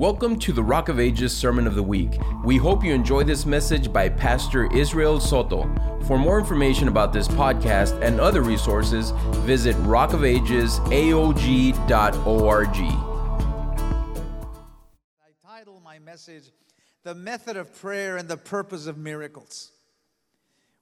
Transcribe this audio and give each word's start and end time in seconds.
Welcome 0.00 0.38
to 0.38 0.52
the 0.54 0.62
Rock 0.62 0.88
of 0.88 0.98
Ages 0.98 1.36
Sermon 1.36 1.66
of 1.66 1.74
the 1.74 1.82
Week. 1.82 2.18
We 2.42 2.56
hope 2.56 2.82
you 2.82 2.94
enjoy 2.94 3.24
this 3.24 3.44
message 3.44 3.92
by 3.92 4.08
Pastor 4.08 4.74
Israel 4.74 5.20
Soto. 5.20 5.70
For 6.06 6.16
more 6.16 6.38
information 6.38 6.88
about 6.88 7.12
this 7.12 7.28
podcast 7.28 8.00
and 8.00 8.18
other 8.18 8.40
resources, 8.40 9.10
visit 9.44 9.76
rockofagesaog.org. 9.82 12.76
I 15.18 15.32
title 15.46 15.82
my 15.84 15.98
message, 15.98 16.44
The 17.02 17.14
Method 17.14 17.58
of 17.58 17.78
Prayer 17.78 18.16
and 18.16 18.26
the 18.26 18.38
Purpose 18.38 18.86
of 18.86 18.96
Miracles. 18.96 19.70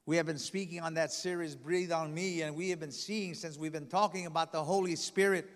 We 0.05 0.15
have 0.15 0.27
been 0.27 0.37
speaking 0.37 0.79
on 0.79 0.93
that 0.93 1.11
series, 1.11 1.55
Breathe 1.55 1.91
on 1.91 2.13
Me, 2.13 2.43
and 2.43 2.55
we 2.55 2.69
have 2.69 2.79
been 2.79 2.93
seeing 2.93 3.33
since 3.33 3.57
we've 3.57 3.73
been 3.73 3.87
talking 3.87 4.27
about 4.27 4.53
the 4.53 4.63
Holy 4.63 4.95
Spirit 4.95 5.49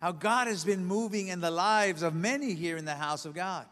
how 0.00 0.12
God 0.12 0.46
has 0.46 0.64
been 0.64 0.84
moving 0.84 1.28
in 1.28 1.40
the 1.40 1.50
lives 1.50 2.02
of 2.02 2.14
many 2.14 2.54
here 2.54 2.76
in 2.76 2.84
the 2.84 2.94
house 2.94 3.24
of 3.24 3.34
God. 3.34 3.66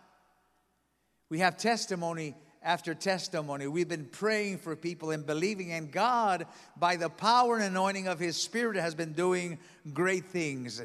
We 1.29 1.39
have 1.41 1.57
testimony 1.57 2.35
after 2.63 2.95
testimony. 2.95 3.69
We've 3.69 3.89
been 3.89 4.07
praying 4.07 4.59
for 4.59 4.75
people 4.75 5.13
and 5.13 5.25
believing, 5.25 5.73
and 5.73 5.91
God, 5.91 6.47
by 6.77 6.97
the 6.97 7.09
power 7.09 7.57
and 7.57 7.65
anointing 7.65 8.09
of 8.09 8.19
His 8.19 8.37
Spirit, 8.37 8.77
has 8.77 8.95
been 8.95 9.13
doing 9.13 9.59
great 9.93 10.27
things. 10.27 10.83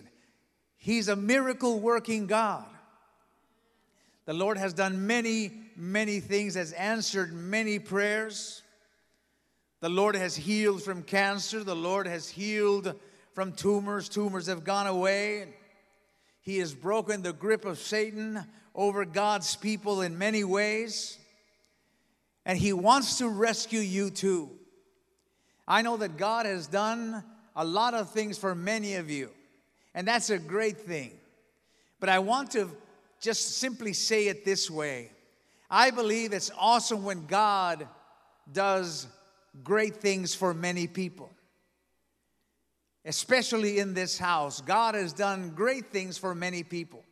He's 0.78 1.08
a 1.08 1.16
miracle 1.16 1.80
working 1.80 2.28
God. 2.28 2.66
The 4.26 4.34
Lord 4.34 4.60
has 4.60 4.74
done 4.74 5.08
many, 5.08 5.52
many 5.76 6.20
things, 6.20 6.54
has 6.54 6.72
answered 6.74 7.34
many 7.34 7.80
prayers. 7.80 8.62
The 9.80 9.90
Lord 9.90 10.16
has 10.16 10.36
healed 10.36 10.84
from 10.84 11.02
cancer. 11.02 11.64
The 11.64 11.76
Lord 11.76 12.06
has 12.06 12.30
healed 12.30 12.94
from 13.34 13.54
tumors. 13.54 14.10
Tumors 14.10 14.48
have 14.48 14.64
gone 14.64 14.88
away. 14.88 15.48
He 16.42 16.58
has 16.60 16.74
broken 16.74 17.22
the 17.22 17.34
grip 17.34 17.66
of 17.66 17.78
Satan 17.78 18.44
over 18.74 19.06
God's 19.06 19.56
people 19.56 20.02
in 20.02 20.18
many 20.18 20.44
ways. 20.44 21.18
And 22.46 22.58
He 22.58 22.74
wants 22.74 23.20
to 23.20 23.30
rescue 23.30 23.80
you 23.80 24.10
too. 24.10 24.50
I 25.68 25.82
know 25.82 25.98
that 25.98 26.18
God 26.18 26.46
has 26.46 26.68
done 26.68 27.24
a 27.56 27.64
lot 27.64 27.94
of 27.94 28.10
things 28.10 28.38
for 28.38 28.56
many 28.56 28.96
of 28.96 29.10
you, 29.10 29.30
and 29.94 30.08
that's 30.08 30.30
a 30.30 30.40
great 30.40 30.78
thing. 30.78 31.12
But 32.00 32.10
I 32.10 32.20
want 32.20 32.52
to 32.52 32.72
just 33.20 33.58
simply 33.60 33.94
say 33.94 34.28
it 34.28 34.44
this 34.44 34.70
way 34.70 35.12
I 35.70 35.92
believe 35.92 36.34
it's 36.34 36.52
awesome 36.58 37.06
when 37.06 37.28
God 37.28 37.88
does 38.52 39.08
great 39.64 39.98
things 39.98 40.34
for 40.34 40.54
many 40.54 40.88
people 40.88 41.32
especially 43.06 43.80
in 43.80 43.94
this 43.94 44.18
house. 44.18 44.62
God 44.62 44.96
has 44.96 45.14
done 45.14 45.52
great 45.52 45.92
things 45.92 46.18
for 46.18 46.36
many 46.36 46.64
people. 46.64 47.04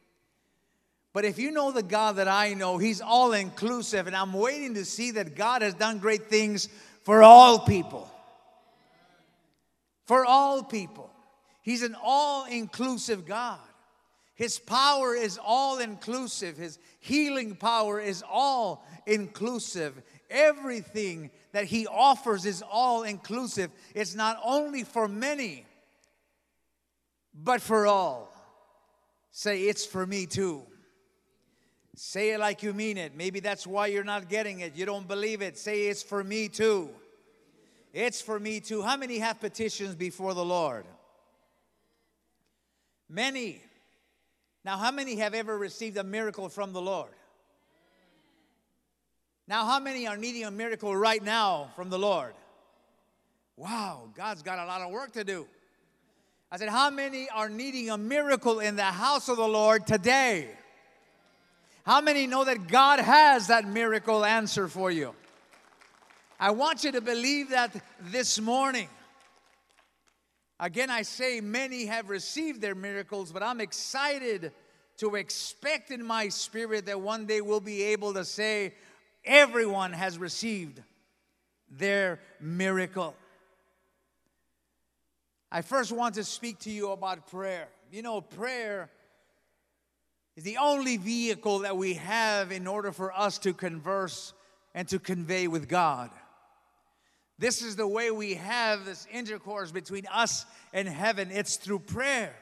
But 1.13 1.25
if 1.25 1.39
you 1.39 1.51
know 1.51 1.71
the 1.71 1.83
God 1.83 2.17
that 2.17 2.27
I 2.27 2.53
know, 2.53 2.77
He's 2.77 3.01
all 3.01 3.33
inclusive, 3.33 4.07
and 4.07 4.15
I'm 4.15 4.33
waiting 4.33 4.75
to 4.75 4.85
see 4.85 5.11
that 5.11 5.35
God 5.35 5.61
has 5.61 5.73
done 5.73 5.97
great 5.97 6.29
things 6.29 6.69
for 7.03 7.23
all 7.23 7.59
people. 7.59 8.09
For 10.05 10.25
all 10.25 10.63
people. 10.63 11.09
He's 11.61 11.83
an 11.83 11.95
all 12.01 12.45
inclusive 12.45 13.25
God. 13.25 13.59
His 14.35 14.57
power 14.57 15.15
is 15.15 15.37
all 15.43 15.79
inclusive, 15.79 16.55
His 16.57 16.79
healing 16.99 17.55
power 17.55 17.99
is 17.99 18.23
all 18.29 18.85
inclusive. 19.05 20.01
Everything 20.29 21.31
that 21.51 21.65
He 21.65 21.87
offers 21.87 22.45
is 22.45 22.61
all 22.61 23.03
inclusive. 23.03 23.71
It's 23.95 24.15
not 24.15 24.39
only 24.43 24.83
for 24.83 25.07
many, 25.07 25.65
but 27.43 27.61
for 27.61 27.87
all. 27.87 28.31
Say, 29.31 29.63
it's 29.63 29.85
for 29.85 30.05
me 30.05 30.25
too. 30.25 30.63
Say 31.95 32.31
it 32.31 32.39
like 32.39 32.63
you 32.63 32.73
mean 32.73 32.97
it. 32.97 33.15
Maybe 33.15 33.39
that's 33.39 33.67
why 33.67 33.87
you're 33.87 34.03
not 34.03 34.29
getting 34.29 34.61
it. 34.61 34.75
You 34.75 34.85
don't 34.85 35.07
believe 35.07 35.41
it. 35.41 35.57
Say, 35.57 35.87
it's 35.87 36.01
for 36.01 36.23
me 36.23 36.47
too. 36.47 36.89
It's 37.93 38.21
for 38.21 38.39
me 38.39 38.59
too. 38.59 38.81
How 38.81 38.97
many 38.97 39.19
have 39.19 39.39
petitions 39.39 39.95
before 39.95 40.33
the 40.33 40.45
Lord? 40.45 40.85
Many. 43.09 43.61
Now, 44.63 44.77
how 44.77 44.91
many 44.91 45.15
have 45.17 45.33
ever 45.33 45.57
received 45.57 45.97
a 45.97 46.03
miracle 46.03 46.49
from 46.49 46.73
the 46.73 46.81
Lord? 46.81 47.11
Now, 49.47 49.65
how 49.65 49.79
many 49.79 50.05
are 50.05 50.17
needing 50.17 50.43
a 50.43 50.51
miracle 50.51 50.95
right 50.95 51.23
now 51.23 51.71
from 51.75 51.89
the 51.89 51.97
Lord? 51.97 52.33
Wow, 53.57 54.09
God's 54.15 54.43
got 54.43 54.59
a 54.59 54.65
lot 54.65 54.81
of 54.81 54.91
work 54.91 55.13
to 55.13 55.23
do. 55.23 55.47
I 56.51 56.57
said, 56.57 56.69
How 56.69 56.89
many 56.89 57.29
are 57.29 57.49
needing 57.49 57.89
a 57.89 57.97
miracle 57.97 58.59
in 58.59 58.75
the 58.75 58.83
house 58.83 59.29
of 59.29 59.37
the 59.37 59.47
Lord 59.47 59.85
today? 59.85 60.49
How 61.85 62.01
many 62.01 62.27
know 62.27 62.43
that 62.43 62.67
God 62.67 62.99
has 62.99 63.47
that 63.47 63.67
miracle 63.67 64.25
answer 64.25 64.67
for 64.67 64.91
you? 64.91 65.13
I 66.39 66.51
want 66.51 66.83
you 66.83 66.91
to 66.93 67.01
believe 67.01 67.49
that 67.49 67.75
this 68.01 68.39
morning. 68.39 68.87
Again, 70.59 70.89
I 70.89 71.03
say 71.03 71.39
many 71.39 71.85
have 71.85 72.09
received 72.09 72.61
their 72.61 72.75
miracles, 72.75 73.31
but 73.31 73.41
I'm 73.41 73.61
excited 73.61 74.51
to 74.97 75.15
expect 75.15 75.91
in 75.91 76.05
my 76.05 76.27
spirit 76.27 76.85
that 76.87 76.99
one 76.99 77.25
day 77.25 77.39
we'll 77.39 77.61
be 77.61 77.83
able 77.83 78.13
to 78.13 78.25
say, 78.25 78.73
everyone 79.23 79.93
has 79.93 80.17
received 80.17 80.81
their 81.69 82.19
miracle. 82.41 83.15
I 85.51 85.61
first 85.61 85.91
want 85.91 86.15
to 86.15 86.23
speak 86.23 86.59
to 86.59 86.69
you 86.69 86.91
about 86.91 87.27
prayer. 87.27 87.67
You 87.91 88.03
know, 88.03 88.21
prayer 88.21 88.89
is 90.37 90.43
the 90.43 90.57
only 90.57 90.97
vehicle 90.97 91.59
that 91.59 91.75
we 91.75 91.95
have 91.95 92.51
in 92.51 92.67
order 92.67 92.91
for 92.91 93.11
us 93.11 93.39
to 93.39 93.53
converse 93.53 94.33
and 94.75 94.87
to 94.89 94.99
convey 94.99 95.47
with 95.47 95.67
God. 95.67 96.11
This 97.39 97.63
is 97.63 97.75
the 97.75 97.87
way 97.87 98.11
we 98.11 98.35
have 98.35 98.85
this 98.85 99.07
intercourse 99.11 99.71
between 99.71 100.05
us 100.11 100.45
and 100.71 100.87
heaven. 100.87 101.29
It's 101.31 101.55
through 101.55 101.79
prayer. 101.79 102.35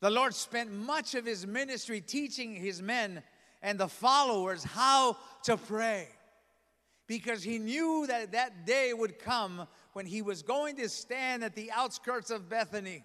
The 0.00 0.10
Lord 0.10 0.34
spent 0.34 0.70
much 0.70 1.14
of 1.14 1.24
his 1.24 1.46
ministry 1.46 2.00
teaching 2.00 2.54
his 2.54 2.82
men 2.82 3.22
and 3.62 3.78
the 3.78 3.88
followers 3.88 4.62
how 4.62 5.16
to 5.44 5.56
pray 5.56 6.08
because 7.06 7.42
he 7.42 7.58
knew 7.58 8.06
that 8.06 8.32
that 8.32 8.66
day 8.66 8.92
would 8.92 9.18
come 9.18 9.66
when 9.98 10.06
he 10.06 10.22
was 10.22 10.42
going 10.42 10.76
to 10.76 10.88
stand 10.88 11.42
at 11.42 11.56
the 11.56 11.72
outskirts 11.72 12.30
of 12.30 12.48
Bethany 12.48 13.02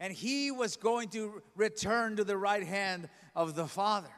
and 0.00 0.12
he 0.12 0.50
was 0.50 0.76
going 0.76 1.08
to 1.08 1.40
return 1.54 2.16
to 2.16 2.24
the 2.24 2.36
right 2.36 2.64
hand 2.64 3.08
of 3.36 3.54
the 3.54 3.68
Father. 3.68 4.10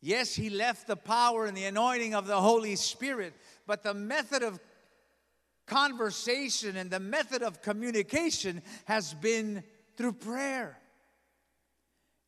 Yes, 0.00 0.36
he 0.36 0.50
left 0.50 0.86
the 0.86 0.94
power 0.94 1.46
and 1.46 1.56
the 1.56 1.64
anointing 1.64 2.14
of 2.14 2.28
the 2.28 2.40
Holy 2.40 2.76
Spirit, 2.76 3.34
but 3.66 3.82
the 3.82 3.92
method 3.92 4.44
of 4.44 4.60
conversation 5.66 6.76
and 6.76 6.92
the 6.92 7.00
method 7.00 7.42
of 7.42 7.60
communication 7.60 8.62
has 8.84 9.14
been 9.14 9.64
through 9.96 10.12
prayer. 10.12 10.78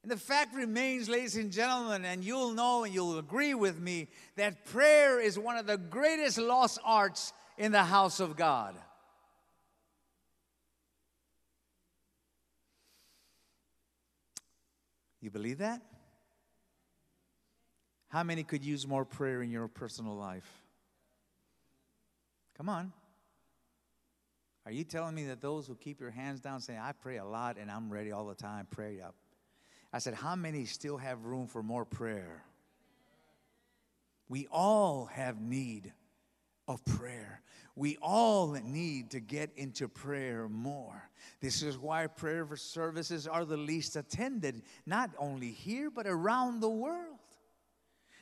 And 0.03 0.11
the 0.11 0.17
fact 0.17 0.57
remains, 0.57 1.09
ladies 1.09 1.37
and 1.37 1.53
gentlemen, 1.53 2.05
and 2.05 2.25
you'll 2.25 2.53
know 2.53 2.83
and 2.83 2.93
you'll 2.93 3.17
agree 3.17 3.55
with 3.55 3.79
me, 3.79 4.09
that 4.35 4.65
prayer 4.65 5.21
is 5.21 5.39
one 5.39 5.57
of 5.57 5.69
the 5.69 5.79
greatest 5.79 6.37
lost 6.37 6.81
arts 6.85 7.33
in 7.57 7.73
the 7.73 7.85
house 7.85 8.21
of 8.21 8.37
God. 8.37 8.75
You 15.21 15.31
believe 15.31 15.59
that? 15.59 15.81
How 18.09 18.23
many 18.23 18.45
could 18.45 18.65
use 18.65 18.87
more 18.87 19.05
prayer 19.05 19.43
in 19.43 19.51
your 19.51 19.69
personal 19.69 20.15
life? 20.15 20.49
Come 22.57 22.69
on. 22.69 22.93
Are 24.67 24.73
you 24.73 24.85
telling 24.85 25.15
me 25.15 25.27
that 25.27 25.41
those 25.41 25.67
who 25.67 25.75
keep 25.75 26.01
your 26.01 26.11
hands 26.11 26.41
down 26.41 26.61
say, 26.61 26.79
I 26.79 26.93
pray 26.93 27.17
a 27.17 27.25
lot 27.25 27.57
and 27.59 27.71
I'm 27.71 27.91
ready 27.91 28.13
all 28.13 28.27
the 28.27 28.35
time, 28.35 28.67
pray 28.71 29.01
up? 29.01 29.15
I 29.93 29.99
said, 29.99 30.15
How 30.15 30.37
many 30.37 30.65
still 30.65 30.97
have 30.97 31.25
room 31.25 31.47
for 31.47 31.63
more 31.63 31.85
prayer? 31.85 32.43
We 34.29 34.47
all 34.51 35.07
have 35.07 35.41
need 35.41 35.93
of 36.69 36.85
prayer. 36.85 37.43
We 37.77 37.97
all 38.01 38.53
need 38.53 39.11
to 39.11 39.21
get 39.21 39.51
into 39.57 39.89
prayer 39.89 40.49
more. 40.49 41.11
This 41.41 41.63
is 41.63 41.77
why 41.77 42.07
prayer 42.07 42.47
services 42.57 43.27
are 43.27 43.45
the 43.45 43.57
least 43.57 43.97
attended, 43.97 44.63
not 44.87 45.11
only 45.19 45.51
here, 45.51 45.91
but 45.91 46.07
around 46.07 46.61
the 46.61 46.71
world. 46.71 47.19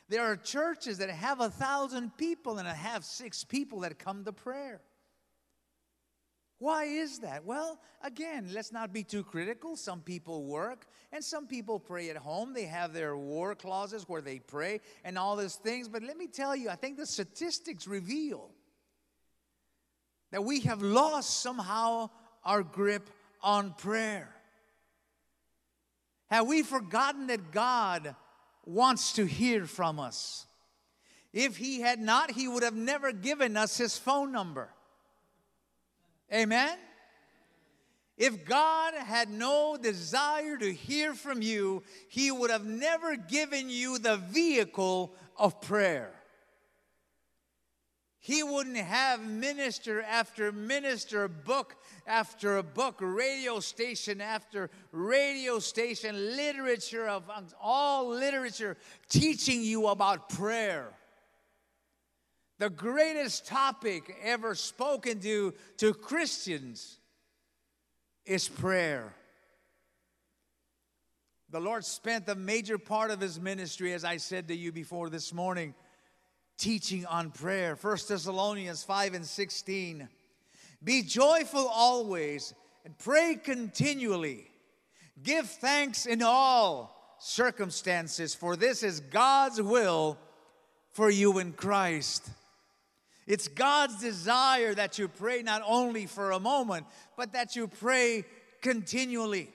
There 0.09 0.23
are 0.23 0.35
churches 0.35 0.97
that 0.97 1.09
have 1.09 1.39
a 1.39 1.49
thousand 1.49 2.17
people 2.17 2.57
and 2.57 2.67
have 2.67 3.05
six 3.05 3.43
people 3.43 3.81
that 3.81 3.99
come 3.99 4.23
to 4.25 4.31
prayer. 4.31 4.81
Why 6.63 6.85
is 6.85 7.19
that? 7.19 7.43
Well, 7.43 7.77
again, 8.01 8.47
let's 8.53 8.71
not 8.71 8.93
be 8.93 9.03
too 9.03 9.21
critical. 9.21 9.75
Some 9.75 9.99
people 9.99 10.45
work 10.45 10.85
and 11.11 11.21
some 11.21 11.45
people 11.45 11.77
pray 11.77 12.09
at 12.09 12.15
home. 12.15 12.53
They 12.53 12.63
have 12.63 12.93
their 12.93 13.17
war 13.17 13.53
clauses 13.53 14.07
where 14.07 14.21
they 14.21 14.39
pray 14.39 14.79
and 15.03 15.17
all 15.17 15.35
those 15.35 15.55
things. 15.55 15.89
But 15.89 16.03
let 16.03 16.17
me 16.17 16.25
tell 16.25 16.55
you, 16.55 16.69
I 16.69 16.75
think 16.75 16.95
the 16.95 17.05
statistics 17.05 17.85
reveal 17.85 18.49
that 20.31 20.45
we 20.45 20.61
have 20.61 20.81
lost 20.81 21.41
somehow 21.41 22.09
our 22.45 22.63
grip 22.63 23.09
on 23.41 23.73
prayer. 23.73 24.33
Have 26.27 26.47
we 26.47 26.63
forgotten 26.63 27.27
that 27.27 27.51
God 27.51 28.15
wants 28.63 29.11
to 29.15 29.25
hear 29.25 29.65
from 29.65 29.99
us? 29.99 30.45
If 31.33 31.57
He 31.57 31.81
had 31.81 31.99
not, 31.99 32.31
He 32.31 32.47
would 32.47 32.63
have 32.63 32.73
never 32.73 33.11
given 33.11 33.57
us 33.57 33.77
His 33.77 33.97
phone 33.97 34.31
number. 34.31 34.69
Amen? 36.31 36.77
If 38.17 38.45
God 38.45 38.93
had 38.93 39.29
no 39.29 39.77
desire 39.81 40.57
to 40.57 40.71
hear 40.71 41.13
from 41.13 41.41
you, 41.41 41.83
He 42.09 42.31
would 42.31 42.51
have 42.51 42.65
never 42.65 43.15
given 43.15 43.69
you 43.69 43.97
the 43.97 44.17
vehicle 44.17 45.15
of 45.37 45.59
prayer. 45.61 46.13
He 48.19 48.41
wouldn't 48.41 48.77
have 48.77 49.27
minister 49.27 50.01
after 50.01 50.53
minister, 50.53 51.27
book 51.27 51.75
after 52.07 52.63
book, 52.63 52.95
radio 53.01 53.59
station 53.59 54.21
after 54.21 54.69
radio 54.93 55.59
station, 55.59 56.37
literature 56.37 57.09
of 57.09 57.29
all 57.59 58.07
literature 58.07 58.77
teaching 59.09 59.61
you 59.61 59.87
about 59.87 60.29
prayer. 60.29 60.93
The 62.59 62.69
greatest 62.69 63.47
topic 63.47 64.15
ever 64.23 64.55
spoken 64.55 65.19
to, 65.21 65.53
to 65.77 65.93
Christians 65.93 66.97
is 68.25 68.47
prayer. 68.47 69.13
The 71.49 71.59
Lord 71.59 71.85
spent 71.85 72.25
the 72.25 72.35
major 72.35 72.77
part 72.77 73.11
of 73.11 73.19
his 73.19 73.39
ministry, 73.39 73.93
as 73.93 74.03
I 74.03 74.17
said 74.17 74.47
to 74.47 74.55
you 74.55 74.71
before 74.71 75.09
this 75.09 75.33
morning, 75.33 75.73
teaching 76.57 77.05
on 77.05 77.31
prayer. 77.31 77.77
1 77.79 77.97
Thessalonians 78.07 78.83
5 78.83 79.13
and 79.13 79.25
16. 79.25 80.07
Be 80.83 81.01
joyful 81.01 81.67
always 81.67 82.53
and 82.85 82.97
pray 82.97 83.37
continually. 83.41 84.49
Give 85.21 85.47
thanks 85.47 86.05
in 86.05 86.21
all 86.21 87.17
circumstances, 87.19 88.33
for 88.35 88.55
this 88.55 88.83
is 88.83 88.99
God's 88.99 89.61
will 89.61 90.17
for 90.91 91.09
you 91.09 91.39
in 91.39 91.53
Christ. 91.53 92.29
It's 93.25 93.47
God's 93.47 94.01
desire 94.01 94.73
that 94.73 94.99
you 94.99 95.07
pray 95.07 95.43
not 95.43 95.61
only 95.65 96.05
for 96.05 96.31
a 96.31 96.39
moment, 96.39 96.85
but 97.15 97.33
that 97.33 97.55
you 97.55 97.67
pray 97.67 98.25
continually. 98.61 99.49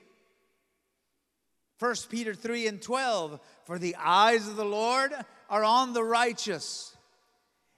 1 1.79 1.95
Peter 2.09 2.35
3 2.35 2.67
and 2.67 2.83
12 2.83 3.41
For 3.65 3.79
the 3.79 3.97
eyes 3.97 4.49
of 4.49 4.57
the 4.57 4.65
Lord 4.65 5.13
are 5.49 5.65
on 5.65 5.93
the 5.93 6.05
righteous, 6.05 6.97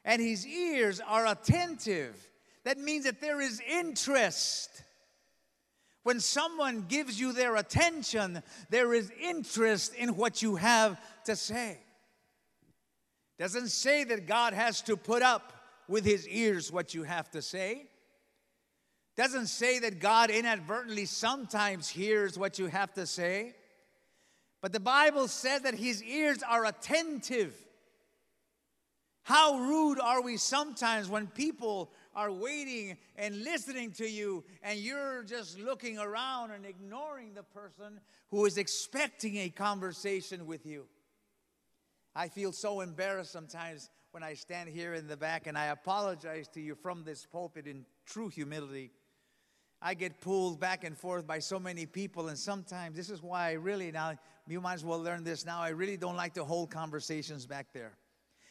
and 0.05 0.23
his 0.23 0.47
ears 0.47 1.01
are 1.01 1.27
attentive. 1.27 2.17
That 2.65 2.79
means 2.79 3.05
that 3.05 3.21
there 3.21 3.41
is 3.41 3.61
interest. 3.69 4.85
When 6.03 6.21
someone 6.21 6.87
gives 6.89 7.21
you 7.21 7.33
their 7.33 7.57
attention, 7.57 8.43
there 8.71 8.95
is 8.95 9.13
interest 9.21 9.95
in 9.95 10.17
what 10.17 10.41
you 10.41 10.57
have 10.57 10.99
to 11.25 11.37
say. 11.37 11.79
Doesn't 13.39 13.69
say 13.69 14.05
that 14.05 14.27
God 14.27 14.53
has 14.53 14.83
to 14.83 14.97
put 14.97 15.23
up 15.23 15.60
with 15.91 16.05
his 16.05 16.27
ears 16.29 16.71
what 16.71 16.95
you 16.95 17.03
have 17.03 17.29
to 17.33 17.43
say. 17.43 17.83
Doesn't 19.17 19.49
say 19.49 19.81
that 19.81 19.99
God 19.99 20.31
inadvertently 20.31 21.05
sometimes 21.05 21.89
hears 21.89 22.39
what 22.39 22.61
you 22.61 22.67
have 22.69 22.95
to 22.95 23.07
say. 23.07 23.55
But 24.63 24.73
the 24.73 24.81
Bible 24.81 25.27
says 25.27 25.63
that 25.63 25.75
his 25.75 26.03
ears 26.05 26.45
are 26.49 26.65
attentive. 26.65 27.55
How 29.25 29.59
rude 29.59 29.99
are 29.99 30.23
we 30.23 30.37
sometimes 30.37 31.09
when 31.09 31.27
people 31.27 31.91
are 32.15 32.31
waiting 32.31 32.97
and 33.17 33.43
listening 33.43 33.91
to 33.93 34.09
you 34.09 34.45
and 34.63 34.79
you're 34.79 35.25
just 35.25 35.59
looking 35.59 35.99
around 35.99 36.53
and 36.53 36.65
ignoring 36.65 37.35
the 37.35 37.43
person 37.43 38.01
who 38.31 38.47
is 38.47 38.59
expecting 38.59 39.39
a 39.39 39.49
conversation 39.49 40.47
with 40.47 40.65
you? 40.65 40.87
I 42.15 42.29
feel 42.29 42.53
so 42.53 42.81
embarrassed 42.81 43.33
sometimes 43.33 43.91
when 44.13 44.23
I 44.23 44.35
stand 44.35 44.69
here 44.69 44.95
in 44.95 45.07
the 45.07 45.17
back 45.17 45.47
and 45.47 45.57
I 45.57 45.67
apologize 45.67 46.49
to 46.49 46.61
you 46.61 46.75
from 46.75 47.05
this 47.05 47.27
pulpit 47.27 47.67
in 47.67 47.85
true 48.07 48.29
humility. 48.29 48.91
I 49.81 49.95
get 49.95 50.21
pulled 50.21 50.61
back 50.61 50.85
and 50.85 50.99
forth 50.99 51.27
by 51.27 51.39
so 51.39 51.59
many 51.59 51.87
people, 51.87 52.29
and 52.29 52.37
sometimes 52.37 52.97
this 52.97 53.09
is 53.09 53.23
why 53.23 53.51
I 53.51 53.53
really 53.53 53.91
now, 53.93 54.19
you 54.47 54.61
might 54.61 54.75
as 54.75 54.85
well 54.85 55.01
learn 55.01 55.25
this 55.25 55.47
now. 55.47 55.61
I 55.61 55.71
really 55.71 55.97
don't 55.97 56.17
like 56.17 56.35
to 56.35 56.45
hold 56.45 56.71
conversations 56.71 57.47
back 57.47 57.73
there. 57.73 57.93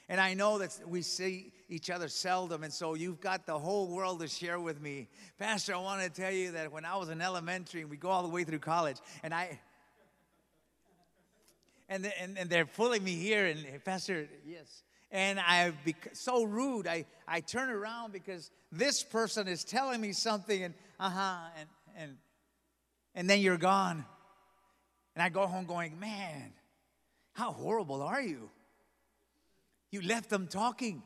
And 0.07 0.19
I 0.19 0.33
know 0.33 0.57
that 0.57 0.79
we 0.87 1.03
see 1.03 1.51
each 1.67 1.91
other 1.91 2.07
seldom, 2.07 2.63
and 2.63 2.73
so 2.73 2.95
you've 2.95 3.19
got 3.19 3.45
the 3.45 3.59
whole 3.59 3.89
world 3.89 4.21
to 4.21 4.27
share 4.27 4.59
with 4.59 4.81
me. 4.81 5.07
Pastor, 5.37 5.75
I 5.75 5.77
want 5.77 6.01
to 6.01 6.09
tell 6.09 6.31
you 6.31 6.53
that 6.53 6.71
when 6.71 6.83
I 6.83 6.95
was 6.95 7.09
in 7.09 7.21
elementary, 7.21 7.81
and 7.81 7.91
we 7.91 7.97
go 7.97 8.09
all 8.09 8.23
the 8.23 8.29
way 8.29 8.43
through 8.43 8.59
college, 8.59 8.97
and 9.21 9.33
I, 9.33 9.59
and, 11.89 12.11
and, 12.19 12.39
and 12.39 12.49
they're 12.49 12.65
pulling 12.65 13.03
me 13.03 13.13
here, 13.13 13.45
and 13.45 13.83
Pastor, 13.83 14.27
yes. 14.47 14.83
And 15.11 15.39
I've 15.39 15.83
become 15.83 16.13
so 16.13 16.43
rude. 16.43 16.87
I, 16.87 17.05
I 17.27 17.41
turn 17.41 17.69
around 17.69 18.13
because 18.13 18.51
this 18.71 19.03
person 19.03 19.47
is 19.47 19.63
telling 19.63 19.99
me 19.99 20.13
something, 20.13 20.63
and 20.63 20.73
uh 20.99 21.09
huh, 21.09 21.37
and, 21.59 21.69
and, 21.97 22.17
and 23.15 23.29
then 23.29 23.41
you're 23.41 23.57
gone. 23.57 24.05
And 25.15 25.23
I 25.23 25.29
go 25.29 25.47
home 25.47 25.65
going, 25.65 25.99
man, 25.99 26.53
how 27.33 27.51
horrible 27.51 28.01
are 28.01 28.21
you? 28.21 28.49
You 29.91 30.01
left 30.01 30.29
them 30.29 30.47
talking. 30.47 31.01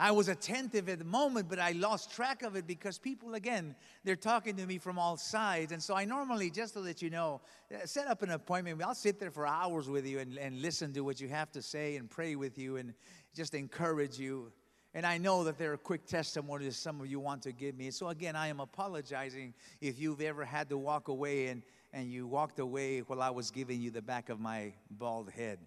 I 0.00 0.12
was 0.12 0.28
attentive 0.28 0.88
at 0.88 0.98
the 0.98 1.04
moment, 1.04 1.50
but 1.50 1.58
I 1.58 1.72
lost 1.72 2.10
track 2.10 2.42
of 2.42 2.56
it 2.56 2.66
because 2.66 2.96
people, 2.96 3.34
again, 3.34 3.74
they're 4.02 4.16
talking 4.16 4.56
to 4.56 4.64
me 4.64 4.78
from 4.78 4.98
all 4.98 5.18
sides. 5.18 5.72
And 5.72 5.82
so 5.82 5.94
I 5.94 6.06
normally, 6.06 6.50
just 6.50 6.72
to 6.72 6.80
let 6.80 7.02
you 7.02 7.10
know, 7.10 7.42
uh, 7.70 7.84
set 7.84 8.06
up 8.06 8.22
an 8.22 8.30
appointment. 8.30 8.82
I'll 8.82 8.94
sit 8.94 9.20
there 9.20 9.30
for 9.30 9.46
hours 9.46 9.90
with 9.90 10.06
you 10.06 10.18
and, 10.18 10.38
and 10.38 10.62
listen 10.62 10.94
to 10.94 11.02
what 11.02 11.20
you 11.20 11.28
have 11.28 11.52
to 11.52 11.60
say 11.60 11.96
and 11.96 12.08
pray 12.08 12.34
with 12.34 12.56
you 12.56 12.78
and 12.78 12.94
just 13.36 13.52
encourage 13.54 14.18
you. 14.18 14.50
And 14.94 15.04
I 15.04 15.18
know 15.18 15.44
that 15.44 15.58
there 15.58 15.70
are 15.74 15.76
quick 15.76 16.06
testimonies 16.06 16.78
some 16.78 16.98
of 17.02 17.06
you 17.06 17.20
want 17.20 17.42
to 17.42 17.52
give 17.52 17.76
me. 17.76 17.90
So 17.90 18.08
again, 18.08 18.36
I 18.36 18.46
am 18.48 18.58
apologizing 18.58 19.52
if 19.82 20.00
you've 20.00 20.22
ever 20.22 20.46
had 20.46 20.70
to 20.70 20.78
walk 20.78 21.08
away 21.08 21.48
and, 21.48 21.62
and 21.92 22.10
you 22.10 22.26
walked 22.26 22.58
away 22.58 23.00
while 23.00 23.20
I 23.20 23.28
was 23.28 23.50
giving 23.50 23.82
you 23.82 23.90
the 23.90 24.00
back 24.00 24.30
of 24.30 24.40
my 24.40 24.72
bald 24.90 25.30
head. 25.30 25.58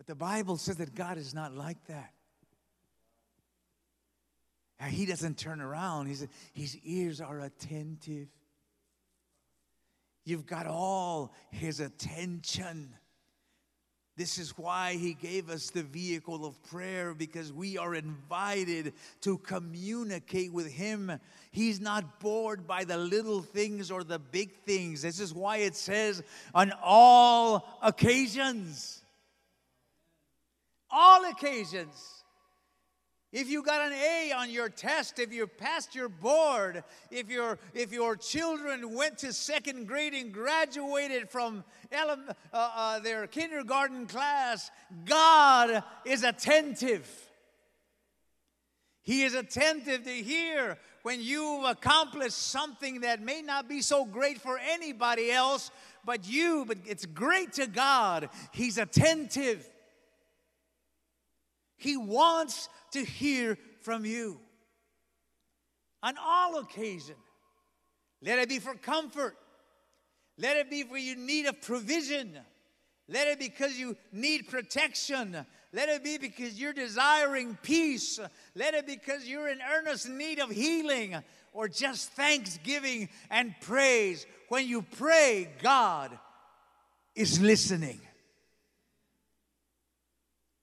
But 0.00 0.06
the 0.06 0.14
Bible 0.14 0.56
says 0.56 0.76
that 0.76 0.94
God 0.94 1.18
is 1.18 1.34
not 1.34 1.54
like 1.54 1.76
that. 1.88 2.14
He 4.88 5.04
doesn't 5.04 5.36
turn 5.36 5.60
around. 5.60 6.06
He's, 6.06 6.26
his 6.54 6.78
ears 6.78 7.20
are 7.20 7.40
attentive. 7.40 8.28
You've 10.24 10.46
got 10.46 10.66
all 10.66 11.34
his 11.50 11.80
attention. 11.80 12.94
This 14.16 14.38
is 14.38 14.56
why 14.56 14.94
he 14.94 15.12
gave 15.12 15.50
us 15.50 15.68
the 15.68 15.82
vehicle 15.82 16.46
of 16.46 16.62
prayer 16.70 17.12
because 17.12 17.52
we 17.52 17.76
are 17.76 17.94
invited 17.94 18.94
to 19.20 19.36
communicate 19.36 20.50
with 20.50 20.72
him. 20.72 21.12
He's 21.50 21.78
not 21.78 22.20
bored 22.20 22.66
by 22.66 22.84
the 22.84 22.96
little 22.96 23.42
things 23.42 23.90
or 23.90 24.02
the 24.02 24.18
big 24.18 24.54
things. 24.64 25.02
This 25.02 25.20
is 25.20 25.34
why 25.34 25.58
it 25.58 25.76
says 25.76 26.22
on 26.54 26.72
all 26.82 27.78
occasions 27.82 28.99
all 30.90 31.24
occasions. 31.30 32.20
If 33.32 33.48
you 33.48 33.62
got 33.62 33.86
an 33.86 33.92
A 33.92 34.32
on 34.32 34.50
your 34.50 34.68
test, 34.68 35.20
if 35.20 35.32
you 35.32 35.46
passed 35.46 35.94
your 35.94 36.08
board, 36.08 36.82
if 37.12 37.30
your 37.30 37.60
if 37.74 37.92
your 37.92 38.16
children 38.16 38.92
went 38.92 39.18
to 39.18 39.32
second 39.32 39.86
grade 39.86 40.14
and 40.14 40.32
graduated 40.32 41.30
from 41.30 41.62
ele- 41.92 42.18
uh, 42.52 42.70
uh, 42.74 42.98
their 42.98 43.28
kindergarten 43.28 44.06
class, 44.06 44.72
God 45.04 45.84
is 46.04 46.24
attentive. 46.24 47.08
He 49.02 49.22
is 49.22 49.34
attentive 49.34 50.04
to 50.04 50.10
hear 50.10 50.76
when 51.02 51.20
you've 51.20 51.64
accomplished 51.64 52.36
something 52.36 53.02
that 53.02 53.22
may 53.22 53.42
not 53.42 53.68
be 53.68 53.80
so 53.80 54.04
great 54.04 54.40
for 54.40 54.58
anybody 54.58 55.30
else, 55.30 55.70
but 56.04 56.28
you, 56.28 56.64
but 56.66 56.78
it's 56.84 57.06
great 57.06 57.52
to 57.54 57.66
God. 57.66 58.28
He's 58.52 58.76
attentive. 58.76 59.68
He 61.80 61.96
wants 61.96 62.68
to 62.92 63.04
hear 63.04 63.56
from 63.80 64.04
you 64.04 64.38
on 66.02 66.14
all 66.20 66.58
occasion. 66.58 67.16
Let 68.22 68.38
it 68.38 68.50
be 68.50 68.58
for 68.58 68.74
comfort. 68.74 69.34
Let 70.36 70.58
it 70.58 70.68
be 70.68 70.82
for 70.82 70.98
your 70.98 71.16
need 71.16 71.46
of 71.46 71.60
provision. 71.62 72.38
Let 73.08 73.28
it 73.28 73.38
be 73.38 73.48
because 73.48 73.78
you 73.78 73.96
need 74.12 74.46
protection. 74.48 75.46
Let 75.72 75.88
it 75.88 76.04
be 76.04 76.18
because 76.18 76.60
you're 76.60 76.74
desiring 76.74 77.56
peace. 77.62 78.20
Let 78.54 78.74
it 78.74 78.86
be 78.86 78.96
because 78.96 79.26
you're 79.26 79.48
in 79.48 79.60
earnest 79.62 80.06
need 80.06 80.38
of 80.38 80.50
healing 80.50 81.16
or 81.54 81.66
just 81.66 82.12
thanksgiving 82.12 83.08
and 83.30 83.54
praise. 83.62 84.26
When 84.48 84.68
you 84.68 84.82
pray, 84.82 85.48
God 85.62 86.16
is 87.14 87.40
listening. 87.40 88.02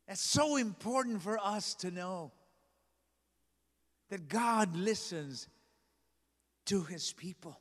That's 0.07 0.21
so 0.21 0.55
important 0.55 1.21
for 1.21 1.37
us 1.37 1.73
to 1.75 1.91
know 1.91 2.31
that 4.09 4.29
God 4.29 4.75
listens 4.75 5.47
to 6.65 6.83
his 6.83 7.11
people. 7.13 7.59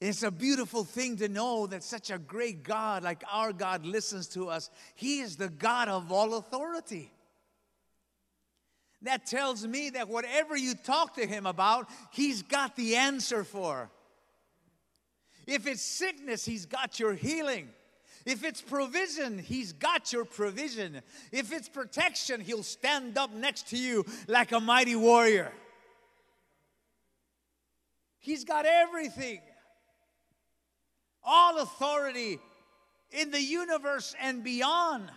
It's 0.00 0.22
a 0.22 0.30
beautiful 0.30 0.84
thing 0.84 1.16
to 1.16 1.28
know 1.28 1.66
that 1.66 1.82
such 1.82 2.10
a 2.10 2.18
great 2.18 2.62
God 2.62 3.02
like 3.02 3.24
our 3.32 3.52
God 3.52 3.84
listens 3.84 4.28
to 4.28 4.48
us. 4.48 4.70
He 4.94 5.20
is 5.20 5.36
the 5.36 5.48
God 5.48 5.88
of 5.88 6.12
all 6.12 6.34
authority. 6.34 7.10
That 9.02 9.26
tells 9.26 9.66
me 9.66 9.90
that 9.90 10.08
whatever 10.08 10.56
you 10.56 10.74
talk 10.74 11.16
to 11.16 11.26
Him 11.26 11.46
about, 11.46 11.88
He's 12.12 12.42
got 12.42 12.76
the 12.76 12.96
answer 12.96 13.42
for. 13.42 13.90
If 15.46 15.66
it's 15.66 15.82
sickness, 15.82 16.44
He's 16.44 16.66
got 16.66 17.00
your 17.00 17.14
healing. 17.14 17.68
If 18.28 18.44
it's 18.44 18.60
provision, 18.60 19.38
He's 19.38 19.72
got 19.72 20.12
your 20.12 20.26
provision. 20.26 21.00
If 21.32 21.50
it's 21.50 21.66
protection, 21.66 22.42
He'll 22.42 22.62
stand 22.62 23.16
up 23.16 23.32
next 23.32 23.70
to 23.70 23.78
you 23.78 24.04
like 24.26 24.52
a 24.52 24.60
mighty 24.60 24.94
warrior. 24.94 25.50
He's 28.18 28.44
got 28.44 28.66
everything 28.66 29.40
all 31.24 31.58
authority 31.60 32.38
in 33.12 33.30
the 33.30 33.40
universe 33.40 34.14
and 34.20 34.44
beyond. 34.44 35.10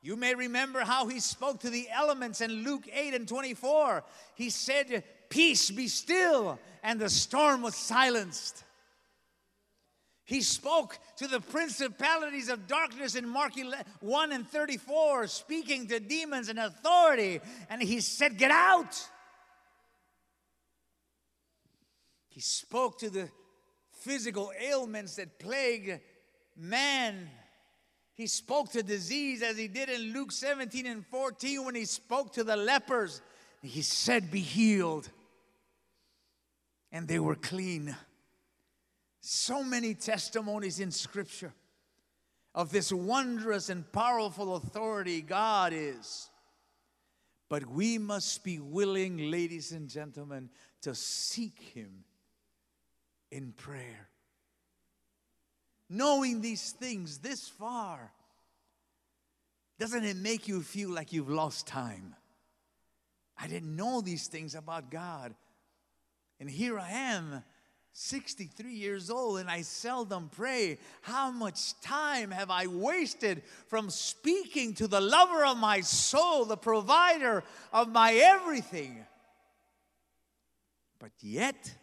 You 0.00 0.14
may 0.14 0.36
remember 0.36 0.80
how 0.80 1.08
he 1.08 1.18
spoke 1.18 1.58
to 1.60 1.70
the 1.70 1.88
elements 1.90 2.40
in 2.40 2.62
Luke 2.62 2.88
8 2.92 3.14
and 3.14 3.26
24. 3.26 4.04
He 4.36 4.50
said, 4.50 5.02
Peace 5.30 5.72
be 5.72 5.88
still, 5.88 6.60
and 6.84 7.00
the 7.00 7.10
storm 7.10 7.62
was 7.62 7.74
silenced. 7.74 8.62
He 10.26 10.42
spoke 10.42 10.98
to 11.18 11.28
the 11.28 11.40
principalities 11.40 12.48
of 12.48 12.66
darkness 12.66 13.14
in 13.14 13.28
Mark 13.28 13.52
1 14.00 14.32
and 14.32 14.46
34, 14.46 15.28
speaking 15.28 15.86
to 15.86 16.00
demons 16.00 16.48
and 16.48 16.58
authority, 16.58 17.40
and 17.70 17.80
he 17.80 18.00
said, 18.00 18.36
Get 18.36 18.50
out. 18.50 19.08
He 22.28 22.40
spoke 22.40 22.98
to 22.98 23.08
the 23.08 23.30
physical 24.00 24.52
ailments 24.60 25.14
that 25.14 25.38
plague 25.38 26.00
man. 26.56 27.30
He 28.14 28.26
spoke 28.26 28.72
to 28.72 28.82
disease 28.82 29.42
as 29.42 29.56
he 29.56 29.68
did 29.68 29.88
in 29.88 30.12
Luke 30.12 30.32
17 30.32 30.86
and 30.86 31.06
14 31.06 31.64
when 31.64 31.76
he 31.76 31.84
spoke 31.84 32.32
to 32.32 32.42
the 32.42 32.56
lepers. 32.56 33.22
He 33.62 33.82
said, 33.82 34.32
Be 34.32 34.40
healed. 34.40 35.08
And 36.90 37.06
they 37.06 37.20
were 37.20 37.36
clean. 37.36 37.94
So 39.28 39.64
many 39.64 39.94
testimonies 39.94 40.78
in 40.78 40.92
Scripture 40.92 41.52
of 42.54 42.70
this 42.70 42.92
wondrous 42.92 43.70
and 43.70 43.90
powerful 43.90 44.54
authority 44.54 45.20
God 45.20 45.72
is. 45.74 46.30
But 47.48 47.66
we 47.66 47.98
must 47.98 48.44
be 48.44 48.60
willing, 48.60 49.32
ladies 49.32 49.72
and 49.72 49.88
gentlemen, 49.88 50.48
to 50.82 50.94
seek 50.94 51.58
Him 51.74 52.04
in 53.32 53.50
prayer. 53.50 54.10
Knowing 55.90 56.40
these 56.40 56.70
things 56.70 57.18
this 57.18 57.48
far, 57.48 58.12
doesn't 59.80 60.04
it 60.04 60.18
make 60.18 60.46
you 60.46 60.62
feel 60.62 60.90
like 60.90 61.12
you've 61.12 61.30
lost 61.30 61.66
time? 61.66 62.14
I 63.36 63.48
didn't 63.48 63.74
know 63.74 64.00
these 64.02 64.28
things 64.28 64.54
about 64.54 64.88
God. 64.88 65.34
And 66.38 66.48
here 66.48 66.78
I 66.78 66.90
am, 66.92 67.42
63 67.98 68.74
years 68.74 69.08
old, 69.08 69.38
and 69.38 69.50
I 69.50 69.62
seldom 69.62 70.28
pray. 70.28 70.76
How 71.00 71.30
much 71.30 71.80
time 71.80 72.30
have 72.30 72.50
I 72.50 72.66
wasted 72.66 73.42
from 73.68 73.88
speaking 73.88 74.74
to 74.74 74.86
the 74.86 75.00
lover 75.00 75.46
of 75.46 75.56
my 75.56 75.80
soul, 75.80 76.44
the 76.44 76.58
provider 76.58 77.42
of 77.72 77.88
my 77.88 78.12
everything? 78.12 78.98
But 80.98 81.12
yet, 81.20 81.74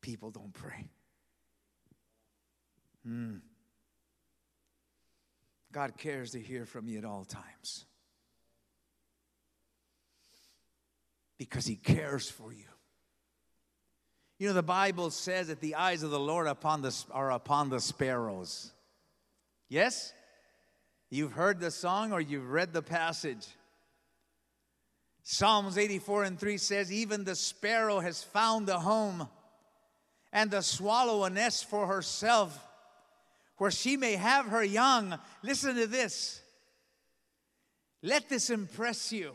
people 0.00 0.32
don't 0.32 0.52
pray. 0.52 0.88
Hmm. 3.04 3.36
God 5.70 5.96
cares 5.96 6.32
to 6.32 6.40
hear 6.40 6.66
from 6.66 6.88
you 6.88 6.98
at 6.98 7.04
all 7.04 7.24
times 7.24 7.84
because 11.38 11.66
He 11.66 11.76
cares 11.76 12.28
for 12.28 12.52
you. 12.52 12.64
You 14.38 14.46
know, 14.48 14.54
the 14.54 14.62
Bible 14.62 15.10
says 15.10 15.48
that 15.48 15.60
the 15.60 15.74
eyes 15.74 16.02
of 16.02 16.10
the 16.10 16.20
Lord 16.20 16.46
upon 16.46 16.82
the, 16.82 16.94
are 17.10 17.32
upon 17.32 17.70
the 17.70 17.80
sparrows. 17.80 18.70
Yes? 19.68 20.12
You've 21.10 21.32
heard 21.32 21.58
the 21.58 21.72
song 21.72 22.12
or 22.12 22.20
you've 22.20 22.50
read 22.50 22.72
the 22.72 22.82
passage. 22.82 23.46
Psalms 25.24 25.76
84 25.76 26.24
and 26.24 26.38
3 26.38 26.56
says, 26.56 26.92
Even 26.92 27.24
the 27.24 27.34
sparrow 27.34 27.98
has 27.98 28.22
found 28.22 28.68
a 28.68 28.78
home 28.78 29.28
and 30.32 30.50
the 30.50 30.62
swallow 30.62 31.24
a 31.24 31.30
nest 31.30 31.68
for 31.68 31.86
herself 31.86 32.64
where 33.56 33.70
she 33.72 33.96
may 33.96 34.14
have 34.14 34.46
her 34.46 34.62
young. 34.62 35.18
Listen 35.42 35.74
to 35.74 35.86
this. 35.86 36.40
Let 38.02 38.28
this 38.28 38.50
impress 38.50 39.12
you 39.12 39.34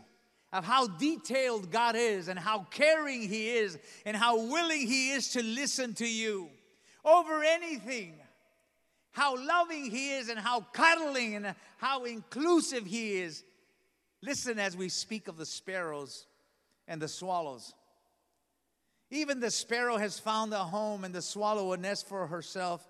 of 0.54 0.64
how 0.64 0.86
detailed 0.86 1.72
God 1.72 1.96
is 1.96 2.28
and 2.28 2.38
how 2.38 2.68
caring 2.70 3.28
He 3.28 3.50
is 3.50 3.78
and 4.06 4.16
how 4.16 4.38
willing 4.38 4.88
He 4.88 5.10
is 5.10 5.30
to 5.30 5.44
listen 5.44 5.96
to 5.96 6.08
you 6.08 6.50
over 7.04 7.44
anything. 7.44 8.14
How 9.12 9.36
loving 9.36 9.90
He 9.90 10.12
is 10.12 10.30
and 10.30 10.40
how 10.40 10.62
cuddling 10.72 11.36
and 11.36 11.56
how 11.78 12.06
inclusive 12.06 12.86
He 12.86 13.18
is. 13.18 13.44
Listen 14.22 14.60
as 14.60 14.78
we 14.78 14.90
speak 14.90 15.28
of 15.28 15.38
the 15.38 15.46
sparrows 15.46 16.28
and 16.88 17.02
the 17.02 17.08
swallows. 17.08 17.74
Even 19.10 19.40
the 19.40 19.52
sparrow 19.52 19.98
has 19.98 20.20
found 20.20 20.54
a 20.54 20.58
home 20.58 21.04
and 21.04 21.14
the 21.14 21.22
swallow 21.22 21.74
a 21.74 21.78
nest 21.78 22.08
for 22.08 22.28
herself 22.28 22.88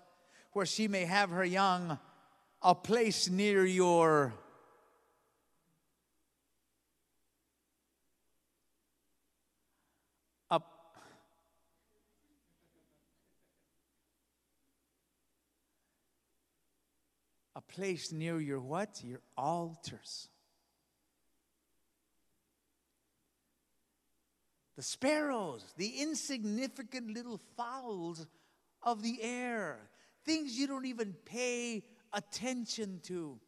where 0.52 0.66
she 0.66 0.86
may 0.86 1.04
have 1.04 1.30
her 1.30 1.44
young, 1.44 1.98
a 2.62 2.74
place 2.74 3.28
near 3.28 3.64
your 3.64 4.34
place 17.74 18.12
near 18.12 18.40
your 18.40 18.60
what? 18.60 19.00
Your 19.04 19.20
altars. 19.36 20.28
the 24.76 24.82
sparrows, 24.82 25.64
the 25.76 26.00
insignificant 26.00 27.14
little 27.14 27.40
fowls 27.56 28.26
of 28.82 29.02
the 29.02 29.22
air, 29.22 29.78
things 30.24 30.58
you 30.58 30.66
don't 30.66 30.86
even 30.86 31.14
pay 31.24 31.82
attention 32.12 33.00
to. 33.04 33.38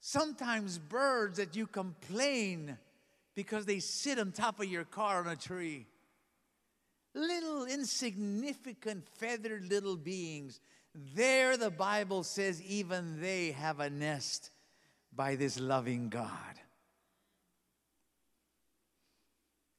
Sometimes 0.00 0.78
birds 0.78 1.38
that 1.38 1.56
you 1.56 1.66
complain 1.66 2.76
because 3.34 3.66
they 3.66 3.80
sit 3.80 4.18
on 4.18 4.32
top 4.32 4.60
of 4.60 4.66
your 4.66 4.84
car 4.84 5.20
on 5.20 5.28
a 5.28 5.36
tree. 5.36 5.86
Little 7.14 7.64
insignificant 7.64 9.08
feathered 9.18 9.68
little 9.68 9.96
beings. 9.96 10.60
There, 11.14 11.56
the 11.56 11.70
Bible 11.70 12.22
says, 12.22 12.62
even 12.62 13.20
they 13.20 13.52
have 13.52 13.80
a 13.80 13.90
nest 13.90 14.50
by 15.14 15.36
this 15.36 15.60
loving 15.60 16.08
God. 16.08 16.30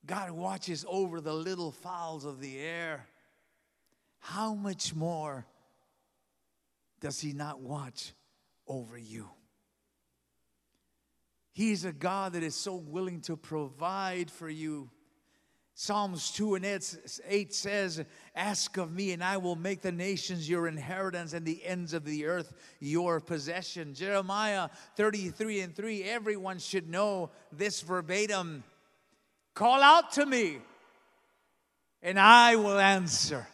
God 0.05 0.31
watches 0.31 0.85
over 0.87 1.19
the 1.19 1.33
little 1.33 1.71
fowls 1.71 2.23
of 2.23 2.39
the 2.39 2.59
air. 2.59 3.07
How 4.19 4.53
much 4.53 4.95
more 4.95 5.45
does 6.99 7.19
He 7.19 7.33
not 7.33 7.59
watch 7.59 8.13
over 8.67 8.97
you? 8.97 9.29
He's 11.51 11.83
a 11.83 11.91
God 11.91 12.33
that 12.33 12.43
is 12.43 12.55
so 12.55 12.75
willing 12.75 13.21
to 13.21 13.35
provide 13.35 14.29
for 14.29 14.49
you. 14.49 14.91
Psalms 15.79 16.31
2 16.31 16.55
and 16.55 16.65
8 16.65 17.53
says, 17.53 18.03
Ask 18.35 18.77
of 18.77 18.91
me, 18.91 19.11
and 19.11 19.23
I 19.23 19.37
will 19.37 19.55
make 19.55 19.83
the 19.83 19.91
nations 19.91 20.49
your 20.49 20.67
inheritance 20.67 21.33
and 21.33 21.45
the 21.45 21.63
ends 21.63 21.93
of 21.93 22.03
the 22.03 22.25
earth 22.25 22.51
your 22.79 23.19
possession. 23.19 23.93
Jeremiah 23.93 24.69
33 24.95 25.59
and 25.59 25.75
3, 25.75 26.03
everyone 26.03 26.57
should 26.57 26.89
know 26.89 27.29
this 27.51 27.81
verbatim. 27.81 28.63
Call 29.53 29.83
out 29.83 30.13
to 30.13 30.25
me, 30.25 30.57
and 32.01 32.19
I 32.19 32.55
will 32.55 32.79
answer. 32.79 33.47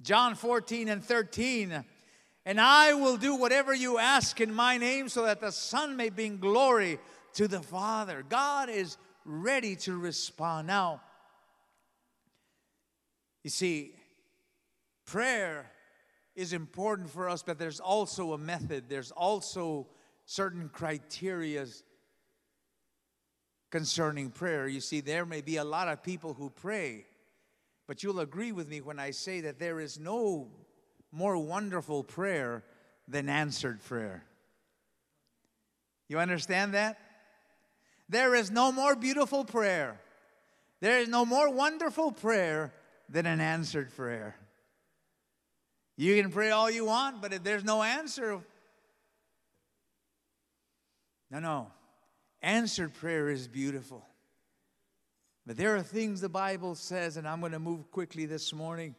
John 0.00 0.34
14 0.34 0.88
and 0.88 1.04
13. 1.04 1.84
And 2.46 2.58
I 2.58 2.94
will 2.94 3.18
do 3.18 3.34
whatever 3.34 3.74
you 3.74 3.98
ask 3.98 4.40
in 4.40 4.54
my 4.54 4.78
name 4.78 5.10
so 5.10 5.24
that 5.24 5.42
the 5.42 5.52
Son 5.52 5.96
may 5.96 6.08
bring 6.08 6.38
glory 6.38 6.98
to 7.34 7.48
the 7.48 7.60
Father. 7.60 8.24
God 8.26 8.70
is 8.70 8.96
ready 9.26 9.76
to 9.76 9.98
respond. 9.98 10.66
Now, 10.68 11.02
you 13.42 13.50
see, 13.50 13.92
prayer 15.04 15.70
is 16.34 16.52
important 16.52 17.10
for 17.10 17.28
us, 17.28 17.42
but 17.42 17.58
there's 17.58 17.80
also 17.80 18.32
a 18.32 18.38
method, 18.38 18.84
there's 18.88 19.10
also 19.10 19.86
certain 20.24 20.68
criterias 20.68 21.82
concerning 23.70 24.30
prayer. 24.30 24.68
You 24.68 24.80
see, 24.80 25.00
there 25.00 25.26
may 25.26 25.40
be 25.40 25.56
a 25.56 25.64
lot 25.64 25.88
of 25.88 26.02
people 26.02 26.34
who 26.34 26.50
pray, 26.50 27.06
but 27.86 28.02
you'll 28.02 28.20
agree 28.20 28.52
with 28.52 28.68
me 28.68 28.80
when 28.80 28.98
I 28.98 29.10
say 29.10 29.40
that 29.42 29.58
there 29.58 29.80
is 29.80 29.98
no 29.98 30.48
more 31.12 31.36
wonderful 31.38 32.02
prayer 32.02 32.64
than 33.08 33.28
answered 33.28 33.82
prayer. 33.82 34.24
You 36.08 36.18
understand 36.18 36.74
that? 36.74 36.98
There 38.08 38.34
is 38.34 38.50
no 38.50 38.70
more 38.70 38.94
beautiful 38.94 39.44
prayer. 39.44 40.00
There 40.80 41.00
is 41.00 41.08
no 41.08 41.24
more 41.24 41.50
wonderful 41.50 42.12
prayer 42.12 42.72
than 43.08 43.26
an 43.26 43.40
answered 43.40 43.94
prayer. 43.96 44.36
You 45.96 46.20
can 46.20 46.30
pray 46.30 46.50
all 46.50 46.70
you 46.70 46.84
want, 46.84 47.22
but 47.22 47.32
if 47.32 47.42
there's 47.42 47.64
no 47.64 47.82
answer, 47.82 48.40
no, 51.30 51.40
no. 51.40 51.72
Answered 52.42 52.94
prayer 52.94 53.28
is 53.28 53.48
beautiful. 53.48 54.06
But 55.46 55.56
there 55.56 55.74
are 55.76 55.82
things 55.82 56.20
the 56.20 56.28
Bible 56.28 56.74
says, 56.74 57.16
and 57.16 57.26
I'm 57.26 57.40
going 57.40 57.52
to 57.52 57.58
move 57.58 57.90
quickly 57.90 58.26
this 58.26 58.52
morning. 58.52 58.94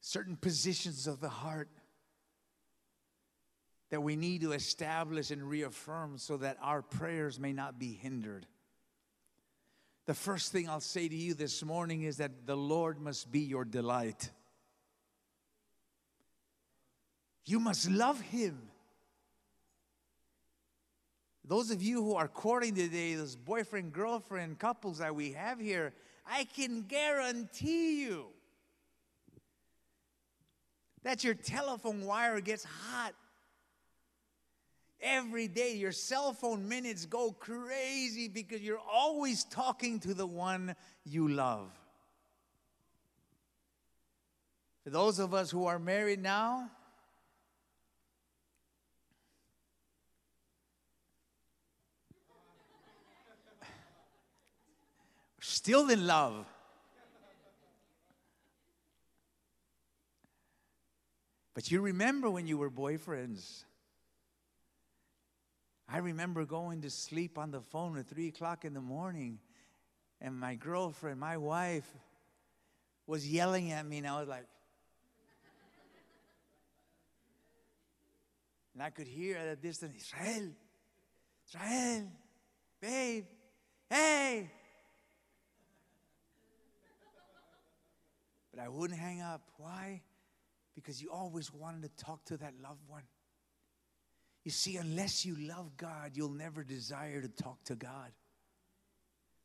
Certain 0.00 0.36
positions 0.36 1.06
of 1.06 1.20
the 1.20 1.28
heart 1.28 1.68
that 3.90 4.02
we 4.02 4.16
need 4.16 4.40
to 4.40 4.52
establish 4.52 5.30
and 5.30 5.48
reaffirm 5.48 6.18
so 6.18 6.36
that 6.38 6.56
our 6.60 6.82
prayers 6.82 7.38
may 7.38 7.52
not 7.52 7.78
be 7.78 7.92
hindered. 7.92 8.46
The 10.06 10.14
first 10.14 10.52
thing 10.52 10.68
I'll 10.68 10.80
say 10.80 11.08
to 11.08 11.14
you 11.14 11.34
this 11.34 11.64
morning 11.64 12.02
is 12.02 12.16
that 12.18 12.46
the 12.46 12.56
Lord 12.56 13.00
must 13.00 13.30
be 13.30 13.40
your 13.40 13.64
delight. 13.64 14.30
You 17.44 17.60
must 17.60 17.90
love 17.90 18.20
Him. 18.20 18.60
Those 21.44 21.70
of 21.70 21.80
you 21.80 22.02
who 22.02 22.16
are 22.16 22.26
courting 22.26 22.74
today, 22.74 23.14
those 23.14 23.36
boyfriend 23.36 23.92
girlfriend 23.92 24.58
couples 24.58 24.98
that 24.98 25.14
we 25.14 25.32
have 25.32 25.60
here, 25.60 25.92
I 26.26 26.44
can 26.44 26.82
guarantee 26.82 28.02
you 28.02 28.26
that 31.04 31.22
your 31.22 31.34
telephone 31.34 32.04
wire 32.04 32.40
gets 32.40 32.64
hot 32.64 33.14
Every 35.00 35.46
day, 35.46 35.74
your 35.74 35.92
cell 35.92 36.32
phone 36.32 36.68
minutes 36.68 37.04
go 37.06 37.30
crazy 37.32 38.28
because 38.28 38.62
you're 38.62 38.78
always 38.78 39.44
talking 39.44 40.00
to 40.00 40.14
the 40.14 40.26
one 40.26 40.74
you 41.04 41.28
love. 41.28 41.70
For 44.84 44.90
those 44.90 45.18
of 45.18 45.34
us 45.34 45.50
who 45.50 45.66
are 45.66 45.78
married 45.78 46.22
now, 46.22 46.70
still 55.40 55.90
in 55.90 56.06
love. 56.06 56.46
But 61.54 61.70
you 61.70 61.80
remember 61.80 62.30
when 62.30 62.46
you 62.46 62.58
were 62.58 62.70
boyfriends. 62.70 63.64
I 65.88 65.98
remember 65.98 66.44
going 66.44 66.82
to 66.82 66.90
sleep 66.90 67.38
on 67.38 67.52
the 67.52 67.60
phone 67.60 67.96
at 67.98 68.08
three 68.08 68.28
o'clock 68.28 68.64
in 68.64 68.74
the 68.74 68.80
morning, 68.80 69.38
and 70.20 70.38
my 70.38 70.56
girlfriend, 70.56 71.20
my 71.20 71.36
wife, 71.36 71.88
was 73.06 73.28
yelling 73.28 73.70
at 73.70 73.86
me, 73.86 73.98
and 73.98 74.06
I 74.06 74.18
was 74.18 74.28
like, 74.28 74.42
and 78.74 78.82
I 78.82 78.90
could 78.90 79.06
hear 79.06 79.36
at 79.36 79.46
a 79.46 79.54
distance, 79.54 79.94
Israel, 79.96 80.50
Israel, 81.46 82.10
babe, 82.80 83.26
hey. 83.88 84.50
But 88.52 88.64
I 88.64 88.68
wouldn't 88.68 88.98
hang 88.98 89.20
up. 89.20 89.42
Why? 89.58 90.02
Because 90.74 91.00
you 91.00 91.12
always 91.12 91.52
wanted 91.52 91.82
to 91.82 92.04
talk 92.04 92.24
to 92.26 92.36
that 92.38 92.54
loved 92.60 92.82
one. 92.88 93.04
You 94.46 94.52
see, 94.52 94.76
unless 94.76 95.26
you 95.26 95.34
love 95.40 95.76
God, 95.76 96.12
you'll 96.14 96.28
never 96.28 96.62
desire 96.62 97.20
to 97.20 97.26
talk 97.26 97.64
to 97.64 97.74
God. 97.74 98.12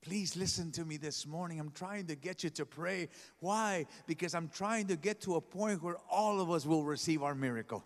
Please 0.03 0.37
listen 0.37 0.71
to 0.73 0.85
me 0.85 0.97
this 0.97 1.25
morning. 1.25 1.59
I'm 1.59 1.71
trying 1.71 2.05
to 2.05 2.15
get 2.15 2.43
you 2.43 2.51
to 2.51 2.67
pray. 2.67 3.09
Why? 3.39 3.87
Because 4.05 4.35
I'm 4.35 4.47
trying 4.49 4.85
to 4.89 4.95
get 4.95 5.19
to 5.21 5.37
a 5.37 5.41
point 5.41 5.81
where 5.81 5.95
all 6.11 6.39
of 6.39 6.51
us 6.51 6.67
will 6.67 6.83
receive 6.83 7.23
our 7.23 7.33
miracle. 7.33 7.83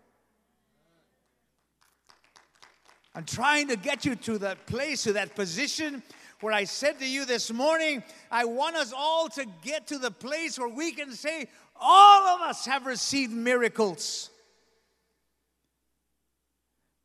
I'm 3.16 3.24
trying 3.24 3.70
to 3.70 3.78
get 3.78 4.04
you 4.04 4.18
to 4.18 4.38
that 4.40 4.66
place, 4.66 5.04
to 5.04 5.14
that 5.14 5.36
position 5.36 6.04
where 6.42 6.52
I 6.52 6.66
said 6.66 7.00
to 7.00 7.08
you 7.08 7.24
this 7.24 7.50
morning, 7.50 8.04
I 8.30 8.44
want 8.44 8.76
us 8.76 8.92
all 8.94 9.30
to 9.30 9.46
get 9.64 9.88
to 9.88 10.00
the 10.00 10.12
place 10.12 10.60
where 10.60 10.68
we 10.68 10.92
can 10.92 11.14
say, 11.14 11.48
all 11.80 12.28
of 12.36 12.42
us 12.42 12.66
have 12.66 12.86
received 12.86 13.32
miracles. 13.32 14.32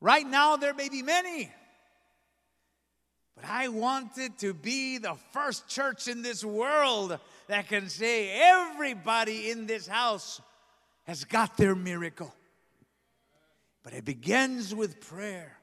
Right 0.00 0.26
now, 0.26 0.56
there 0.56 0.74
may 0.74 0.88
be 0.88 1.02
many. 1.02 1.50
But 3.36 3.44
I 3.44 3.68
wanted 3.68 4.38
to 4.38 4.52
be 4.52 4.98
the 4.98 5.14
first 5.32 5.68
church 5.68 6.08
in 6.08 6.22
this 6.22 6.44
world 6.44 7.18
that 7.48 7.68
can 7.68 7.88
say 7.88 8.30
everybody 8.40 9.50
in 9.50 9.66
this 9.66 9.86
house 9.86 10.40
has 11.04 11.24
got 11.24 11.56
their 11.56 11.74
miracle. 11.74 12.34
But 13.82 13.94
it 13.94 14.04
begins 14.04 14.74
with 14.74 15.00
prayer. 15.00 15.56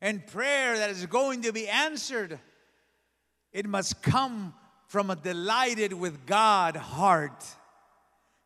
And 0.00 0.26
prayer 0.26 0.78
that 0.78 0.90
is 0.90 1.06
going 1.06 1.42
to 1.42 1.52
be 1.52 1.68
answered, 1.68 2.38
it 3.52 3.66
must 3.66 4.02
come 4.02 4.54
from 4.88 5.10
a 5.10 5.16
delighted 5.16 5.92
with 5.92 6.26
God 6.26 6.76
heart. 6.76 7.44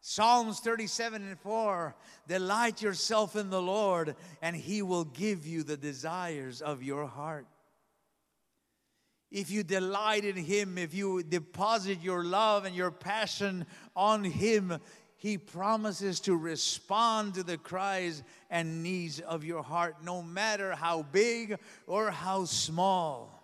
Psalms 0.06 0.60
37 0.60 1.26
and 1.26 1.38
4 1.38 1.96
Delight 2.28 2.82
yourself 2.82 3.36
in 3.36 3.48
the 3.48 3.62
Lord, 3.62 4.16
and 4.42 4.54
He 4.54 4.82
will 4.82 5.06
give 5.06 5.46
you 5.46 5.62
the 5.62 5.78
desires 5.78 6.60
of 6.60 6.82
your 6.82 7.06
heart. 7.06 7.46
If 9.30 9.50
you 9.50 9.62
delight 9.62 10.26
in 10.26 10.36
Him, 10.36 10.76
if 10.76 10.92
you 10.92 11.22
deposit 11.22 12.02
your 12.02 12.22
love 12.22 12.66
and 12.66 12.76
your 12.76 12.90
passion 12.90 13.64
on 13.96 14.24
Him, 14.24 14.78
He 15.16 15.38
promises 15.38 16.20
to 16.20 16.36
respond 16.36 17.32
to 17.34 17.42
the 17.42 17.56
cries 17.56 18.22
and 18.50 18.82
needs 18.82 19.20
of 19.20 19.42
your 19.42 19.62
heart, 19.62 20.04
no 20.04 20.20
matter 20.20 20.72
how 20.72 21.00
big 21.00 21.58
or 21.86 22.10
how 22.10 22.44
small. 22.44 23.43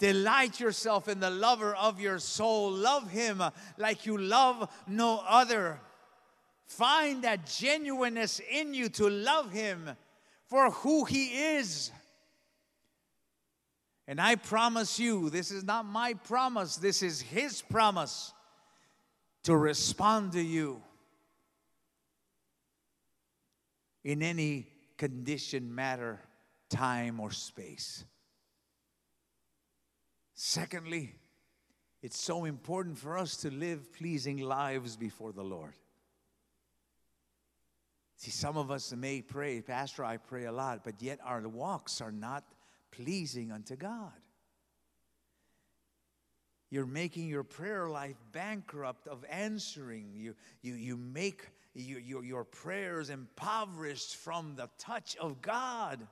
Delight 0.00 0.58
yourself 0.58 1.08
in 1.08 1.20
the 1.20 1.28
lover 1.28 1.74
of 1.74 2.00
your 2.00 2.18
soul. 2.18 2.72
Love 2.72 3.10
him 3.10 3.42
like 3.76 4.06
you 4.06 4.16
love 4.16 4.68
no 4.88 5.22
other. 5.28 5.78
Find 6.64 7.22
that 7.24 7.44
genuineness 7.46 8.40
in 8.50 8.72
you 8.72 8.88
to 8.88 9.10
love 9.10 9.52
him 9.52 9.90
for 10.46 10.70
who 10.70 11.04
he 11.04 11.26
is. 11.56 11.92
And 14.08 14.18
I 14.18 14.36
promise 14.36 14.98
you, 14.98 15.28
this 15.28 15.50
is 15.50 15.64
not 15.64 15.84
my 15.84 16.14
promise, 16.14 16.76
this 16.76 17.02
is 17.02 17.20
his 17.20 17.60
promise 17.60 18.32
to 19.42 19.54
respond 19.54 20.32
to 20.32 20.40
you 20.40 20.82
in 24.02 24.22
any 24.22 24.66
condition, 24.96 25.74
matter, 25.74 26.18
time, 26.70 27.20
or 27.20 27.30
space. 27.30 28.04
Secondly, 30.42 31.12
it's 32.00 32.18
so 32.18 32.46
important 32.46 32.96
for 32.96 33.18
us 33.18 33.36
to 33.36 33.50
live 33.50 33.92
pleasing 33.92 34.38
lives 34.38 34.96
before 34.96 35.32
the 35.32 35.44
Lord. 35.44 35.74
See, 38.16 38.30
some 38.30 38.56
of 38.56 38.70
us 38.70 38.90
may 38.96 39.20
pray, 39.20 39.60
Pastor, 39.60 40.02
I 40.02 40.16
pray 40.16 40.46
a 40.46 40.52
lot, 40.52 40.82
but 40.82 41.02
yet 41.02 41.18
our 41.22 41.46
walks 41.46 42.00
are 42.00 42.10
not 42.10 42.42
pleasing 42.90 43.52
unto 43.52 43.76
God. 43.76 44.14
You're 46.70 46.86
making 46.86 47.28
your 47.28 47.44
prayer 47.44 47.90
life 47.90 48.16
bankrupt 48.32 49.08
of 49.08 49.26
answering. 49.28 50.12
You, 50.14 50.34
you, 50.62 50.72
you 50.72 50.96
make 50.96 51.50
your, 51.74 52.00
your, 52.00 52.24
your 52.24 52.44
prayers 52.44 53.10
impoverished 53.10 54.16
from 54.16 54.54
the 54.56 54.70
touch 54.78 55.16
of 55.20 55.42
God. 55.42 56.08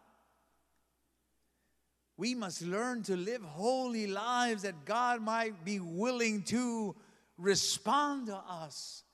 We 2.18 2.34
must 2.34 2.62
learn 2.62 3.04
to 3.04 3.16
live 3.16 3.42
holy 3.42 4.08
lives 4.08 4.62
that 4.62 4.84
God 4.84 5.22
might 5.22 5.64
be 5.64 5.78
willing 5.78 6.42
to 6.46 6.96
respond 7.38 8.26
to 8.26 8.36
us. 8.36 9.04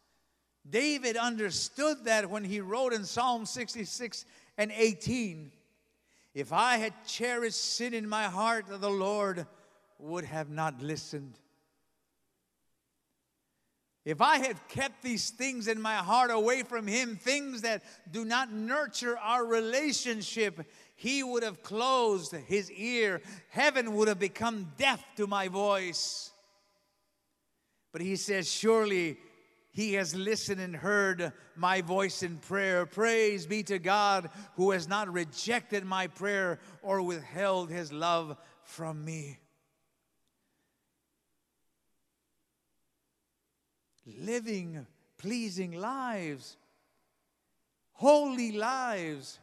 David 0.69 1.19
understood 1.19 2.07
that 2.07 2.31
when 2.31 2.45
he 2.45 2.61
wrote 2.61 2.95
in 2.95 3.05
Psalm 3.05 3.45
66 3.45 4.25
and 4.57 4.73
18 4.75 5.53
If 6.33 6.51
I 6.51 6.79
had 6.79 6.95
cherished 7.07 7.77
sin 7.77 7.93
in 7.93 8.09
my 8.09 8.25
heart, 8.25 8.65
the 8.69 8.91
Lord 8.91 9.47
would 9.99 10.25
have 10.25 10.49
not 10.49 10.81
listened. 10.81 11.39
If 14.05 14.21
I 14.21 14.37
had 14.39 14.57
kept 14.69 15.03
these 15.03 15.31
things 15.31 15.67
in 15.67 15.81
my 15.81 15.95
heart 15.97 16.31
away 16.31 16.63
from 16.63 16.87
him, 16.87 17.17
things 17.17 17.63
that 17.63 17.83
do 18.11 18.25
not 18.25 18.53
nurture 18.53 19.17
our 19.19 19.45
relationship, 19.45 20.61
he 20.95 21.23
would 21.23 21.43
have 21.43 21.63
closed 21.63 22.33
his 22.33 22.71
ear. 22.71 23.21
Heaven 23.51 23.95
would 23.95 24.09
have 24.09 24.19
become 24.19 24.73
deaf 24.77 25.05
to 25.17 25.27
my 25.27 25.49
voice. 25.49 26.31
But 27.93 28.01
he 28.01 28.17
says, 28.17 28.51
Surely 28.51 29.19
he 29.73 29.95
has 29.95 30.15
listened 30.15 30.61
and 30.61 30.75
heard 30.75 31.33
my 31.57 31.81
voice 31.81 32.23
in 32.23 32.39
prayer. 32.39 32.87
Praise 32.87 33.47
be 33.47 33.63
to 33.65 33.79
God 33.79 34.31
who 34.55 34.71
has 34.71 34.89
not 34.89 35.13
rejected 35.13 35.85
my 35.85 36.07
prayer 36.07 36.61
or 36.83 37.03
withheld 37.03 37.71
his 37.71 37.93
love 37.93 38.37
from 38.63 39.05
me. 39.05 39.39
Living 44.07 44.87
pleasing 45.25 45.73
lives, 45.73 46.59
holy 47.93 48.53
lives. 48.53 49.39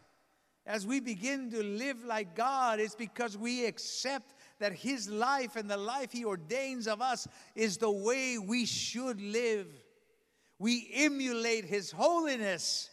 As 0.65 0.85
we 0.85 0.99
begin 0.99 1.49
to 1.51 1.63
live 1.63 2.03
like 2.03 2.35
God, 2.35 2.79
it's 2.79 2.95
because 2.95 3.37
we 3.37 3.65
accept 3.65 4.35
that 4.59 4.73
His 4.73 5.09
life 5.09 5.55
and 5.55 5.69
the 5.69 5.77
life 5.77 6.11
He 6.11 6.23
ordains 6.23 6.87
of 6.87 7.01
us 7.01 7.27
is 7.55 7.77
the 7.77 7.91
way 7.91 8.37
we 8.37 8.65
should 8.65 9.19
live 9.19 9.67
we 10.61 10.91
emulate 10.93 11.65
his 11.65 11.89
holiness. 11.89 12.91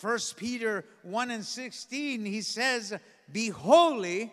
1 0.00 0.18
Peter 0.36 0.84
1 1.02 1.32
and 1.32 1.44
16, 1.44 2.24
he 2.24 2.42
says, 2.42 2.96
Be 3.32 3.48
holy. 3.48 4.32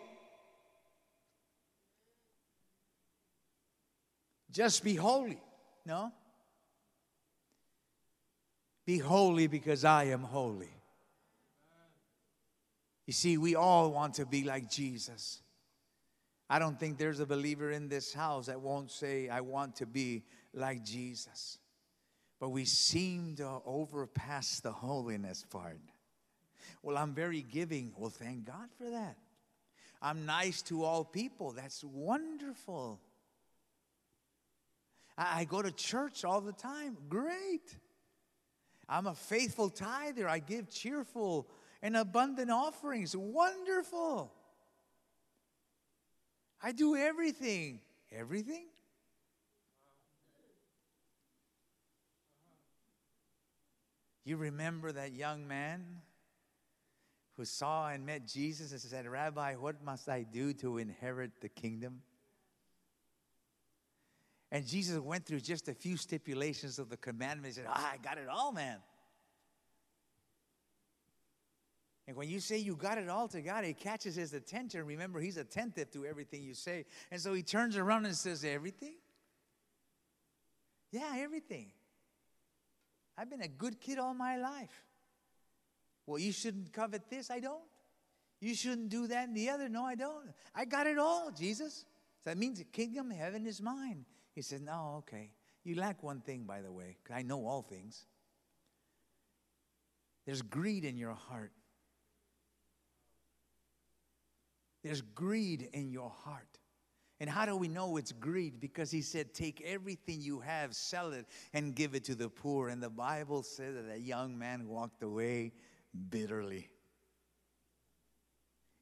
Just 4.52 4.84
be 4.84 4.94
holy. 4.94 5.40
No? 5.84 6.12
Be 8.86 8.98
holy 8.98 9.48
because 9.48 9.84
I 9.84 10.04
am 10.04 10.22
holy. 10.22 10.75
You 13.06 13.12
see, 13.12 13.38
we 13.38 13.54
all 13.54 13.92
want 13.92 14.14
to 14.14 14.26
be 14.26 14.44
like 14.44 14.68
Jesus. 14.68 15.40
I 16.50 16.58
don't 16.58 16.78
think 16.78 16.98
there's 16.98 17.20
a 17.20 17.26
believer 17.26 17.70
in 17.70 17.88
this 17.88 18.12
house 18.12 18.46
that 18.46 18.60
won't 18.60 18.90
say, 18.90 19.28
I 19.28 19.40
want 19.40 19.76
to 19.76 19.86
be 19.86 20.24
like 20.52 20.84
Jesus. 20.84 21.58
But 22.38 22.50
we 22.50 22.64
seem 22.64 23.36
to 23.36 23.60
overpass 23.64 24.60
the 24.60 24.72
holiness 24.72 25.44
part. 25.48 25.80
Well, 26.82 26.96
I'm 26.96 27.14
very 27.14 27.42
giving. 27.42 27.92
Well, 27.96 28.10
thank 28.10 28.44
God 28.44 28.68
for 28.76 28.90
that. 28.90 29.16
I'm 30.02 30.26
nice 30.26 30.62
to 30.62 30.84
all 30.84 31.04
people. 31.04 31.52
That's 31.52 31.82
wonderful. 31.82 33.00
I, 35.16 35.40
I 35.40 35.44
go 35.44 35.62
to 35.62 35.72
church 35.72 36.24
all 36.24 36.40
the 36.40 36.52
time. 36.52 36.96
Great. 37.08 37.76
I'm 38.88 39.06
a 39.06 39.14
faithful 39.14 39.70
tither. 39.70 40.28
I 40.28 40.38
give 40.38 40.70
cheerful 40.70 41.48
and 41.82 41.96
abundant 41.96 42.50
offerings. 42.50 43.16
Wonderful. 43.16 44.32
I 46.62 46.72
do 46.72 46.96
everything. 46.96 47.80
Everything? 48.12 48.66
You 54.24 54.36
remember 54.36 54.90
that 54.90 55.12
young 55.12 55.46
man 55.46 55.84
who 57.36 57.44
saw 57.44 57.88
and 57.88 58.04
met 58.04 58.26
Jesus 58.26 58.72
and 58.72 58.80
said, 58.80 59.06
Rabbi, 59.06 59.54
what 59.54 59.84
must 59.84 60.08
I 60.08 60.24
do 60.24 60.52
to 60.54 60.78
inherit 60.78 61.40
the 61.40 61.48
kingdom? 61.48 62.02
And 64.50 64.66
Jesus 64.66 64.98
went 64.98 65.26
through 65.26 65.40
just 65.40 65.68
a 65.68 65.74
few 65.74 65.96
stipulations 65.96 66.78
of 66.78 66.88
the 66.88 66.96
commandments. 66.96 67.56
He 67.56 67.62
said, 67.62 67.70
oh, 67.70 67.74
I 67.76 67.98
got 68.02 68.18
it 68.18 68.28
all, 68.28 68.52
man. 68.52 68.78
And 72.08 72.16
when 72.16 72.28
you 72.28 72.38
say 72.38 72.58
you 72.58 72.76
got 72.76 72.98
it 72.98 73.08
all 73.08 73.26
to 73.28 73.40
God, 73.40 73.64
it 73.64 73.78
catches 73.78 74.14
his 74.14 74.32
attention. 74.32 74.86
Remember, 74.86 75.18
he's 75.18 75.36
attentive 75.36 75.90
to 75.90 76.06
everything 76.06 76.42
you 76.42 76.54
say. 76.54 76.84
And 77.10 77.20
so 77.20 77.34
he 77.34 77.42
turns 77.42 77.76
around 77.76 78.06
and 78.06 78.14
says, 78.14 78.44
Everything? 78.44 78.94
Yeah, 80.92 81.14
everything. 81.16 81.72
I've 83.18 83.28
been 83.28 83.42
a 83.42 83.48
good 83.48 83.80
kid 83.80 83.98
all 83.98 84.14
my 84.14 84.36
life. 84.36 84.84
Well, 86.06 86.20
you 86.20 86.32
shouldn't 86.32 86.72
covet 86.72 87.10
this. 87.10 87.30
I 87.30 87.40
don't. 87.40 87.64
You 88.40 88.54
shouldn't 88.54 88.90
do 88.90 89.06
that 89.08 89.28
and 89.28 89.36
the 89.36 89.48
other. 89.50 89.68
No, 89.68 89.84
I 89.84 89.94
don't. 89.94 90.28
I 90.54 90.64
got 90.64 90.86
it 90.86 90.98
all, 90.98 91.32
Jesus. 91.32 91.84
So 92.22 92.30
that 92.30 92.38
means 92.38 92.58
the 92.58 92.64
kingdom 92.64 93.10
of 93.10 93.16
heaven 93.16 93.46
is 93.46 93.60
mine. 93.60 94.04
He 94.34 94.42
said, 94.42 94.60
No, 94.62 94.96
okay. 94.98 95.30
You 95.64 95.74
lack 95.74 96.02
one 96.02 96.20
thing, 96.20 96.44
by 96.44 96.60
the 96.60 96.70
way. 96.70 96.96
Because 97.02 97.18
I 97.18 97.22
know 97.22 97.44
all 97.46 97.62
things. 97.62 98.06
There's 100.26 100.42
greed 100.42 100.84
in 100.84 100.96
your 100.96 101.14
heart. 101.14 101.52
There's 104.86 105.02
greed 105.02 105.68
in 105.72 105.90
your 105.90 106.10
heart. 106.10 106.60
And 107.18 107.28
how 107.28 107.44
do 107.44 107.56
we 107.56 107.66
know 107.66 107.96
it's 107.96 108.12
greed? 108.12 108.60
Because 108.60 108.88
he 108.88 109.02
said, 109.02 109.34
Take 109.34 109.60
everything 109.66 110.20
you 110.20 110.38
have, 110.38 110.76
sell 110.76 111.12
it, 111.12 111.26
and 111.52 111.74
give 111.74 111.96
it 111.96 112.04
to 112.04 112.14
the 112.14 112.28
poor. 112.28 112.68
And 112.68 112.80
the 112.80 112.88
Bible 112.88 113.42
says 113.42 113.74
that 113.74 113.92
a 113.92 113.98
young 113.98 114.38
man 114.38 114.68
walked 114.68 115.02
away 115.02 115.54
bitterly. 116.08 116.68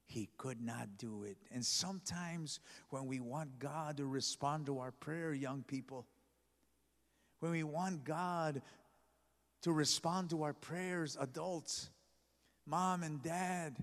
He 0.04 0.28
could 0.36 0.60
not 0.60 0.98
do 0.98 1.22
it. 1.24 1.38
And 1.50 1.64
sometimes 1.64 2.60
when 2.90 3.06
we 3.06 3.20
want 3.20 3.58
God 3.58 3.96
to 3.96 4.04
respond 4.04 4.66
to 4.66 4.80
our 4.80 4.92
prayer, 4.92 5.32
young 5.32 5.62
people, 5.62 6.04
when 7.40 7.50
we 7.50 7.62
want 7.62 8.04
God 8.04 8.60
to 9.62 9.72
respond 9.72 10.28
to 10.30 10.42
our 10.42 10.52
prayers, 10.52 11.16
adults, 11.18 11.88
mom 12.66 13.02
and 13.04 13.22
dad, 13.22 13.82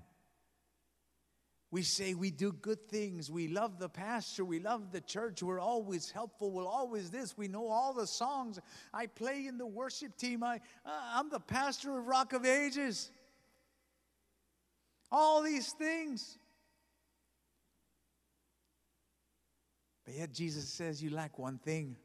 we 1.72 1.84
say 1.84 2.14
we 2.14 2.32
do 2.32 2.52
good 2.52 2.90
things. 2.90 3.32
We 3.32 3.48
love 3.48 3.80
the 3.80 3.88
pastor. 3.88 4.44
We 4.44 4.60
love 4.60 4.92
the 4.92 5.00
church. 5.00 5.42
We're 5.42 5.60
always 5.60 6.12
helpful. 6.12 6.52
We're 6.52 6.68
always 6.68 7.10
this. 7.10 7.38
We 7.38 7.48
know 7.48 7.70
all 7.70 7.94
the 7.94 8.06
songs. 8.08 8.60
I 8.94 9.08
play 9.08 9.48
in 9.48 9.58
the 9.58 9.66
worship 9.66 10.18
team. 10.18 10.44
I, 10.44 10.58
uh, 10.86 10.90
I'm 11.14 11.30
the 11.30 11.40
pastor 11.40 11.98
of 11.98 12.08
Rock 12.08 12.34
of 12.34 12.46
Ages. 12.46 13.10
All 15.10 15.42
these 15.42 15.72
things. 15.72 16.38
But 20.06 20.16
yet 20.16 20.34
Jesus 20.34 20.68
says, 20.68 21.02
You 21.02 21.12
lack 21.12 21.40
one 21.40 21.58
thing 21.58 21.96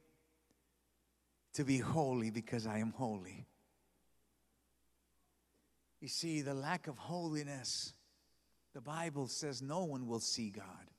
to 1.54 1.64
be 1.64 1.78
holy 1.78 2.30
because 2.30 2.68
I 2.68 2.78
am 2.78 2.92
holy. 2.92 3.46
You 6.00 6.06
see, 6.06 6.42
the 6.42 6.54
lack 6.54 6.86
of 6.86 6.98
holiness 6.98 7.94
the 8.76 8.82
Bible 8.82 9.26
says 9.26 9.62
no 9.62 9.84
one 9.84 10.06
will 10.06 10.20
see 10.20 10.50
God. 10.50 10.90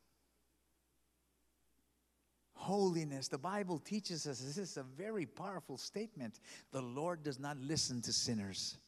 Holiness, 2.54 3.28
the 3.28 3.38
Bible 3.38 3.78
teaches 3.78 4.26
us 4.26 4.40
this 4.40 4.58
is 4.58 4.78
a 4.78 4.84
very 4.98 5.28
powerful 5.28 5.78
statement. 5.78 6.40
The 6.72 6.82
Lord 6.82 7.22
does 7.22 7.38
not 7.38 7.56
listen 7.60 8.02
to 8.02 8.12
sinners. 8.12 8.80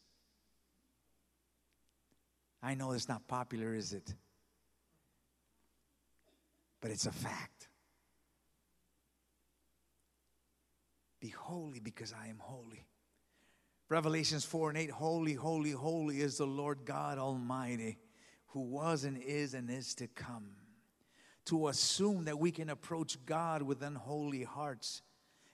I 2.63 2.73
know 2.73 2.93
it's 2.93 3.07
not 3.07 3.27
popular, 3.27 3.75
is 3.75 3.93
it? 3.93 4.11
But 6.81 6.89
it's 6.89 7.05
a 7.05 7.11
fact. 7.11 7.67
Be 11.19 11.27
holy 11.27 11.79
because 11.79 12.11
I 12.11 12.27
am 12.29 12.39
holy. 12.39 12.87
Revelations 13.87 14.45
4 14.45 14.69
and 14.69 14.79
8 14.79 14.89
Holy, 14.89 15.33
holy, 15.35 15.71
holy 15.73 16.21
is 16.21 16.39
the 16.39 16.47
Lord 16.47 16.85
God 16.85 17.19
Almighty 17.19 17.99
who 18.49 18.61
was 18.61 19.03
and 19.03 19.17
is 19.17 19.53
and 19.53 19.69
is 19.69 19.93
to 19.95 20.07
come. 20.07 20.45
To 21.45 21.67
assume 21.67 22.25
that 22.25 22.39
we 22.39 22.51
can 22.51 22.69
approach 22.69 23.17
God 23.25 23.61
with 23.61 23.81
unholy 23.81 24.43
hearts 24.43 25.01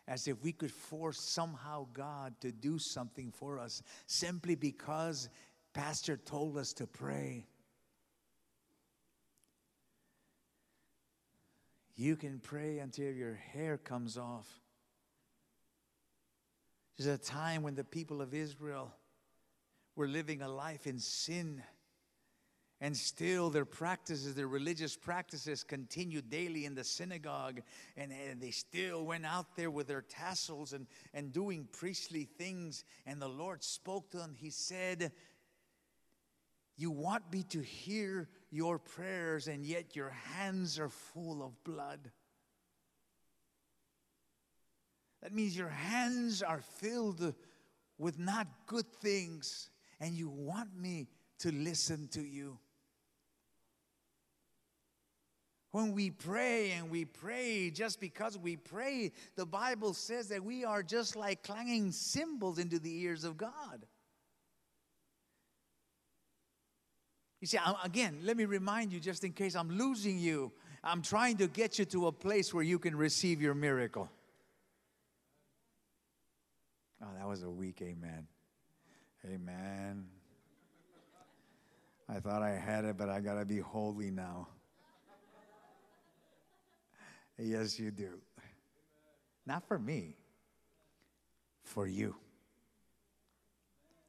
as 0.07 0.27
if 0.27 0.41
we 0.43 0.51
could 0.51 0.71
force 0.71 1.19
somehow 1.19 1.87
God 1.93 2.35
to 2.41 2.51
do 2.51 2.77
something 2.77 3.31
for 3.31 3.59
us 3.59 3.81
simply 4.05 4.55
because 4.55 5.29
Pastor 5.73 6.15
told 6.15 6.57
us 6.57 6.73
to 6.73 6.87
pray. 6.87 7.45
You 11.95 12.15
can 12.15 12.39
pray 12.39 12.79
until 12.79 13.11
your 13.11 13.35
hair 13.35 13.77
comes 13.77 14.17
off. 14.17 14.47
There's 16.97 17.07
a 17.07 17.17
time 17.17 17.63
when 17.63 17.75
the 17.75 17.83
people 17.83 18.21
of 18.21 18.33
Israel 18.33 18.93
were 19.95 20.07
living 20.07 20.41
a 20.41 20.49
life 20.49 20.87
in 20.87 20.99
sin 20.99 21.63
and 22.81 22.95
still 22.95 23.49
their 23.49 23.65
practices, 23.65 24.35
their 24.35 24.47
religious 24.47 24.97
practices 24.97 25.63
continued 25.63 26.29
daily 26.29 26.65
in 26.65 26.75
the 26.75 26.83
synagogue. 26.83 27.61
And, 27.95 28.11
and, 28.29 28.41
they 28.41 28.51
still 28.51 29.05
went 29.05 29.25
out 29.25 29.55
there 29.55 29.71
with 29.71 29.87
their 29.87 30.01
tassels 30.01 30.73
and, 30.73 30.85
and 31.13 31.31
doing 31.31 31.67
priestly 31.71 32.25
things. 32.25 32.83
And 33.05 33.21
the 33.21 33.29
Lord 33.29 33.63
spoke 33.63 34.11
to 34.11 34.17
them. 34.17 34.35
He 34.37 34.49
said, 34.49 35.13
You 36.75 36.91
want 36.91 37.31
me 37.31 37.43
to 37.43 37.61
hear 37.61 38.27
your 38.51 38.77
prayers, 38.77 39.47
and 39.47 39.65
yet 39.65 39.95
your 39.95 40.09
hands 40.09 40.77
are 40.77 40.89
full 40.89 41.43
of 41.43 41.63
blood. 41.63 42.11
That 45.23 45.33
means 45.33 45.57
your 45.57 45.69
hands 45.69 46.43
are 46.43 46.61
filled 46.61 47.33
with 47.97 48.19
not 48.19 48.47
good 48.67 48.85
things, 49.01 49.69
and 49.99 50.13
you 50.13 50.29
want 50.29 50.77
me 50.77 51.07
to 51.39 51.51
listen 51.51 52.09
to 52.09 52.21
you. 52.21 52.59
When 55.75 55.91
we 55.91 56.09
pray 56.09 56.71
and 56.71 56.89
we 56.89 57.03
pray 57.03 57.69
just 57.69 57.99
because 57.99 58.37
we 58.37 58.55
pray, 58.55 59.11
the 59.35 59.45
Bible 59.45 59.93
says 59.93 60.29
that 60.29 60.41
we 60.41 60.63
are 60.63 60.81
just 60.81 61.17
like 61.17 61.43
clanging 61.43 61.91
cymbals 61.91 62.59
into 62.59 62.79
the 62.79 62.97
ears 63.01 63.25
of 63.25 63.35
God. 63.35 63.85
You 67.41 67.47
see, 67.47 67.57
again, 67.83 68.19
let 68.23 68.37
me 68.37 68.45
remind 68.45 68.93
you 68.93 69.01
just 69.01 69.25
in 69.25 69.33
case 69.33 69.53
I'm 69.53 69.69
losing 69.69 70.17
you, 70.17 70.53
I'm 70.81 71.01
trying 71.01 71.35
to 71.39 71.47
get 71.47 71.77
you 71.77 71.83
to 71.83 72.07
a 72.07 72.11
place 72.13 72.53
where 72.53 72.63
you 72.63 72.79
can 72.79 72.95
receive 72.95 73.41
your 73.41 73.53
miracle. 73.53 74.09
Oh, 77.03 77.09
that 77.19 77.27
was 77.27 77.43
a 77.43 77.49
weak 77.49 77.81
amen. 77.81 78.27
Amen. 79.25 80.05
I 82.07 82.21
thought 82.21 82.43
I 82.43 82.51
had 82.51 82.85
it, 82.85 82.95
but 82.95 83.09
I 83.09 83.19
got 83.19 83.39
to 83.39 83.43
be 83.43 83.59
holy 83.59 84.09
now. 84.09 84.47
Yes, 87.37 87.79
you 87.79 87.91
do. 87.91 88.19
Not 89.45 89.67
for 89.67 89.77
me, 89.77 90.15
for 91.63 91.87
you. 91.87 92.15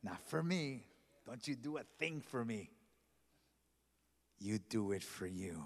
Not 0.03 0.21
for 0.29 0.43
me. 0.43 0.85
Don't 1.27 1.47
you 1.47 1.57
do 1.57 1.79
a 1.79 1.83
thing 1.99 2.21
for 2.21 2.45
me. 2.45 2.71
You 4.39 4.59
do 4.59 4.93
it 4.93 5.03
for 5.03 5.27
you. 5.27 5.65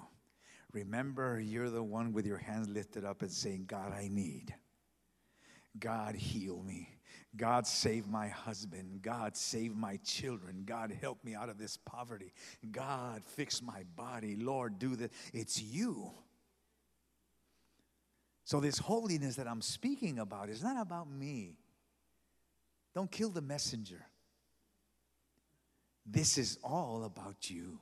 Remember, 0.73 1.38
you're 1.38 1.70
the 1.70 1.83
one 1.83 2.12
with 2.12 2.27
your 2.27 2.38
hands 2.38 2.68
lifted 2.68 3.05
up 3.05 3.23
and 3.23 3.31
saying, 3.31 3.64
God, 3.66 3.92
I 3.92 4.09
need. 4.09 4.55
God, 5.79 6.14
heal 6.14 6.62
me. 6.62 6.88
God, 7.37 7.66
save 7.66 8.09
my 8.09 8.29
husband. 8.29 9.03
God, 9.03 9.37
save 9.37 9.77
my 9.77 9.99
children. 10.05 10.62
God, 10.64 10.96
help 11.01 11.23
me 11.25 11.35
out 11.35 11.49
of 11.49 11.59
this 11.59 11.77
poverty. 11.77 12.33
God, 12.73 13.23
fix 13.25 13.62
my 13.62 13.85
body. 13.94 14.37
Lord, 14.37 14.79
do 14.79 14.96
this. 14.96 15.11
It's 15.33 15.61
you. 15.61 16.11
So, 18.51 18.59
this 18.59 18.79
holiness 18.79 19.37
that 19.37 19.47
I'm 19.47 19.63
speaking 19.63 20.19
about 20.19 20.49
is 20.49 20.61
not 20.61 20.77
about 20.77 21.09
me. 21.09 21.55
Don't 22.97 23.09
kill 23.09 23.31
the 23.31 23.41
messenger. 23.41 24.05
This 26.05 26.37
is 26.37 26.59
all 26.65 27.05
about 27.05 27.49
you. 27.49 27.79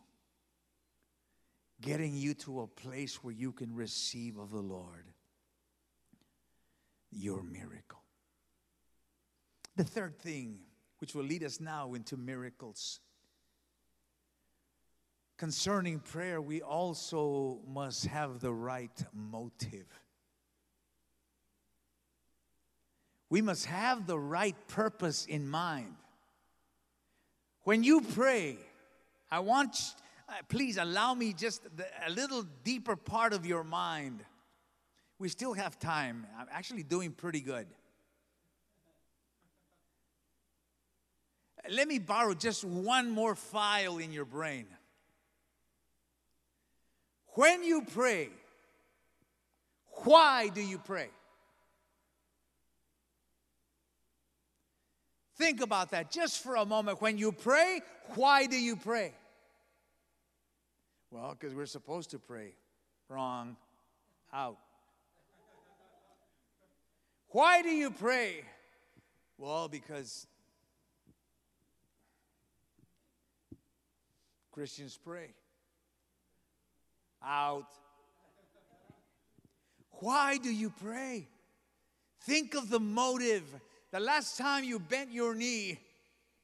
Getting 1.80 2.14
you 2.14 2.34
to 2.34 2.60
a 2.60 2.66
place 2.66 3.24
where 3.24 3.32
you 3.32 3.50
can 3.50 3.74
receive 3.74 4.36
of 4.36 4.50
the 4.50 4.60
Lord 4.60 5.06
your 7.10 7.42
miracle. 7.42 8.02
The 9.76 9.84
third 9.84 10.18
thing, 10.18 10.58
which 10.98 11.14
will 11.14 11.24
lead 11.24 11.44
us 11.44 11.60
now 11.60 11.94
into 11.94 12.18
miracles. 12.18 13.00
Concerning 15.38 15.98
prayer, 15.98 16.42
we 16.42 16.60
also 16.60 17.60
must 17.66 18.04
have 18.04 18.40
the 18.40 18.52
right 18.52 19.02
motive. 19.14 19.86
We 23.30 23.42
must 23.42 23.66
have 23.66 24.06
the 24.06 24.18
right 24.18 24.56
purpose 24.68 25.26
in 25.26 25.48
mind. 25.48 25.94
When 27.64 27.84
you 27.84 28.00
pray, 28.00 28.56
I 29.30 29.40
want, 29.40 29.76
uh, 30.28 30.32
please 30.48 30.78
allow 30.78 31.12
me 31.14 31.34
just 31.34 31.62
a 32.06 32.10
little 32.10 32.46
deeper 32.64 32.96
part 32.96 33.34
of 33.34 33.44
your 33.44 33.62
mind. 33.62 34.24
We 35.18 35.28
still 35.28 35.52
have 35.52 35.78
time. 35.78 36.26
I'm 36.38 36.46
actually 36.50 36.84
doing 36.84 37.12
pretty 37.12 37.40
good. 37.40 37.66
Let 41.70 41.86
me 41.86 41.98
borrow 41.98 42.32
just 42.32 42.64
one 42.64 43.10
more 43.10 43.34
file 43.34 43.98
in 43.98 44.12
your 44.12 44.24
brain. 44.24 44.66
When 47.34 47.62
you 47.62 47.82
pray, 47.82 48.30
why 50.04 50.48
do 50.48 50.62
you 50.62 50.78
pray? 50.78 51.08
Think 55.38 55.60
about 55.60 55.92
that 55.92 56.10
just 56.10 56.42
for 56.42 56.56
a 56.56 56.64
moment. 56.64 57.00
When 57.00 57.16
you 57.16 57.30
pray, 57.30 57.80
why 58.16 58.46
do 58.46 58.56
you 58.60 58.74
pray? 58.74 59.14
Well, 61.12 61.36
because 61.38 61.54
we're 61.54 61.66
supposed 61.66 62.10
to 62.10 62.18
pray. 62.18 62.54
Wrong. 63.08 63.56
Out. 64.32 64.58
Why 67.28 67.62
do 67.62 67.68
you 67.68 67.90
pray? 67.90 68.42
Well, 69.38 69.68
because 69.68 70.26
Christians 74.50 74.98
pray. 75.02 75.28
Out. 77.24 77.68
Why 80.00 80.36
do 80.36 80.52
you 80.52 80.70
pray? 80.70 81.28
Think 82.22 82.54
of 82.54 82.68
the 82.68 82.80
motive 82.80 83.44
the 83.92 84.00
last 84.00 84.36
time 84.36 84.64
you 84.64 84.78
bent 84.78 85.12
your 85.12 85.34
knee 85.34 85.78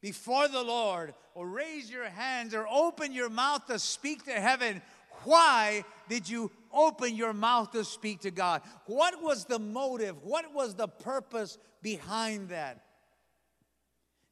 before 0.01 0.49
the 0.49 0.63
Lord, 0.63 1.15
or 1.35 1.49
raise 1.49 1.91
your 1.91 2.05
hands, 2.05 2.55
or 2.55 2.67
open 2.69 3.13
your 3.13 3.31
mouth 3.31 3.67
to 3.67 3.79
speak 3.79 4.25
to 4.27 4.33
heaven, 4.33 4.83
why 5.25 5.85
did 6.09 6.29
you 6.29 6.51
open 6.73 7.15
your 7.17 7.33
mouth 7.33 7.71
to 7.73 7.85
speak 7.85 8.21
to 8.21 8.31
God? 8.31 8.63
What 8.87 9.23
was 9.23 9.47
the 9.47 9.59
motive? 9.59 10.23
What 10.23 10.53
was 10.53 10.75
the 10.75 10.89
purpose 10.89 11.59
behind 11.83 12.51
that? 12.51 12.85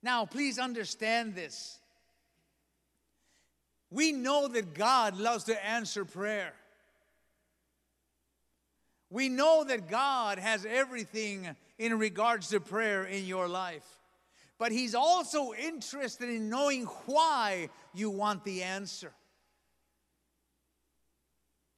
Now, 0.03 0.27
please 0.27 0.59
understand 0.59 1.35
this. 1.35 1.79
We 3.90 4.12
know 4.12 4.48
that 4.48 4.75
God 4.75 5.18
loves 5.18 5.44
to 5.44 5.66
answer 5.66 6.05
prayer. 6.05 6.55
We 9.12 9.29
know 9.29 9.62
that 9.64 9.90
God 9.90 10.38
has 10.38 10.64
everything 10.64 11.46
in 11.79 11.98
regards 11.98 12.48
to 12.48 12.61
prayer 12.61 13.05
in 13.05 13.27
your 13.27 13.46
life. 13.46 13.85
But 14.59 14.72
He's 14.72 14.94
also 14.94 15.53
interested 15.53 16.31
in 16.31 16.48
knowing 16.48 16.87
why 17.05 17.68
you 17.92 18.09
want 18.09 18.42
the 18.42 18.62
answer. 18.62 19.12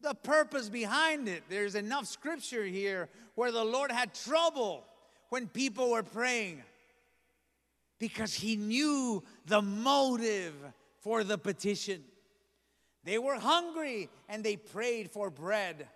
The 0.00 0.14
purpose 0.14 0.68
behind 0.68 1.26
it. 1.26 1.42
There's 1.48 1.74
enough 1.74 2.06
scripture 2.06 2.64
here 2.64 3.08
where 3.34 3.50
the 3.50 3.64
Lord 3.64 3.90
had 3.90 4.14
trouble 4.14 4.84
when 5.30 5.48
people 5.48 5.90
were 5.90 6.04
praying 6.04 6.62
because 7.98 8.32
He 8.32 8.54
knew 8.54 9.24
the 9.46 9.60
motive 9.60 10.54
for 11.00 11.24
the 11.24 11.36
petition. 11.36 12.04
They 13.02 13.18
were 13.18 13.40
hungry 13.40 14.08
and 14.28 14.44
they 14.44 14.54
prayed 14.54 15.10
for 15.10 15.30
bread. 15.30 15.88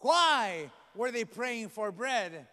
Why? 0.00 0.70
were 0.98 1.12
they 1.12 1.24
praying 1.24 1.68
for 1.68 1.92
bread? 1.92 2.46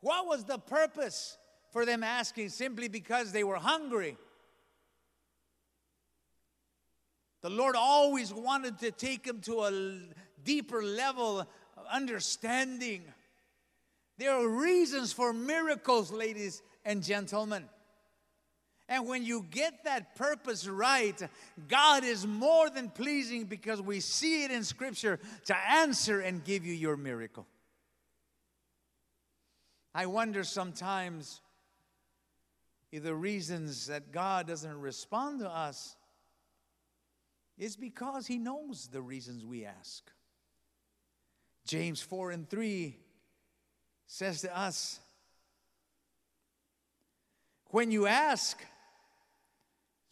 What 0.00 0.26
was 0.26 0.44
the 0.44 0.58
purpose 0.58 1.38
for 1.72 1.86
them 1.86 2.04
asking? 2.04 2.50
Simply 2.50 2.88
because 2.88 3.32
they 3.32 3.42
were 3.42 3.56
hungry. 3.56 4.18
The 7.40 7.50
Lord 7.50 7.74
always 7.74 8.32
wanted 8.32 8.78
to 8.80 8.90
take 8.90 9.24
them 9.24 9.40
to 9.42 9.62
a 9.62 9.98
deeper 10.44 10.82
level 10.82 11.40
of 11.40 11.48
understanding. 11.90 13.04
There 14.18 14.32
are 14.32 14.46
reasons 14.46 15.12
for 15.12 15.32
miracles, 15.32 16.12
ladies 16.12 16.62
and 16.84 17.02
gentlemen. 17.02 17.64
And 18.88 19.06
when 19.06 19.24
you 19.24 19.46
get 19.50 19.84
that 19.84 20.14
purpose 20.14 20.68
right, 20.68 21.20
God 21.68 22.04
is 22.04 22.26
more 22.26 22.68
than 22.68 22.90
pleasing 22.90 23.44
because 23.44 23.80
we 23.80 24.00
see 24.00 24.44
it 24.44 24.50
in 24.50 24.62
Scripture 24.62 25.18
to 25.46 25.56
answer 25.56 26.20
and 26.20 26.44
give 26.44 26.66
you 26.66 26.74
your 26.74 26.96
miracle. 26.96 27.46
I 29.94 30.06
wonder 30.06 30.44
sometimes 30.44 31.40
if 32.92 33.02
the 33.02 33.14
reasons 33.14 33.86
that 33.86 34.12
God 34.12 34.46
doesn't 34.46 34.80
respond 34.80 35.40
to 35.40 35.48
us 35.48 35.96
is 37.56 37.76
because 37.76 38.26
He 38.26 38.38
knows 38.38 38.88
the 38.88 39.00
reasons 39.00 39.44
we 39.44 39.64
ask. 39.64 40.10
James 41.66 42.02
4 42.02 42.32
and 42.32 42.48
3 42.48 42.98
says 44.06 44.42
to 44.42 44.56
us, 44.56 45.00
When 47.70 47.90
you 47.90 48.06
ask, 48.06 48.60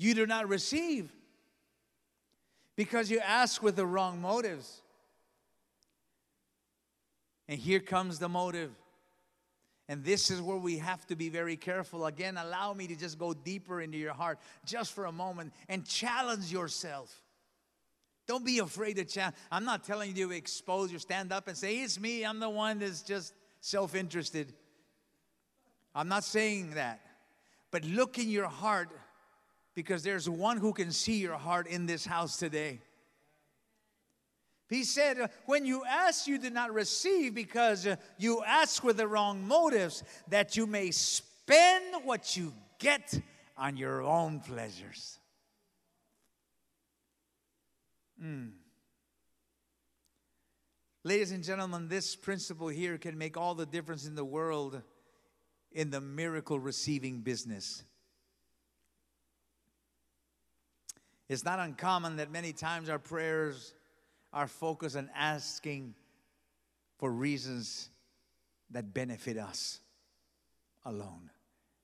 you 0.02 0.14
do 0.14 0.26
not 0.26 0.48
receive 0.48 1.12
because 2.76 3.10
you 3.10 3.20
ask 3.20 3.62
with 3.62 3.76
the 3.76 3.86
wrong 3.86 4.20
motives. 4.20 4.80
And 7.48 7.58
here 7.58 7.80
comes 7.80 8.18
the 8.18 8.28
motive 8.28 8.70
and 9.92 10.02
this 10.04 10.30
is 10.30 10.40
where 10.40 10.56
we 10.56 10.78
have 10.78 11.06
to 11.08 11.16
be 11.16 11.28
very 11.28 11.56
careful. 11.56 12.06
Again, 12.06 12.38
allow 12.38 12.72
me 12.72 12.86
to 12.86 12.96
just 12.96 13.18
go 13.18 13.34
deeper 13.34 13.80
into 13.82 13.98
your 13.98 14.14
heart 14.14 14.38
just 14.64 14.94
for 14.94 15.04
a 15.04 15.12
moment 15.12 15.52
and 15.68 15.86
challenge 15.86 16.50
yourself. 16.50 17.14
Don't 18.26 18.42
be 18.42 18.60
afraid 18.60 18.96
to 18.96 19.04
challenge. 19.04 19.36
I'm 19.50 19.66
not 19.66 19.84
telling 19.84 20.16
you 20.16 20.28
to 20.28 20.34
expose 20.34 20.90
your 20.90 21.00
stand 21.00 21.30
up 21.30 21.48
and 21.48 21.56
say, 21.56 21.76
it's 21.76 22.00
me, 22.00 22.24
I'm 22.24 22.38
the 22.38 22.48
one 22.48 22.78
that's 22.78 23.02
just 23.02 23.34
self 23.60 23.94
interested. 23.94 24.54
I'm 25.94 26.08
not 26.08 26.24
saying 26.24 26.70
that. 26.70 27.00
But 27.70 27.84
look 27.84 28.18
in 28.18 28.30
your 28.30 28.48
heart 28.48 28.88
because 29.74 30.02
there's 30.02 30.28
one 30.28 30.58
who 30.58 30.72
can 30.72 30.92
see 30.92 31.18
your 31.18 31.36
heart 31.36 31.66
in 31.66 31.86
this 31.86 32.04
house 32.04 32.36
today. 32.36 32.80
He 34.68 34.84
said, 34.84 35.30
When 35.46 35.66
you 35.66 35.84
ask, 35.84 36.26
you 36.26 36.38
did 36.38 36.52
not 36.52 36.72
receive 36.72 37.34
because 37.34 37.86
you 38.18 38.42
ask 38.42 38.82
with 38.82 38.96
the 38.96 39.06
wrong 39.06 39.46
motives, 39.46 40.02
that 40.28 40.56
you 40.56 40.66
may 40.66 40.90
spend 40.90 42.04
what 42.04 42.36
you 42.36 42.52
get 42.78 43.20
on 43.56 43.76
your 43.76 44.02
own 44.02 44.40
pleasures. 44.40 45.18
Mm. 48.22 48.52
Ladies 51.04 51.32
and 51.32 51.42
gentlemen, 51.42 51.88
this 51.88 52.14
principle 52.14 52.68
here 52.68 52.96
can 52.96 53.18
make 53.18 53.36
all 53.36 53.54
the 53.54 53.66
difference 53.66 54.06
in 54.06 54.14
the 54.14 54.24
world 54.24 54.80
in 55.72 55.90
the 55.90 56.00
miracle 56.00 56.60
receiving 56.60 57.20
business. 57.20 57.82
It's 61.32 61.46
not 61.46 61.58
uncommon 61.60 62.16
that 62.16 62.30
many 62.30 62.52
times 62.52 62.90
our 62.90 62.98
prayers 62.98 63.72
are 64.34 64.46
focused 64.46 64.96
on 64.96 65.08
asking 65.16 65.94
for 66.98 67.10
reasons 67.10 67.88
that 68.70 68.92
benefit 68.92 69.38
us 69.38 69.80
alone. 70.84 71.30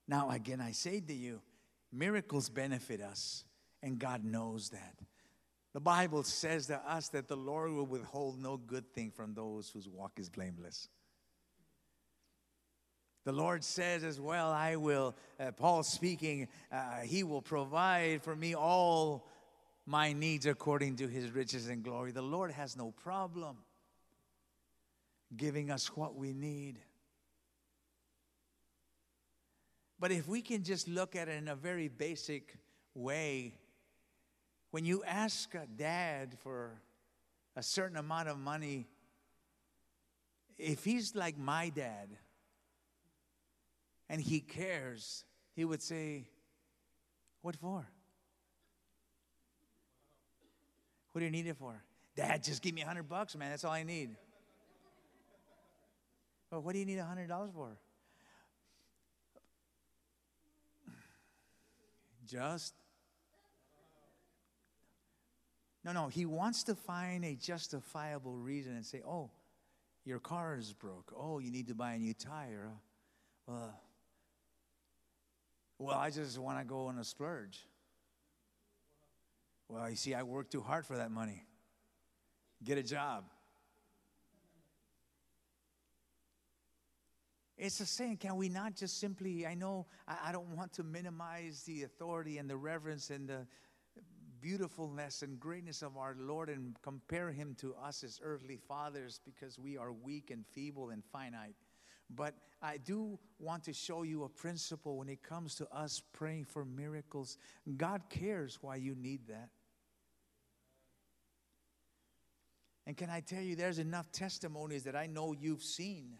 Now, 0.06 0.28
again, 0.28 0.60
I 0.60 0.72
say 0.72 1.00
to 1.00 1.14
you, 1.14 1.40
miracles 1.90 2.50
benefit 2.50 3.00
us, 3.00 3.44
and 3.82 3.98
God 3.98 4.22
knows 4.22 4.68
that. 4.68 4.94
The 5.72 5.80
Bible 5.80 6.24
says 6.24 6.66
to 6.66 6.76
us 6.86 7.08
that 7.08 7.26
the 7.26 7.36
Lord 7.36 7.72
will 7.72 7.86
withhold 7.86 8.38
no 8.38 8.58
good 8.58 8.92
thing 8.92 9.10
from 9.10 9.32
those 9.32 9.70
whose 9.70 9.88
walk 9.88 10.12
is 10.18 10.28
blameless. 10.28 10.90
The 13.24 13.32
Lord 13.32 13.64
says 13.64 14.04
as 14.04 14.20
well, 14.20 14.50
I 14.50 14.76
will, 14.76 15.14
uh, 15.40 15.52
Paul 15.52 15.82
speaking, 15.84 16.48
uh, 16.70 17.00
He 17.00 17.22
will 17.22 17.42
provide 17.42 18.22
for 18.22 18.36
me 18.36 18.54
all 18.54 19.26
my 19.88 20.12
needs 20.12 20.44
according 20.44 20.96
to 20.96 21.08
His 21.08 21.30
riches 21.30 21.68
and 21.68 21.82
glory. 21.82 22.12
The 22.12 22.20
Lord 22.20 22.50
has 22.50 22.76
no 22.76 22.90
problem 22.90 23.56
giving 25.34 25.70
us 25.70 25.96
what 25.96 26.14
we 26.14 26.34
need. 26.34 26.78
But 29.98 30.12
if 30.12 30.28
we 30.28 30.42
can 30.42 30.62
just 30.62 30.88
look 30.88 31.16
at 31.16 31.28
it 31.28 31.38
in 31.38 31.48
a 31.48 31.54
very 31.54 31.88
basic 31.88 32.54
way, 32.94 33.54
when 34.72 34.84
you 34.84 35.02
ask 35.04 35.54
a 35.54 35.66
dad 35.66 36.36
for 36.42 36.72
a 37.56 37.62
certain 37.62 37.96
amount 37.96 38.28
of 38.28 38.38
money, 38.38 38.86
if 40.58 40.84
he's 40.84 41.14
like 41.14 41.38
my 41.38 41.70
dad 41.70 42.10
and 44.10 44.20
he 44.20 44.40
cares, 44.40 45.24
he 45.54 45.64
would 45.64 45.80
say, 45.80 46.28
What 47.40 47.56
for? 47.56 47.86
What 51.18 51.22
do 51.22 51.24
you 51.26 51.32
need 51.32 51.48
it 51.48 51.56
for? 51.56 51.74
Dad, 52.14 52.44
just 52.44 52.62
give 52.62 52.72
me 52.72 52.82
a 52.82 52.86
hundred 52.86 53.08
bucks, 53.08 53.34
man. 53.34 53.50
That's 53.50 53.64
all 53.64 53.72
I 53.72 53.82
need. 53.82 54.10
Well, 56.48 56.62
what 56.62 56.74
do 56.74 56.78
you 56.78 56.86
need 56.86 56.98
a 56.98 57.04
hundred 57.04 57.26
dollars 57.26 57.50
for? 57.52 57.76
Just 62.24 62.72
no, 65.84 65.90
no, 65.90 66.06
he 66.06 66.24
wants 66.24 66.62
to 66.62 66.76
find 66.76 67.24
a 67.24 67.34
justifiable 67.34 68.36
reason 68.36 68.76
and 68.76 68.86
say, 68.86 69.02
oh, 69.04 69.28
your 70.04 70.20
car 70.20 70.56
is 70.56 70.72
broke. 70.72 71.12
Oh, 71.18 71.40
you 71.40 71.50
need 71.50 71.66
to 71.66 71.74
buy 71.74 71.94
a 71.94 71.98
new 71.98 72.14
tire. 72.14 72.70
Uh, 73.48 73.50
well, 73.50 73.74
well 75.80 75.98
I 75.98 76.10
just 76.10 76.38
want 76.38 76.60
to 76.60 76.64
go 76.64 76.86
on 76.86 76.96
a 76.96 77.04
splurge. 77.04 77.58
Well, 79.68 79.88
you 79.90 79.96
see, 79.96 80.14
I 80.14 80.22
worked 80.22 80.52
too 80.52 80.62
hard 80.62 80.86
for 80.86 80.96
that 80.96 81.10
money. 81.10 81.44
Get 82.64 82.78
a 82.78 82.82
job. 82.82 83.24
It's 87.58 87.78
the 87.78 87.86
same. 87.86 88.16
Can 88.16 88.36
we 88.36 88.48
not 88.48 88.76
just 88.76 89.00
simply, 89.00 89.46
I 89.46 89.54
know 89.54 89.86
I, 90.06 90.16
I 90.26 90.32
don't 90.32 90.56
want 90.56 90.72
to 90.74 90.84
minimize 90.84 91.64
the 91.64 91.82
authority 91.82 92.38
and 92.38 92.48
the 92.48 92.56
reverence 92.56 93.10
and 93.10 93.28
the 93.28 93.46
beautifulness 94.40 95.22
and 95.22 95.40
greatness 95.40 95.82
of 95.82 95.96
our 95.96 96.14
Lord 96.18 96.48
and 96.48 96.76
compare 96.82 97.32
him 97.32 97.56
to 97.60 97.74
us 97.74 98.04
as 98.04 98.20
earthly 98.22 98.56
fathers 98.56 99.20
because 99.24 99.58
we 99.58 99.76
are 99.76 99.92
weak 99.92 100.30
and 100.30 100.46
feeble 100.46 100.90
and 100.90 101.02
finite. 101.12 101.56
But 102.10 102.34
I 102.62 102.78
do 102.78 103.18
want 103.38 103.64
to 103.64 103.72
show 103.72 104.02
you 104.02 104.24
a 104.24 104.28
principle 104.28 104.96
when 104.96 105.08
it 105.08 105.22
comes 105.22 105.56
to 105.56 105.68
us 105.72 106.00
praying 106.12 106.44
for 106.44 106.64
miracles. 106.64 107.36
God 107.76 108.02
cares 108.08 108.58
why 108.62 108.76
you 108.76 108.94
need 108.94 109.26
that. 109.26 109.50
And 112.88 112.96
can 112.96 113.10
I 113.10 113.20
tell 113.20 113.42
you, 113.42 113.54
there's 113.54 113.78
enough 113.78 114.10
testimonies 114.12 114.84
that 114.84 114.96
I 114.96 115.06
know 115.06 115.34
you've 115.38 115.62
seen. 115.62 116.14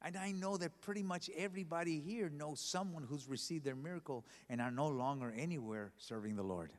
And 0.00 0.16
I 0.16 0.32
know 0.32 0.56
that 0.56 0.80
pretty 0.80 1.02
much 1.02 1.28
everybody 1.36 2.00
here 2.00 2.30
knows 2.30 2.60
someone 2.60 3.02
who's 3.02 3.28
received 3.28 3.66
their 3.66 3.76
miracle 3.76 4.24
and 4.48 4.62
are 4.62 4.70
no 4.70 4.88
longer 4.88 5.34
anywhere 5.36 5.92
serving 5.98 6.34
the 6.34 6.42
Lord. 6.42 6.72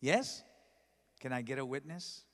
Yes? 0.00 0.42
Can 1.20 1.34
I 1.34 1.42
get 1.42 1.58
a 1.58 1.64
witness? 1.66 2.24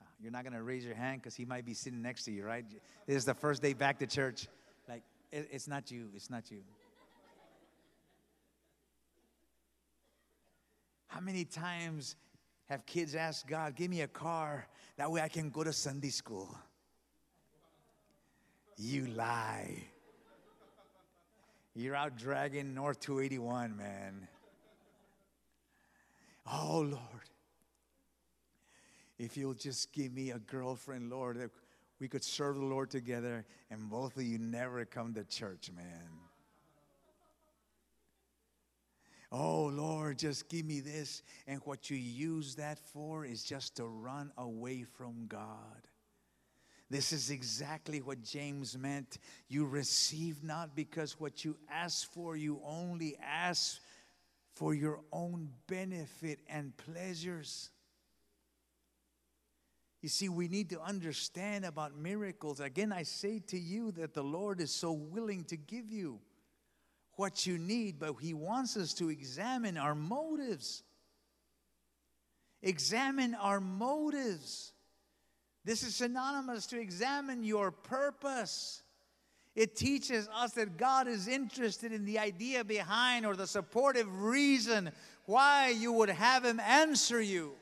Ah, 0.00 0.06
you're 0.20 0.30
not 0.30 0.44
going 0.44 0.54
to 0.54 0.62
raise 0.62 0.84
your 0.84 0.94
hand 0.94 1.22
because 1.22 1.34
he 1.34 1.44
might 1.44 1.64
be 1.64 1.74
sitting 1.74 2.02
next 2.02 2.22
to 2.26 2.30
you, 2.30 2.44
right? 2.44 2.64
This 3.08 3.16
is 3.16 3.24
the 3.24 3.34
first 3.34 3.62
day 3.62 3.72
back 3.72 3.98
to 3.98 4.06
church. 4.06 4.46
Like, 4.88 5.02
it's 5.32 5.66
not 5.66 5.90
you. 5.90 6.08
It's 6.14 6.30
not 6.30 6.52
you. 6.52 6.60
How 11.08 11.18
many 11.18 11.44
times 11.44 12.14
have 12.72 12.86
kids 12.86 13.14
ask 13.14 13.46
God, 13.46 13.76
give 13.76 13.90
me 13.90 14.00
a 14.00 14.08
car, 14.08 14.66
that 14.96 15.10
way 15.10 15.20
I 15.20 15.28
can 15.28 15.50
go 15.50 15.62
to 15.62 15.74
Sunday 15.74 16.08
school? 16.08 16.56
You 18.78 19.08
lie. 19.08 19.84
You're 21.74 21.94
out 21.94 22.16
dragging 22.16 22.72
North 22.72 22.98
281, 23.00 23.76
man. 23.76 24.26
Oh, 26.50 26.80
Lord, 26.90 27.28
if 29.18 29.36
you'll 29.36 29.52
just 29.52 29.92
give 29.92 30.14
me 30.14 30.30
a 30.30 30.38
girlfriend, 30.38 31.10
Lord, 31.10 31.50
we 32.00 32.08
could 32.08 32.24
serve 32.24 32.56
the 32.56 32.64
Lord 32.64 32.90
together 32.90 33.44
and 33.70 33.90
both 33.90 34.16
of 34.16 34.22
you 34.22 34.38
never 34.38 34.84
come 34.86 35.12
to 35.14 35.24
church, 35.24 35.70
man. 35.76 36.08
Oh, 39.34 39.64
Lord, 39.64 40.18
just 40.18 40.50
give 40.50 40.66
me 40.66 40.80
this. 40.80 41.22
And 41.46 41.60
what 41.64 41.88
you 41.88 41.96
use 41.96 42.54
that 42.56 42.78
for 42.78 43.24
is 43.24 43.42
just 43.42 43.76
to 43.76 43.86
run 43.86 44.30
away 44.36 44.82
from 44.84 45.26
God. 45.26 45.88
This 46.90 47.14
is 47.14 47.30
exactly 47.30 48.02
what 48.02 48.22
James 48.22 48.76
meant. 48.76 49.16
You 49.48 49.64
receive 49.64 50.44
not 50.44 50.76
because 50.76 51.18
what 51.18 51.42
you 51.42 51.56
ask 51.70 52.12
for, 52.12 52.36
you 52.36 52.60
only 52.62 53.16
ask 53.26 53.80
for 54.54 54.74
your 54.74 55.00
own 55.10 55.48
benefit 55.66 56.40
and 56.50 56.76
pleasures. 56.76 57.70
You 60.02 60.10
see, 60.10 60.28
we 60.28 60.48
need 60.48 60.68
to 60.70 60.82
understand 60.82 61.64
about 61.64 61.96
miracles. 61.96 62.60
Again, 62.60 62.92
I 62.92 63.04
say 63.04 63.38
to 63.46 63.58
you 63.58 63.92
that 63.92 64.12
the 64.12 64.22
Lord 64.22 64.60
is 64.60 64.70
so 64.70 64.92
willing 64.92 65.44
to 65.44 65.56
give 65.56 65.90
you 65.90 66.20
what 67.16 67.46
you 67.46 67.58
need, 67.58 67.98
but 67.98 68.14
He 68.20 68.34
wants 68.34 68.76
us 68.76 68.94
to 68.94 69.10
examine 69.10 69.76
our 69.76 69.94
motives. 69.94 70.82
Examine 72.62 73.34
our 73.34 73.60
motives. 73.60 74.72
This 75.64 75.82
is 75.82 75.96
synonymous 75.96 76.66
to 76.68 76.80
examine 76.80 77.44
your 77.44 77.70
purpose. 77.70 78.82
It 79.54 79.76
teaches 79.76 80.28
us 80.34 80.52
that 80.52 80.76
God 80.78 81.08
is 81.08 81.28
interested 81.28 81.92
in 81.92 82.04
the 82.04 82.18
idea 82.18 82.64
behind 82.64 83.26
or 83.26 83.36
the 83.36 83.46
supportive 83.46 84.22
reason 84.22 84.90
why 85.26 85.68
you 85.68 85.92
would 85.92 86.08
have 86.08 86.44
Him 86.44 86.58
answer 86.60 87.20
you. 87.20 87.52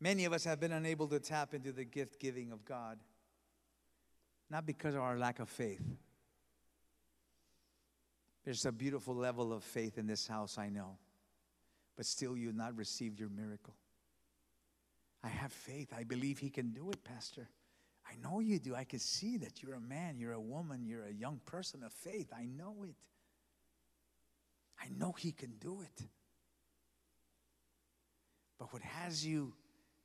Many 0.00 0.24
of 0.24 0.32
us 0.32 0.44
have 0.44 0.60
been 0.60 0.72
unable 0.72 1.08
to 1.08 1.18
tap 1.18 1.54
into 1.54 1.72
the 1.72 1.84
gift 1.84 2.20
giving 2.20 2.52
of 2.52 2.64
God, 2.64 2.98
not 4.50 4.66
because 4.66 4.94
of 4.94 5.00
our 5.00 5.18
lack 5.18 5.38
of 5.38 5.48
faith. 5.48 5.82
There's 8.44 8.64
a 8.64 8.72
beautiful 8.72 9.14
level 9.14 9.52
of 9.52 9.64
faith 9.64 9.98
in 9.98 10.06
this 10.06 10.26
house, 10.26 10.56
I 10.56 10.68
know, 10.68 10.98
but 11.96 12.06
still, 12.06 12.36
you've 12.36 12.54
not 12.54 12.76
received 12.76 13.18
your 13.18 13.28
miracle. 13.28 13.74
I 15.24 15.28
have 15.28 15.52
faith. 15.52 15.92
I 15.96 16.04
believe 16.04 16.38
He 16.38 16.50
can 16.50 16.70
do 16.70 16.90
it, 16.90 17.02
Pastor. 17.02 17.48
I 18.08 18.14
know 18.22 18.38
you 18.38 18.60
do. 18.60 18.76
I 18.76 18.84
can 18.84 19.00
see 19.00 19.36
that 19.38 19.62
you're 19.62 19.74
a 19.74 19.80
man, 19.80 20.18
you're 20.18 20.32
a 20.32 20.40
woman, 20.40 20.84
you're 20.84 21.06
a 21.06 21.12
young 21.12 21.40
person 21.44 21.82
of 21.82 21.92
faith. 21.92 22.28
I 22.32 22.44
know 22.44 22.84
it. 22.84 22.94
I 24.80 24.88
know 24.96 25.12
He 25.18 25.32
can 25.32 25.54
do 25.58 25.80
it. 25.80 26.06
But 28.58 28.72
what 28.72 28.82
has 28.82 29.26
you 29.26 29.54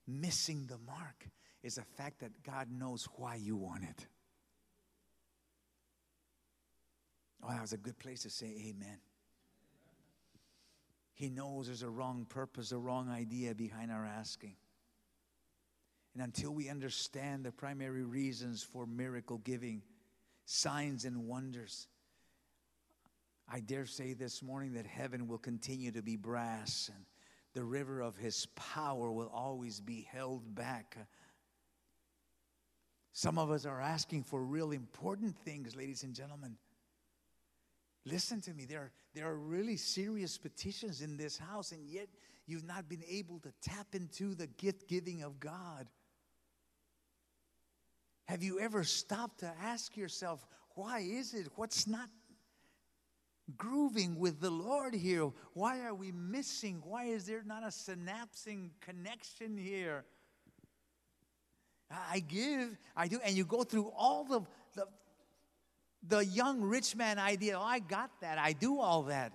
missing 0.07 0.65
the 0.67 0.79
mark 0.79 1.27
is 1.61 1.75
the 1.75 1.83
fact 1.83 2.21
that 2.21 2.43
God 2.43 2.69
knows 2.71 3.07
why 3.15 3.35
you 3.35 3.55
want 3.55 3.83
it. 3.83 4.07
Oh, 7.43 7.49
that 7.49 7.61
was 7.61 7.73
a 7.73 7.77
good 7.77 7.97
place 7.97 8.23
to 8.23 8.29
say 8.29 8.47
amen. 8.69 8.99
He 11.13 11.29
knows 11.29 11.67
there's 11.67 11.83
a 11.83 11.89
wrong 11.89 12.25
purpose, 12.27 12.71
a 12.71 12.77
wrong 12.77 13.09
idea 13.09 13.53
behind 13.53 13.91
our 13.91 14.05
asking. 14.05 14.55
And 16.13 16.23
until 16.23 16.51
we 16.51 16.69
understand 16.69 17.45
the 17.45 17.51
primary 17.51 18.03
reasons 18.03 18.63
for 18.63 18.85
miracle 18.85 19.37
giving, 19.37 19.81
signs 20.45 21.05
and 21.05 21.27
wonders, 21.27 21.87
I 23.47 23.59
dare 23.59 23.85
say 23.85 24.13
this 24.13 24.41
morning 24.41 24.73
that 24.73 24.85
heaven 24.85 25.27
will 25.27 25.37
continue 25.37 25.91
to 25.91 26.01
be 26.01 26.15
brass 26.15 26.89
and 26.93 27.05
the 27.53 27.63
river 27.63 28.01
of 28.01 28.15
his 28.17 28.45
power 28.55 29.11
will 29.11 29.31
always 29.33 29.79
be 29.79 30.07
held 30.09 30.55
back. 30.55 30.97
Some 33.13 33.37
of 33.37 33.51
us 33.51 33.65
are 33.65 33.81
asking 33.81 34.23
for 34.23 34.41
real 34.41 34.71
important 34.71 35.37
things, 35.37 35.75
ladies 35.75 36.03
and 36.03 36.15
gentlemen. 36.15 36.55
Listen 38.05 38.41
to 38.41 38.53
me, 38.53 38.65
there 38.65 38.79
are, 38.79 38.91
there 39.13 39.27
are 39.27 39.37
really 39.37 39.77
serious 39.77 40.37
petitions 40.37 41.01
in 41.01 41.17
this 41.17 41.37
house, 41.37 41.71
and 41.71 41.87
yet 41.87 42.07
you've 42.47 42.65
not 42.65 42.89
been 42.89 43.03
able 43.07 43.39
to 43.39 43.53
tap 43.61 43.87
into 43.93 44.33
the 44.33 44.47
gift 44.47 44.87
giving 44.87 45.21
of 45.21 45.39
God. 45.39 45.87
Have 48.25 48.41
you 48.43 48.59
ever 48.59 48.83
stopped 48.83 49.41
to 49.41 49.51
ask 49.61 49.95
yourself, 49.95 50.45
why 50.75 50.99
is 50.99 51.33
it? 51.33 51.47
What's 51.55 51.85
not 51.85 52.09
grooving 53.57 54.17
with 54.17 54.39
the 54.39 54.49
Lord 54.49 54.95
here? 54.95 55.29
Why 55.53 55.81
are 55.81 55.93
we 55.93 56.11
missing? 56.11 56.81
Why 56.83 57.05
is 57.05 57.25
there 57.25 57.43
not 57.45 57.63
a 57.63 57.67
synapsing 57.67 58.71
connection 58.79 59.57
here? 59.57 60.05
I 61.91 62.19
give, 62.19 62.77
I 62.95 63.07
do, 63.09 63.19
and 63.23 63.35
you 63.35 63.43
go 63.43 63.63
through 63.63 63.91
all 63.95 64.23
the, 64.23 64.41
the, 64.75 64.87
the 66.07 66.25
young 66.25 66.61
rich 66.61 66.95
man 66.95 67.19
idea. 67.19 67.57
Oh, 67.57 67.63
I 67.63 67.79
got 67.79 68.09
that. 68.21 68.37
I 68.37 68.53
do 68.53 68.79
all 68.79 69.03
that. 69.03 69.33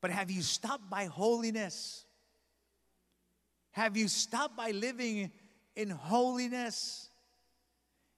But 0.00 0.10
have 0.10 0.30
you 0.30 0.42
stopped 0.42 0.88
by 0.88 1.06
holiness? 1.06 2.04
Have 3.72 3.96
you 3.96 4.08
stopped 4.08 4.56
by 4.56 4.70
living 4.70 5.30
in 5.76 5.90
holiness? 5.90 7.08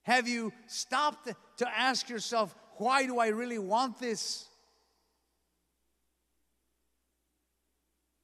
Have 0.03 0.27
you 0.27 0.53
stopped 0.67 1.29
to 1.57 1.67
ask 1.69 2.09
yourself, 2.09 2.55
why 2.77 3.05
do 3.05 3.19
I 3.19 3.27
really 3.27 3.59
want 3.59 3.99
this? 3.99 4.47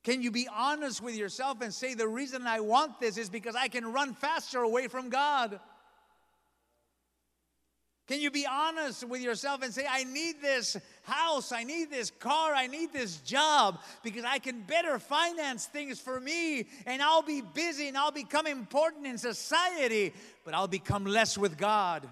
Can 0.04 0.22
you 0.22 0.32
be 0.32 0.48
honest 0.54 1.04
with 1.04 1.16
yourself 1.16 1.62
and 1.62 1.74
say, 1.74 1.94
the 1.94 2.08
reason 2.08 2.48
I 2.48 2.62
want 2.62 3.00
this 3.00 3.18
is 3.18 3.30
because 3.30 3.56
I 3.56 3.68
can 3.68 3.92
run 3.92 4.14
faster 4.14 4.60
away 4.62 4.88
from 4.88 5.10
God? 5.10 5.60
Can 8.10 8.20
you 8.20 8.32
be 8.32 8.48
honest 8.48 9.08
with 9.08 9.22
yourself 9.22 9.62
and 9.62 9.72
say, 9.72 9.86
I 9.88 10.04
need 10.04 10.42
this 10.42 10.76
house, 11.04 11.52
I 11.52 11.64
need 11.64 11.92
this 11.92 12.10
car, 12.10 12.56
I 12.56 12.66
need 12.66 12.92
this 12.92 13.18
job 13.18 13.82
because 14.02 14.24
I 14.26 14.40
can 14.40 14.62
better 14.62 14.98
finance 14.98 15.68
things 15.68 16.00
for 16.00 16.20
me 16.20 16.66
and 16.88 17.04
I'll 17.04 17.22
be 17.22 17.44
busy 17.54 17.88
and 17.88 17.96
I'll 17.96 18.10
become 18.10 18.48
important 18.48 19.06
in 19.06 19.20
society, 19.20 20.12
but 20.44 20.56
I'll 20.56 20.68
become 20.68 21.06
less 21.06 21.38
with 21.38 21.56
God? 21.56 22.10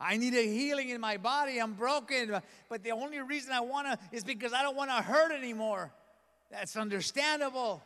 I 0.00 0.16
need 0.16 0.32
a 0.32 0.46
healing 0.46 0.88
in 0.88 0.98
my 0.98 1.18
body. 1.18 1.58
I'm 1.58 1.74
broken. 1.74 2.40
But 2.70 2.82
the 2.82 2.92
only 2.92 3.20
reason 3.20 3.52
I 3.52 3.60
want 3.60 3.86
to 3.86 3.98
is 4.12 4.24
because 4.24 4.54
I 4.54 4.62
don't 4.62 4.76
want 4.76 4.88
to 4.88 5.02
hurt 5.02 5.30
anymore. 5.30 5.92
That's 6.50 6.74
understandable. 6.74 7.82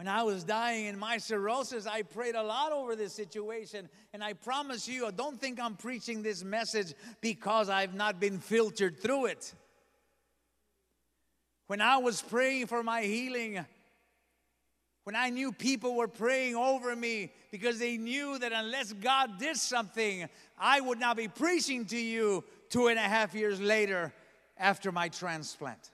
When 0.00 0.08
I 0.08 0.22
was 0.22 0.44
dying 0.44 0.86
in 0.86 0.98
my 0.98 1.18
cirrhosis, 1.18 1.86
I 1.86 2.00
prayed 2.00 2.34
a 2.34 2.42
lot 2.42 2.72
over 2.72 2.96
this 2.96 3.12
situation. 3.12 3.86
And 4.14 4.24
I 4.24 4.32
promise 4.32 4.88
you, 4.88 5.06
I 5.06 5.10
don't 5.10 5.38
think 5.38 5.60
I'm 5.60 5.76
preaching 5.76 6.22
this 6.22 6.42
message 6.42 6.94
because 7.20 7.68
I've 7.68 7.92
not 7.92 8.18
been 8.18 8.38
filtered 8.38 8.98
through 8.98 9.26
it. 9.26 9.52
When 11.66 11.82
I 11.82 11.98
was 11.98 12.22
praying 12.22 12.68
for 12.68 12.82
my 12.82 13.02
healing, 13.02 13.62
when 15.04 15.16
I 15.16 15.28
knew 15.28 15.52
people 15.52 15.94
were 15.94 16.08
praying 16.08 16.56
over 16.56 16.96
me 16.96 17.30
because 17.50 17.78
they 17.78 17.98
knew 17.98 18.38
that 18.38 18.52
unless 18.52 18.94
God 18.94 19.38
did 19.38 19.58
something, 19.58 20.26
I 20.58 20.80
would 20.80 20.98
not 20.98 21.18
be 21.18 21.28
preaching 21.28 21.84
to 21.84 21.98
you 21.98 22.42
two 22.70 22.86
and 22.86 22.98
a 22.98 23.02
half 23.02 23.34
years 23.34 23.60
later 23.60 24.14
after 24.56 24.92
my 24.92 25.10
transplant. 25.10 25.90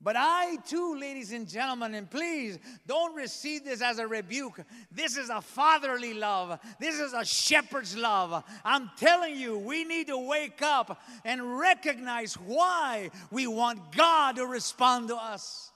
But 0.00 0.14
I 0.16 0.56
too, 0.68 0.96
ladies 0.96 1.32
and 1.32 1.48
gentlemen, 1.48 1.94
and 1.94 2.08
please 2.08 2.58
don't 2.86 3.16
receive 3.16 3.64
this 3.64 3.82
as 3.82 3.98
a 3.98 4.06
rebuke. 4.06 4.60
This 4.92 5.16
is 5.16 5.28
a 5.28 5.40
fatherly 5.40 6.14
love. 6.14 6.60
This 6.78 7.00
is 7.00 7.12
a 7.12 7.24
shepherd's 7.24 7.96
love. 7.96 8.44
I'm 8.64 8.90
telling 8.96 9.34
you, 9.36 9.58
we 9.58 9.82
need 9.82 10.06
to 10.06 10.18
wake 10.18 10.62
up 10.62 11.02
and 11.24 11.58
recognize 11.58 12.34
why 12.34 13.10
we 13.32 13.48
want 13.48 13.90
God 13.96 14.36
to 14.36 14.46
respond 14.46 15.08
to 15.08 15.16
us. 15.16 15.72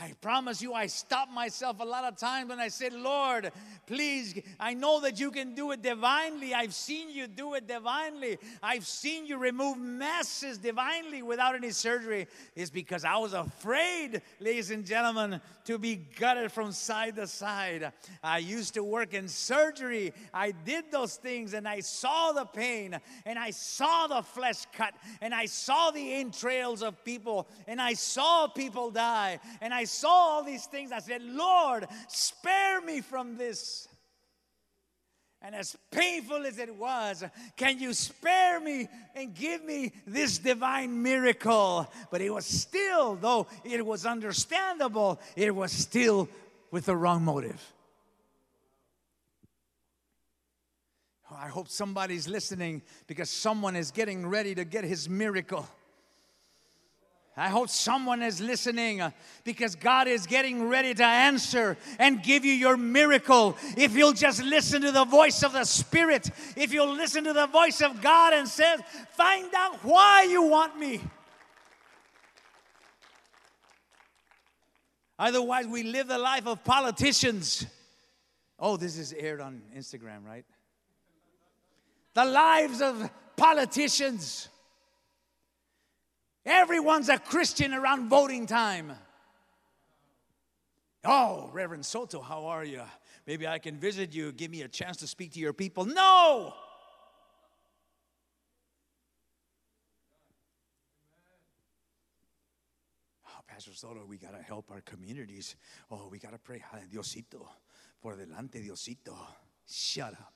I 0.00 0.12
promise 0.20 0.62
you, 0.62 0.74
I 0.74 0.86
stopped 0.86 1.32
myself 1.32 1.80
a 1.80 1.84
lot 1.84 2.04
of 2.04 2.16
times 2.16 2.50
when 2.50 2.60
I 2.60 2.68
said, 2.68 2.92
Lord, 2.92 3.50
please, 3.86 4.40
I 4.60 4.74
know 4.74 5.00
that 5.00 5.18
you 5.18 5.32
can 5.32 5.56
do 5.56 5.72
it 5.72 5.82
divinely. 5.82 6.54
I've 6.54 6.74
seen 6.74 7.10
you 7.10 7.26
do 7.26 7.54
it 7.54 7.66
divinely. 7.66 8.38
I've 8.62 8.86
seen 8.86 9.26
you 9.26 9.38
remove 9.38 9.76
masses 9.78 10.58
divinely 10.58 11.22
without 11.22 11.56
any 11.56 11.70
surgery. 11.70 12.28
It's 12.54 12.70
because 12.70 13.04
I 13.04 13.16
was 13.16 13.32
afraid, 13.32 14.22
ladies 14.38 14.70
and 14.70 14.86
gentlemen, 14.86 15.40
to 15.64 15.78
be 15.78 15.96
gutted 15.96 16.52
from 16.52 16.70
side 16.70 17.16
to 17.16 17.26
side. 17.26 17.92
I 18.22 18.38
used 18.38 18.74
to 18.74 18.84
work 18.84 19.14
in 19.14 19.26
surgery. 19.26 20.12
I 20.32 20.52
did 20.52 20.92
those 20.92 21.16
things 21.16 21.54
and 21.54 21.66
I 21.66 21.80
saw 21.80 22.30
the 22.32 22.44
pain 22.44 23.00
and 23.26 23.38
I 23.38 23.50
saw 23.50 24.06
the 24.06 24.22
flesh 24.22 24.64
cut 24.72 24.94
and 25.20 25.34
I 25.34 25.46
saw 25.46 25.90
the 25.90 26.14
entrails 26.14 26.82
of 26.82 27.04
people 27.04 27.48
and 27.66 27.80
I 27.80 27.94
saw 27.94 28.46
people 28.46 28.92
die 28.92 29.40
and 29.60 29.74
I 29.74 29.84
saw 29.88 30.08
all 30.08 30.44
these 30.44 30.66
things, 30.66 30.92
I 30.92 31.00
said, 31.00 31.22
Lord, 31.22 31.86
spare 32.08 32.80
me 32.80 33.00
from 33.00 33.36
this. 33.36 33.88
And 35.40 35.54
as 35.54 35.76
painful 35.92 36.46
as 36.46 36.58
it 36.58 36.74
was, 36.74 37.22
can 37.56 37.78
you 37.78 37.92
spare 37.92 38.58
me 38.58 38.88
and 39.14 39.34
give 39.34 39.64
me 39.64 39.92
this 40.06 40.38
divine 40.38 41.02
miracle? 41.02 41.88
But 42.10 42.20
it 42.20 42.30
was 42.30 42.44
still, 42.44 43.14
though 43.14 43.46
it 43.64 43.84
was 43.86 44.04
understandable, 44.04 45.20
it 45.36 45.54
was 45.54 45.70
still 45.70 46.28
with 46.72 46.86
the 46.86 46.96
wrong 46.96 47.24
motive. 47.24 47.62
Oh, 51.30 51.36
I 51.38 51.48
hope 51.48 51.68
somebody's 51.68 52.26
listening 52.26 52.82
because 53.06 53.30
someone 53.30 53.76
is 53.76 53.92
getting 53.92 54.26
ready 54.26 54.54
to 54.56 54.64
get 54.64 54.82
his 54.82 55.08
miracle. 55.08 55.68
I 57.38 57.48
hope 57.48 57.68
someone 57.68 58.20
is 58.20 58.40
listening 58.40 59.00
uh, 59.00 59.12
because 59.44 59.76
God 59.76 60.08
is 60.08 60.26
getting 60.26 60.68
ready 60.68 60.92
to 60.92 61.04
answer 61.04 61.76
and 62.00 62.20
give 62.20 62.44
you 62.44 62.52
your 62.52 62.76
miracle. 62.76 63.56
If 63.76 63.94
you'll 63.94 64.12
just 64.12 64.42
listen 64.42 64.82
to 64.82 64.90
the 64.90 65.04
voice 65.04 65.44
of 65.44 65.52
the 65.52 65.64
Spirit, 65.64 66.30
if 66.56 66.72
you'll 66.72 66.94
listen 66.94 67.22
to 67.24 67.32
the 67.32 67.46
voice 67.46 67.80
of 67.80 68.02
God 68.02 68.32
and 68.32 68.48
says, 68.48 68.80
find 69.12 69.48
out 69.56 69.84
why 69.84 70.26
you 70.28 70.42
want 70.42 70.80
me. 70.80 71.00
Otherwise, 75.16 75.68
we 75.68 75.84
live 75.84 76.08
the 76.08 76.18
life 76.18 76.46
of 76.48 76.64
politicians. 76.64 77.66
Oh, 78.58 78.76
this 78.76 78.98
is 78.98 79.12
aired 79.12 79.40
on 79.40 79.62
Instagram, 79.76 80.26
right? 80.26 80.44
The 82.14 82.24
lives 82.24 82.82
of 82.82 83.08
politicians 83.36 84.48
Everyone's 86.48 87.10
a 87.10 87.18
Christian 87.18 87.74
around 87.74 88.08
voting 88.08 88.46
time. 88.46 88.92
Oh, 91.04 91.50
Reverend 91.52 91.84
Soto, 91.84 92.22
how 92.22 92.46
are 92.46 92.64
you? 92.64 92.80
Maybe 93.26 93.46
I 93.46 93.58
can 93.58 93.76
visit 93.76 94.14
you, 94.14 94.32
give 94.32 94.50
me 94.50 94.62
a 94.62 94.68
chance 94.68 94.96
to 94.98 95.06
speak 95.06 95.32
to 95.32 95.40
your 95.40 95.52
people. 95.52 95.84
No! 95.84 96.54
Oh, 103.26 103.40
Pastor 103.46 103.74
Soto, 103.74 104.06
we 104.06 104.16
got 104.16 104.34
to 104.34 104.42
help 104.42 104.70
our 104.70 104.80
communities. 104.80 105.54
Oh, 105.90 106.08
we 106.10 106.18
got 106.18 106.32
to 106.32 106.38
pray. 106.38 106.64
Diosito, 106.90 107.46
por 108.00 108.14
delante, 108.16 108.66
Diosito. 108.66 109.14
Shut 109.66 110.14
up. 110.14 110.32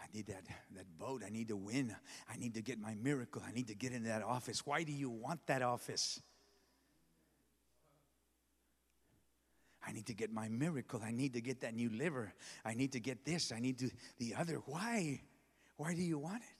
need 0.13 0.27
that, 0.27 0.43
that 0.75 0.85
boat. 0.97 1.23
I 1.25 1.29
need 1.29 1.47
to 1.49 1.55
win. 1.55 1.95
I 2.31 2.37
need 2.37 2.53
to 2.55 2.61
get 2.61 2.79
my 2.79 2.95
miracle. 2.95 3.41
I 3.47 3.51
need 3.51 3.67
to 3.67 3.75
get 3.75 3.91
into 3.91 4.09
that 4.09 4.23
office. 4.23 4.65
Why 4.65 4.83
do 4.83 4.91
you 4.91 5.09
want 5.09 5.45
that 5.47 5.61
office? 5.61 6.21
I 9.85 9.91
need 9.91 10.05
to 10.07 10.13
get 10.13 10.31
my 10.31 10.47
miracle. 10.47 11.01
I 11.03 11.11
need 11.11 11.33
to 11.33 11.41
get 11.41 11.61
that 11.61 11.75
new 11.75 11.89
liver. 11.89 12.33
I 12.63 12.73
need 12.73 12.91
to 12.91 12.99
get 12.99 13.25
this. 13.25 13.51
I 13.51 13.59
need 13.59 13.79
to 13.79 13.89
the 14.19 14.35
other. 14.37 14.61
Why? 14.65 15.21
Why 15.77 15.95
do 15.95 16.01
you 16.01 16.19
want 16.19 16.43
it? 16.43 16.55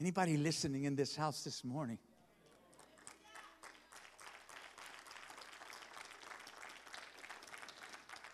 Anybody 0.00 0.38
listening 0.38 0.84
in 0.84 0.96
this 0.96 1.14
house 1.14 1.44
this 1.44 1.62
morning? 1.62 1.98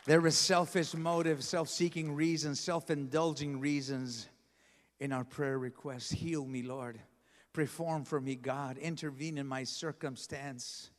There 0.07 0.25
is 0.25 0.39
selfish 0.39 0.95
motives, 0.95 1.49
self 1.49 1.69
seeking 1.69 2.15
reasons, 2.15 2.61
self 2.61 2.91
indulging 2.91 3.59
reasons 3.59 4.29
in 5.01 5.13
our 5.13 5.25
prayer 5.25 5.59
requests. 5.59 6.13
Heal 6.13 6.47
me, 6.47 6.63
Lord. 6.63 7.01
Perform 7.53 8.05
for 8.05 8.21
me, 8.21 8.37
God. 8.37 8.79
Intervene 8.79 9.37
in 9.37 9.49
my 9.49 9.65
circumstance. 9.65 10.91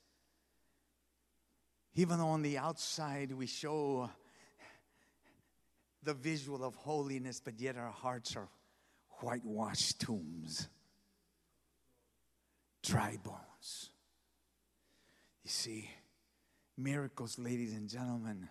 Even 1.96 2.20
though 2.20 2.28
on 2.28 2.42
the 2.42 2.58
outside 2.58 3.32
we 3.32 3.48
show 3.48 4.10
the 6.04 6.14
visual 6.14 6.64
of 6.64 6.76
holiness, 6.76 7.40
but 7.40 7.60
yet 7.60 7.78
our 7.78 7.92
hearts 7.92 8.36
are 8.36 8.50
whitewashed 9.22 10.02
tombs, 10.02 10.68
dry 12.84 13.18
bones. 13.24 13.90
You 15.44 15.50
see, 15.50 15.90
miracles, 16.78 17.40
ladies 17.40 17.74
and 17.74 17.90
gentlemen, 17.90 18.50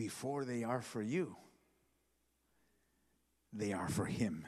before 0.00 0.46
they 0.46 0.64
are 0.64 0.80
for 0.80 1.02
you, 1.02 1.36
they 3.52 3.74
are 3.74 3.86
for 3.90 4.06
Him. 4.06 4.46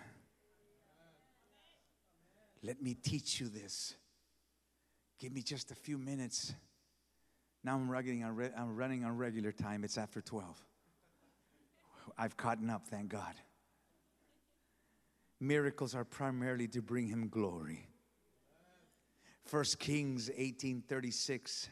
Let 2.63 2.81
me 2.81 2.95
teach 2.95 3.39
you 3.39 3.51
this. 3.51 3.95
Give 5.19 5.31
me 5.31 5.43
just 5.43 5.71
a 5.71 5.75
few 5.75 5.99
minutes. 5.99 6.55
Now 7.63 7.75
I'm 7.75 7.91
running 7.91 8.25
on, 8.25 8.35
re- 8.35 8.51
I'm 8.57 8.75
running 8.77 9.05
on 9.05 9.19
regular 9.19 9.53
time. 9.53 9.85
It's 9.85 9.99
after 9.99 10.23
12. 10.23 10.59
I've 12.17 12.39
caught 12.39 12.57
up, 12.71 12.89
thank 12.89 13.11
God. 13.11 13.35
Miracles 15.39 15.95
are 15.95 16.07
primarily 16.07 16.67
to 16.69 16.81
bring 16.81 17.09
him 17.09 17.29
glory. 17.29 17.89
First 19.45 19.79
Kings 19.79 20.29
1836 20.29 21.69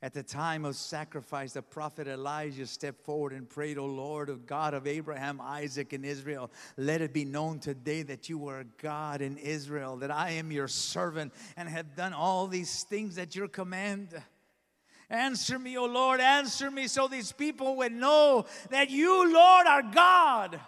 at 0.00 0.12
the 0.12 0.22
time 0.22 0.64
of 0.64 0.76
sacrifice, 0.76 1.54
the 1.54 1.62
prophet 1.62 2.06
Elijah 2.06 2.66
stepped 2.66 3.04
forward 3.04 3.32
and 3.32 3.48
prayed, 3.48 3.78
O 3.78 3.86
Lord 3.86 4.28
of 4.28 4.46
God 4.46 4.72
of 4.72 4.86
Abraham, 4.86 5.40
Isaac, 5.40 5.92
and 5.92 6.04
Israel, 6.04 6.52
let 6.76 7.00
it 7.00 7.12
be 7.12 7.24
known 7.24 7.58
today 7.58 8.02
that 8.02 8.28
you 8.28 8.46
are 8.46 8.64
God 8.80 9.20
in 9.20 9.38
Israel, 9.38 9.96
that 9.96 10.12
I 10.12 10.30
am 10.32 10.52
your 10.52 10.68
servant 10.68 11.32
and 11.56 11.68
have 11.68 11.96
done 11.96 12.12
all 12.12 12.46
these 12.46 12.84
things 12.84 13.18
at 13.18 13.34
your 13.34 13.48
command. 13.48 14.10
Answer 15.10 15.58
me, 15.58 15.76
O 15.76 15.86
Lord, 15.86 16.20
answer 16.20 16.70
me 16.70 16.86
so 16.86 17.08
these 17.08 17.32
people 17.32 17.76
would 17.78 17.92
know 17.92 18.44
that 18.70 18.90
you, 18.90 19.32
Lord, 19.32 19.66
are 19.66 19.82
God 19.82 20.60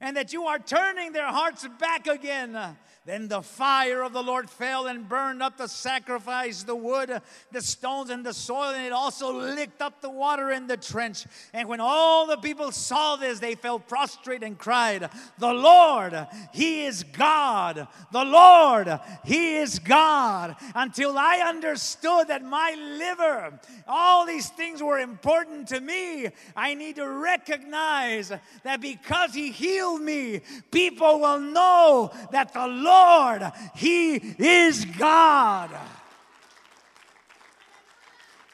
and 0.00 0.18
that 0.18 0.34
you 0.34 0.44
are 0.44 0.58
turning 0.58 1.12
their 1.12 1.28
hearts 1.28 1.66
back 1.78 2.06
again 2.06 2.76
then 3.06 3.28
the 3.28 3.42
fire 3.42 4.02
of 4.02 4.14
the 4.14 4.22
Lord 4.22 4.48
fell 4.48 4.86
and 4.86 5.06
burned 5.06 5.42
up 5.42 5.58
the 5.58 5.68
sacrifice, 5.68 6.62
the 6.62 6.74
wood, 6.74 7.20
the 7.52 7.60
stones, 7.60 8.08
and 8.08 8.24
the 8.24 8.32
soil, 8.32 8.70
and 8.70 8.86
it 8.86 8.92
also 8.92 9.30
licked 9.30 9.82
up 9.82 10.00
the 10.00 10.08
water 10.08 10.50
in 10.52 10.66
the 10.66 10.78
trench. 10.78 11.26
And 11.52 11.68
when 11.68 11.80
all 11.80 12.26
the 12.26 12.38
people 12.38 12.72
saw 12.72 13.16
this, 13.16 13.40
they 13.40 13.56
fell 13.56 13.78
prostrate 13.78 14.42
and 14.42 14.56
cried, 14.56 15.10
The 15.38 15.52
Lord, 15.52 16.26
He 16.54 16.86
is 16.86 17.02
God. 17.02 17.86
The 18.10 18.24
Lord, 18.24 18.98
He 19.24 19.56
is 19.56 19.78
God. 19.78 20.56
Until 20.74 21.18
I 21.18 21.44
understood 21.46 22.28
that 22.28 22.42
my 22.42 22.74
liver, 22.96 23.60
all 23.86 24.24
these 24.24 24.48
things 24.48 24.82
were 24.82 24.98
important 24.98 25.68
to 25.68 25.80
me, 25.80 26.28
I 26.56 26.72
need 26.72 26.96
to 26.96 27.06
recognize 27.06 28.32
that 28.62 28.80
because 28.80 29.34
He 29.34 29.50
healed 29.50 30.00
me, 30.00 30.40
people 30.70 31.20
will 31.20 31.40
know 31.40 32.10
that 32.32 32.54
the 32.54 32.66
Lord 32.66 32.93
Lord, 32.94 33.52
He 33.74 34.14
is 34.16 34.84
God. 34.84 35.70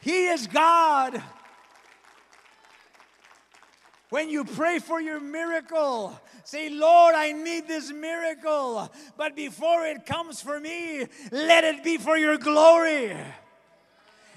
He 0.00 0.26
is 0.28 0.46
God. 0.46 1.22
When 4.08 4.28
you 4.28 4.44
pray 4.44 4.80
for 4.80 5.00
your 5.00 5.20
miracle, 5.20 6.18
say, 6.42 6.68
Lord, 6.68 7.14
I 7.14 7.32
need 7.32 7.68
this 7.68 7.92
miracle. 7.92 8.90
But 9.16 9.36
before 9.36 9.84
it 9.86 10.04
comes 10.04 10.42
for 10.42 10.58
me, 10.58 11.06
let 11.30 11.62
it 11.64 11.84
be 11.84 11.96
for 11.96 12.16
your 12.16 12.36
glory. 12.36 13.16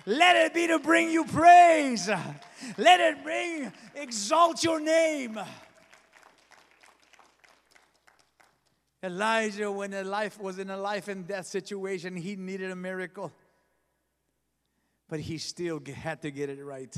Let 0.06 0.36
it 0.36 0.54
be 0.54 0.68
to 0.68 0.80
bring 0.80 1.10
you 1.10 1.26
praise. 1.26 2.08
Let 2.78 3.00
it 3.00 3.24
bring, 3.24 3.72
exalt 3.96 4.64
your 4.64 4.80
name. 4.80 5.40
Elijah, 9.04 9.70
when 9.70 9.94
a 9.94 10.04
life 10.04 10.40
was 10.40 10.58
in 10.58 10.70
a 10.70 10.78
life 10.78 11.10
and 11.10 11.28
death 11.28 11.46
situation, 11.46 12.16
he 12.16 12.38
needed 12.38 12.72
a 12.72 12.76
miracle. 12.76 13.34
But 15.10 15.20
he 15.20 15.38
still 15.38 15.82
had 15.94 16.22
to 16.22 16.32
get 16.32 16.50
it 16.50 16.64
right, 16.64 16.96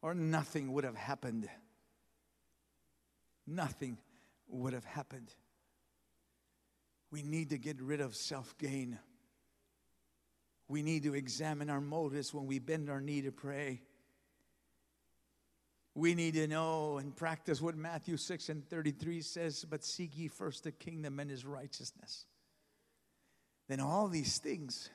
or 0.00 0.14
nothing 0.14 0.72
would 0.72 0.84
have 0.84 0.96
happened. 0.96 1.46
Nothing 3.46 3.98
would 4.48 4.72
have 4.72 4.86
happened. 4.86 5.30
We 7.10 7.22
need 7.22 7.50
to 7.50 7.58
get 7.58 7.80
rid 7.80 8.00
of 8.00 8.16
self 8.16 8.56
gain. 8.56 8.98
We 10.68 10.82
need 10.82 11.02
to 11.02 11.14
examine 11.14 11.68
our 11.68 11.82
motives 11.82 12.32
when 12.32 12.46
we 12.46 12.58
bend 12.58 12.88
our 12.88 13.00
knee 13.00 13.20
to 13.22 13.32
pray. 13.32 13.82
We 15.94 16.14
need 16.14 16.34
to 16.34 16.46
know 16.46 16.96
and 16.98 17.14
practice 17.14 17.60
what 17.60 17.76
Matthew 17.76 18.16
6 18.16 18.48
and 18.48 18.66
33 18.68 19.20
says, 19.20 19.66
but 19.68 19.84
seek 19.84 20.16
ye 20.16 20.28
first 20.28 20.64
the 20.64 20.72
kingdom 20.72 21.20
and 21.20 21.30
his 21.30 21.44
righteousness. 21.44 22.24
Then 23.68 23.80
all 23.80 24.08
these 24.08 24.38
things, 24.38 24.88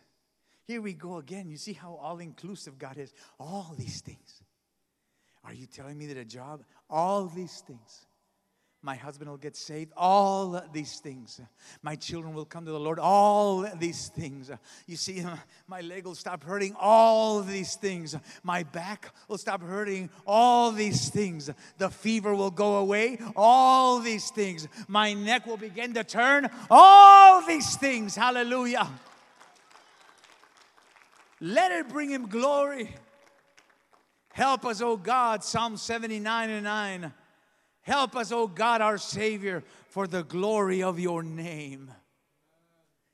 here 0.65 0.81
we 0.81 0.93
go 0.93 1.17
again. 1.17 1.49
You 1.49 1.57
see 1.57 1.73
how 1.73 1.99
all 2.01 2.17
inclusive 2.17 2.79
God 2.79 2.97
is. 2.97 3.13
All 3.39 3.75
these 3.77 4.01
things. 4.01 4.41
Are 5.43 5.53
you 5.53 5.67
telling 5.67 5.97
me 5.97 6.07
that 6.07 6.17
a 6.17 6.25
job, 6.25 6.63
all 6.89 7.27
these 7.27 7.61
things, 7.61 8.06
my 8.87 8.95
husband 8.95 9.29
will 9.29 9.35
get 9.35 9.57
saved. 9.57 9.91
All 9.97 10.63
these 10.71 10.99
things. 10.99 11.41
My 11.81 11.97
children 11.97 12.33
will 12.33 12.45
come 12.45 12.63
to 12.63 12.71
the 12.71 12.79
Lord. 12.79 12.99
All 12.99 13.63
these 13.75 14.07
things. 14.07 14.49
You 14.85 14.95
see, 14.95 15.25
my 15.67 15.81
leg 15.81 16.05
will 16.05 16.15
stop 16.15 16.41
hurting. 16.41 16.73
All 16.79 17.41
these 17.41 17.75
things. 17.75 18.15
My 18.43 18.63
back 18.63 19.13
will 19.27 19.37
stop 19.37 19.61
hurting. 19.61 20.09
All 20.25 20.71
these 20.71 21.09
things. 21.09 21.49
The 21.77 21.89
fever 21.89 22.33
will 22.33 22.49
go 22.49 22.77
away. 22.77 23.19
All 23.35 23.99
these 23.99 24.31
things. 24.31 24.69
My 24.87 25.11
neck 25.11 25.45
will 25.45 25.57
begin 25.57 25.93
to 25.95 26.05
turn. 26.05 26.49
All 26.71 27.45
these 27.45 27.75
things. 27.75 28.15
Hallelujah. 28.15 28.87
Let 31.41 31.73
it 31.73 31.89
bring 31.89 32.09
him 32.09 32.27
glory. 32.27 32.95
Help 34.29 34.65
us, 34.65 34.79
oh 34.79 34.95
God. 34.95 35.43
Psalm 35.43 35.75
79 35.75 36.49
and 36.49 36.63
9. 36.63 37.13
Help 37.87 38.17
us, 38.17 38.33
O 38.33 38.47
God, 38.47 38.81
our 38.81 38.97
Savior, 38.97 39.63
for 39.87 40.07
the 40.07 40.21
glory 40.21 40.83
of 40.83 40.99
your 40.99 41.23
name. 41.23 41.89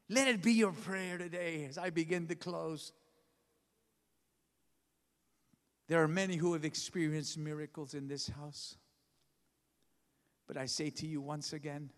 Let 0.09 0.27
it 0.27 0.41
be 0.41 0.53
your 0.53 0.71
prayer 0.71 1.19
today 1.19 1.67
as 1.69 1.77
I 1.77 1.91
begin 1.91 2.25
to 2.25 2.33
close. 2.33 2.91
There 5.87 6.01
are 6.01 6.07
many 6.07 6.37
who 6.37 6.53
have 6.53 6.65
experienced 6.65 7.37
miracles 7.37 7.93
in 7.93 8.07
this 8.07 8.27
house. 8.27 8.75
But 10.47 10.57
I 10.57 10.65
say 10.65 10.89
to 10.89 11.05
you 11.05 11.21
once 11.21 11.53
again, 11.53 11.91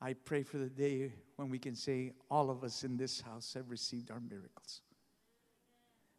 I 0.00 0.14
pray 0.14 0.44
for 0.44 0.56
the 0.56 0.70
day 0.70 1.12
when 1.36 1.50
we 1.50 1.58
can 1.58 1.74
say 1.74 2.14
all 2.30 2.48
of 2.48 2.64
us 2.64 2.84
in 2.84 2.96
this 2.96 3.20
house 3.20 3.52
have 3.52 3.68
received 3.68 4.10
our 4.10 4.20
miracles. 4.20 4.80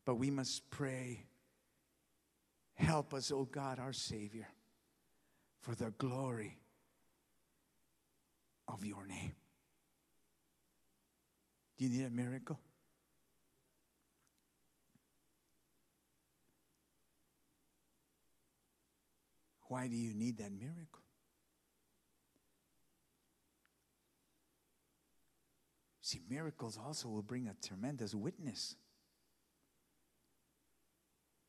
But 0.06 0.16
we 0.16 0.30
must 0.30 0.70
pray, 0.70 1.26
help 2.76 3.16
us, 3.16 3.32
O 3.32 3.46
God, 3.46 3.80
our 3.80 3.94
Savior 3.94 4.46
for 5.62 5.76
the 5.76 5.92
glory 5.98 6.58
of 8.68 8.86
your 8.86 9.06
name. 9.06 9.34
Do 11.78 11.86
you 11.86 11.90
need 11.90 12.06
a 12.06 12.10
miracle? 12.10 12.60
Why 19.68 19.88
do 19.88 19.96
you 19.96 20.14
need 20.14 20.38
that 20.38 20.52
miracle? 20.52 21.04
See, 26.02 26.22
miracles 26.28 26.80
also 26.84 27.08
will 27.08 27.22
bring 27.22 27.48
a 27.48 27.68
tremendous 27.68 28.16
witness. 28.16 28.76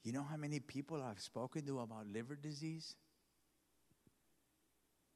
You 0.03 0.13
know 0.13 0.23
how 0.23 0.37
many 0.37 0.61
people 0.61 1.03
I've 1.03 1.21
spoken 1.21 1.65
to 1.65 1.81
about 1.81 2.07
liver 2.07 2.37
disease? 2.37 2.95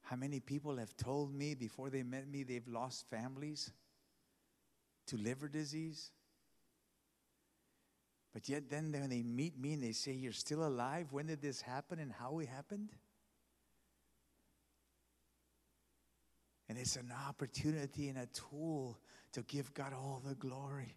How 0.04 0.16
many 0.16 0.38
people 0.38 0.76
have 0.76 0.96
told 0.96 1.34
me 1.34 1.54
before 1.54 1.90
they 1.90 2.02
met 2.02 2.28
me 2.28 2.42
they've 2.42 2.68
lost 2.68 3.08
families 3.08 3.70
to 5.06 5.16
liver 5.16 5.48
disease? 5.48 6.12
But 8.34 8.48
yet, 8.48 8.68
then 8.68 8.92
when 8.92 9.08
they 9.08 9.22
meet 9.22 9.58
me 9.58 9.74
and 9.74 9.82
they 9.82 9.92
say, 9.92 10.12
You're 10.12 10.32
still 10.32 10.66
alive, 10.66 11.06
when 11.10 11.26
did 11.26 11.40
this 11.40 11.62
happen 11.62 11.98
and 11.98 12.12
how 12.12 12.40
it 12.40 12.48
happened? 12.48 12.90
And 16.68 16.76
it's 16.76 16.96
an 16.96 17.12
opportunity 17.28 18.08
and 18.08 18.18
a 18.18 18.26
tool 18.26 18.98
to 19.32 19.42
give 19.42 19.72
God 19.72 19.92
all 19.92 20.22
the 20.26 20.34
glory, 20.34 20.96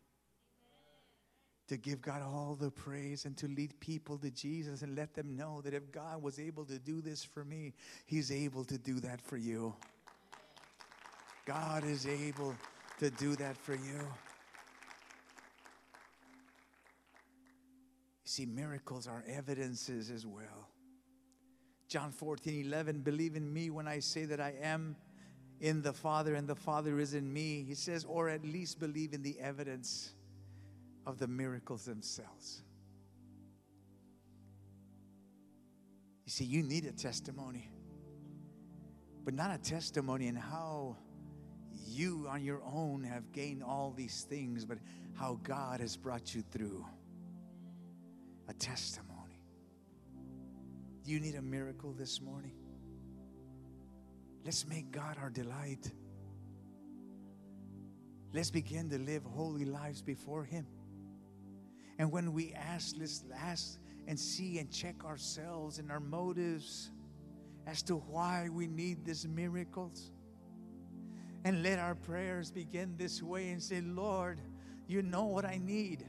to 1.68 1.78
give 1.78 2.02
God 2.02 2.22
all 2.22 2.58
the 2.60 2.72
praise, 2.72 3.26
and 3.26 3.36
to 3.38 3.48
lead 3.48 3.78
people 3.80 4.18
to 4.20 4.32
Jesus 4.32 4.82
and 4.82 4.96
let 4.96 5.14
them 5.14 5.36
know 5.36 5.62
that 5.62 5.74
if 5.74 5.92
God 5.92 6.22
was 6.22 6.40
able 6.40 6.64
to 6.66 6.80
do 6.80 7.02
this 7.02 7.24
for 7.24 7.44
me, 7.44 7.74
He's 8.06 8.32
able 8.32 8.64
to 8.66 8.78
do 8.78 9.00
that 9.02 9.22
for 9.22 9.38
you. 9.38 9.76
God 11.46 11.84
is 11.86 12.06
able 12.06 12.56
to 13.00 13.10
do 13.10 13.36
that 13.36 13.58
for 13.58 13.74
you. 13.74 14.00
You 18.24 18.26
see, 18.26 18.46
miracles 18.46 19.08
are 19.08 19.24
evidences 19.28 20.10
as 20.10 20.26
well. 20.26 20.70
John 21.88 22.12
14, 22.12 22.66
11, 22.66 23.00
believe 23.00 23.36
in 23.36 23.54
me 23.54 23.70
when 23.70 23.88
I 23.88 24.00
say 24.00 24.26
that 24.26 24.42
I 24.42 24.54
am 24.62 24.98
in 25.62 25.82
the 25.82 25.94
Father 25.94 26.36
and 26.36 26.48
the 26.48 26.56
Father 26.56 27.00
is 27.00 27.14
in 27.14 27.32
me. 27.32 27.64
He 27.66 27.76
says, 27.76 28.04
or 28.04 28.28
at 28.30 28.44
least 28.44 28.80
believe 28.80 29.14
in 29.14 29.24
the 29.24 29.40
evidence 29.40 30.12
of 31.08 31.18
the 31.18 31.28
miracles 31.28 31.86
themselves. 31.86 32.62
You 36.26 36.32
see, 36.32 36.44
you 36.44 36.62
need 36.62 36.86
a 36.86 36.92
testimony, 36.92 37.72
but 39.24 39.34
not 39.34 39.56
a 39.56 39.58
testimony 39.58 40.28
in 40.28 40.36
how 40.36 40.98
you 41.88 42.28
on 42.30 42.44
your 42.44 42.62
own 42.66 43.06
have 43.06 43.32
gained 43.32 43.64
all 43.64 43.94
these 43.96 44.26
things, 44.30 44.66
but 44.66 44.80
how 45.14 45.40
God 45.44 45.80
has 45.80 45.96
brought 45.96 46.36
you 46.36 46.42
through 46.52 46.86
a 48.50 48.54
testimony. 48.54 49.42
Do 51.06 51.12
you 51.14 51.22
need 51.22 51.36
a 51.36 51.42
miracle 51.42 51.94
this 51.94 52.20
morning? 52.20 52.58
Let's 54.44 54.68
make 54.68 54.92
God 54.92 55.16
our 55.22 55.30
delight. 55.30 55.90
Let's 58.34 58.52
begin 58.52 58.90
to 58.90 58.98
live 58.98 59.24
holy 59.24 59.64
lives 59.64 60.02
before 60.02 60.44
Him. 60.44 60.68
And 62.00 62.12
when 62.12 62.34
we 62.34 62.54
ask, 62.54 62.96
let's 63.00 63.24
ask 63.36 63.80
and 64.08 64.20
see 64.20 64.60
and 64.60 64.72
check 64.72 65.04
ourselves 65.04 65.80
and 65.80 65.92
our 65.92 66.00
motives 66.00 66.92
as 67.66 67.82
to 67.84 67.96
why 67.96 68.50
we 68.52 68.68
need 68.68 69.04
these 69.06 69.28
miracles. 69.28 70.12
And 71.44 71.64
let 71.64 71.80
our 71.80 71.96
prayers 71.96 72.52
begin 72.52 72.96
this 72.98 73.22
way 73.22 73.50
and 73.50 73.62
say, 73.62 73.82
Lord, 73.82 74.40
you 74.88 75.02
know 75.02 75.26
what 75.26 75.46
I 75.46 75.58
need. 75.58 76.06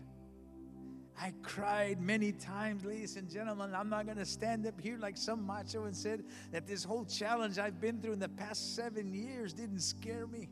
I 1.20 1.32
cried 1.42 2.00
many 2.00 2.30
times, 2.30 2.84
ladies 2.84 3.16
and 3.16 3.28
gentlemen. 3.28 3.74
I'm 3.74 3.88
not 3.88 4.06
going 4.06 4.18
to 4.18 4.24
stand 4.24 4.66
up 4.66 4.80
here 4.80 4.98
like 4.98 5.16
some 5.16 5.44
macho 5.44 5.84
and 5.84 5.96
said 5.96 6.22
that 6.52 6.66
this 6.66 6.84
whole 6.84 7.04
challenge 7.04 7.58
I've 7.58 7.80
been 7.80 8.00
through 8.00 8.12
in 8.12 8.20
the 8.20 8.28
past 8.28 8.76
seven 8.76 9.12
years 9.12 9.52
didn't 9.52 9.80
scare 9.80 10.28
me. 10.28 10.48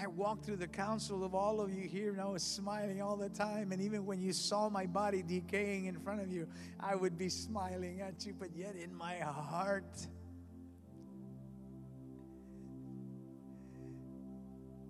I 0.00 0.06
walked 0.06 0.46
through 0.46 0.56
the 0.56 0.68
council 0.68 1.24
of 1.24 1.34
all 1.34 1.60
of 1.60 1.74
you 1.74 1.86
here 1.86 2.12
and 2.12 2.20
I 2.20 2.24
was 2.24 2.42
smiling 2.42 3.02
all 3.02 3.16
the 3.16 3.28
time. 3.28 3.70
And 3.70 3.82
even 3.82 4.06
when 4.06 4.22
you 4.22 4.32
saw 4.32 4.70
my 4.70 4.86
body 4.86 5.22
decaying 5.22 5.86
in 5.86 5.98
front 5.98 6.22
of 6.22 6.32
you, 6.32 6.48
I 6.78 6.94
would 6.94 7.18
be 7.18 7.28
smiling 7.28 8.00
at 8.00 8.24
you. 8.24 8.34
But 8.38 8.56
yet 8.56 8.76
in 8.76 8.94
my 8.94 9.16
heart, 9.18 10.06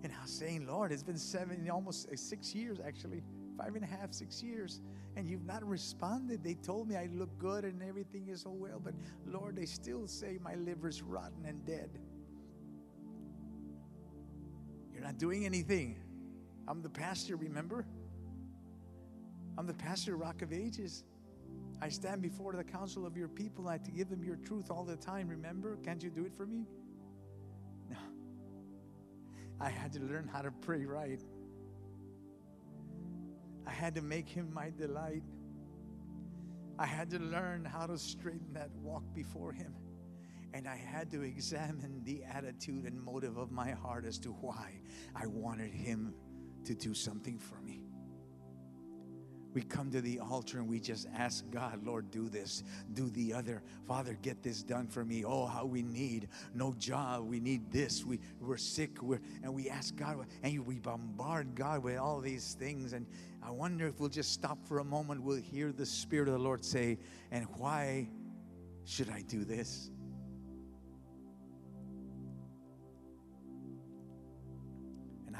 And 0.03 0.11
I 0.11 0.23
was 0.23 0.31
saying, 0.31 0.65
Lord, 0.65 0.91
it's 0.91 1.03
been 1.03 1.17
seven, 1.17 1.69
almost 1.69 2.09
uh, 2.09 2.15
six 2.15 2.55
years 2.55 2.79
actually, 2.83 3.21
five 3.55 3.75
and 3.75 3.83
a 3.83 3.87
half, 3.87 4.13
six 4.13 4.41
years, 4.41 4.81
and 5.15 5.29
you've 5.29 5.45
not 5.45 5.63
responded. 5.63 6.43
They 6.43 6.55
told 6.55 6.87
me 6.87 6.95
I 6.95 7.07
look 7.13 7.29
good 7.37 7.65
and 7.65 7.83
everything 7.83 8.27
is 8.27 8.41
so 8.41 8.49
well, 8.49 8.81
but 8.83 8.95
Lord, 9.27 9.55
they 9.55 9.67
still 9.67 10.07
say 10.07 10.39
my 10.41 10.55
liver's 10.55 11.03
rotten 11.03 11.45
and 11.45 11.63
dead. 11.67 11.99
You're 15.01 15.07
not 15.07 15.17
doing 15.17 15.47
anything. 15.47 15.95
I'm 16.67 16.83
the 16.83 16.89
pastor, 16.89 17.35
remember? 17.35 17.87
I'm 19.57 19.65
the 19.65 19.73
pastor 19.73 20.15
Rock 20.15 20.43
of 20.43 20.53
Ages. 20.53 21.05
I 21.81 21.89
stand 21.89 22.21
before 22.21 22.53
the 22.53 22.63
council 22.63 23.07
of 23.07 23.17
your 23.17 23.27
people. 23.27 23.67
I 23.67 23.71
have 23.71 23.83
to 23.85 23.91
give 23.91 24.11
them 24.11 24.23
your 24.23 24.35
truth 24.35 24.69
all 24.69 24.83
the 24.83 24.95
time. 24.95 25.27
Remember? 25.27 25.79
Can't 25.83 26.03
you 26.03 26.11
do 26.11 26.23
it 26.25 26.33
for 26.37 26.45
me? 26.45 26.67
No. 27.89 27.97
I 29.59 29.71
had 29.71 29.91
to 29.93 30.01
learn 30.01 30.29
how 30.31 30.43
to 30.43 30.51
pray 30.51 30.85
right. 30.85 31.23
I 33.65 33.71
had 33.71 33.95
to 33.95 34.03
make 34.03 34.29
him 34.29 34.53
my 34.53 34.71
delight. 34.77 35.23
I 36.77 36.85
had 36.85 37.09
to 37.09 37.17
learn 37.17 37.65
how 37.65 37.87
to 37.87 37.97
straighten 37.97 38.53
that 38.53 38.69
walk 38.83 39.01
before 39.15 39.51
him. 39.51 39.73
And 40.53 40.67
I 40.67 40.75
had 40.75 41.11
to 41.11 41.21
examine 41.21 42.01
the 42.03 42.23
attitude 42.23 42.85
and 42.85 43.01
motive 43.01 43.37
of 43.37 43.51
my 43.51 43.71
heart 43.71 44.05
as 44.05 44.17
to 44.19 44.29
why 44.29 44.81
I 45.15 45.27
wanted 45.27 45.71
him 45.71 46.13
to 46.65 46.75
do 46.75 46.93
something 46.93 47.39
for 47.39 47.59
me. 47.61 47.83
We 49.53 49.61
come 49.63 49.91
to 49.91 49.99
the 49.99 50.19
altar 50.19 50.59
and 50.59 50.67
we 50.67 50.79
just 50.79 51.07
ask 51.13 51.43
God, 51.51 51.85
Lord, 51.85 52.09
do 52.09 52.29
this, 52.29 52.63
do 52.93 53.09
the 53.09 53.33
other. 53.33 53.61
Father, 53.85 54.17
get 54.21 54.41
this 54.41 54.63
done 54.63 54.87
for 54.87 55.03
me. 55.03 55.25
Oh, 55.25 55.45
how 55.45 55.65
we 55.65 55.81
need 55.81 56.29
no 56.53 56.73
job. 56.77 57.25
We 57.25 57.41
need 57.41 57.69
this. 57.69 58.05
We, 58.05 58.19
we're 58.39 58.55
sick. 58.55 59.01
We're, 59.01 59.19
and 59.43 59.53
we 59.53 59.69
ask 59.69 59.95
God, 59.95 60.25
and 60.41 60.65
we 60.65 60.79
bombard 60.79 61.53
God 61.53 61.83
with 61.83 61.97
all 61.97 62.21
these 62.21 62.53
things. 62.53 62.93
And 62.93 63.05
I 63.43 63.51
wonder 63.51 63.87
if 63.87 63.99
we'll 63.99 64.09
just 64.09 64.31
stop 64.31 64.57
for 64.65 64.79
a 64.79 64.85
moment. 64.85 65.21
We'll 65.21 65.41
hear 65.41 65.73
the 65.73 65.85
Spirit 65.85 66.29
of 66.29 66.33
the 66.35 66.39
Lord 66.39 66.63
say, 66.63 66.97
And 67.29 67.45
why 67.57 68.07
should 68.85 69.09
I 69.09 69.21
do 69.21 69.43
this? 69.43 69.91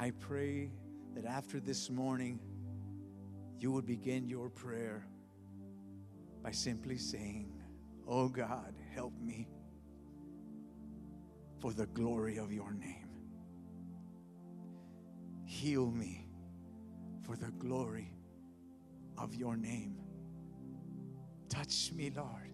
I 0.02 0.10
pray 0.10 0.68
that 1.14 1.24
after 1.24 1.60
this 1.60 1.88
morning, 1.88 2.40
you 3.60 3.70
would 3.70 3.86
begin 3.86 4.26
your 4.26 4.50
prayer 4.50 5.06
by 6.42 6.50
simply 6.50 6.98
saying, 6.98 7.52
Oh 8.08 8.28
God, 8.28 8.74
help 8.96 9.12
me 9.20 9.46
for 11.60 11.72
the 11.72 11.86
glory 11.86 12.38
of 12.38 12.52
your 12.52 12.72
name. 12.72 13.10
Heal 15.44 15.88
me 15.92 16.26
for 17.24 17.36
the 17.36 17.52
glory 17.52 18.12
of 19.16 19.36
your 19.36 19.56
name. 19.56 19.94
Touch 21.48 21.92
me, 21.92 22.10
Lord. 22.10 22.50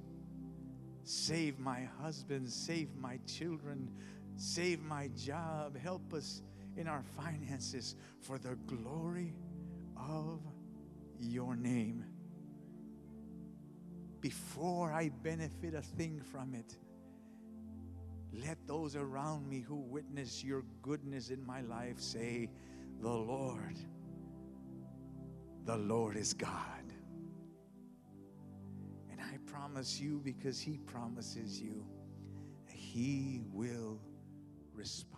Save 1.04 1.58
my 1.58 1.88
husband, 1.98 2.50
save 2.50 2.94
my 2.94 3.18
children, 3.26 3.90
save 4.36 4.82
my 4.82 5.08
job. 5.16 5.78
Help 5.78 6.12
us 6.12 6.42
in 6.78 6.86
our 6.86 7.02
finances 7.02 7.96
for 8.20 8.38
the 8.38 8.54
glory 8.66 9.34
of 9.96 10.40
your 11.20 11.56
name. 11.56 12.04
Before 14.20 14.92
I 14.92 15.10
benefit 15.22 15.74
a 15.74 15.82
thing 15.82 16.20
from 16.20 16.54
it, 16.54 16.76
let 18.32 18.58
those 18.66 18.94
around 18.94 19.48
me 19.48 19.60
who 19.60 19.76
witness 19.76 20.44
your 20.44 20.62
goodness 20.82 21.30
in 21.30 21.44
my 21.44 21.62
life 21.62 21.98
say, 21.98 22.48
The 23.00 23.08
Lord, 23.08 23.78
the 25.64 25.76
Lord 25.76 26.16
is 26.16 26.32
God. 26.32 26.92
And 29.10 29.20
I 29.20 29.38
promise 29.50 30.00
you, 30.00 30.20
because 30.24 30.60
He 30.60 30.78
promises 30.78 31.60
you, 31.60 31.84
He 32.66 33.40
will 33.52 34.00
respond. 34.74 35.17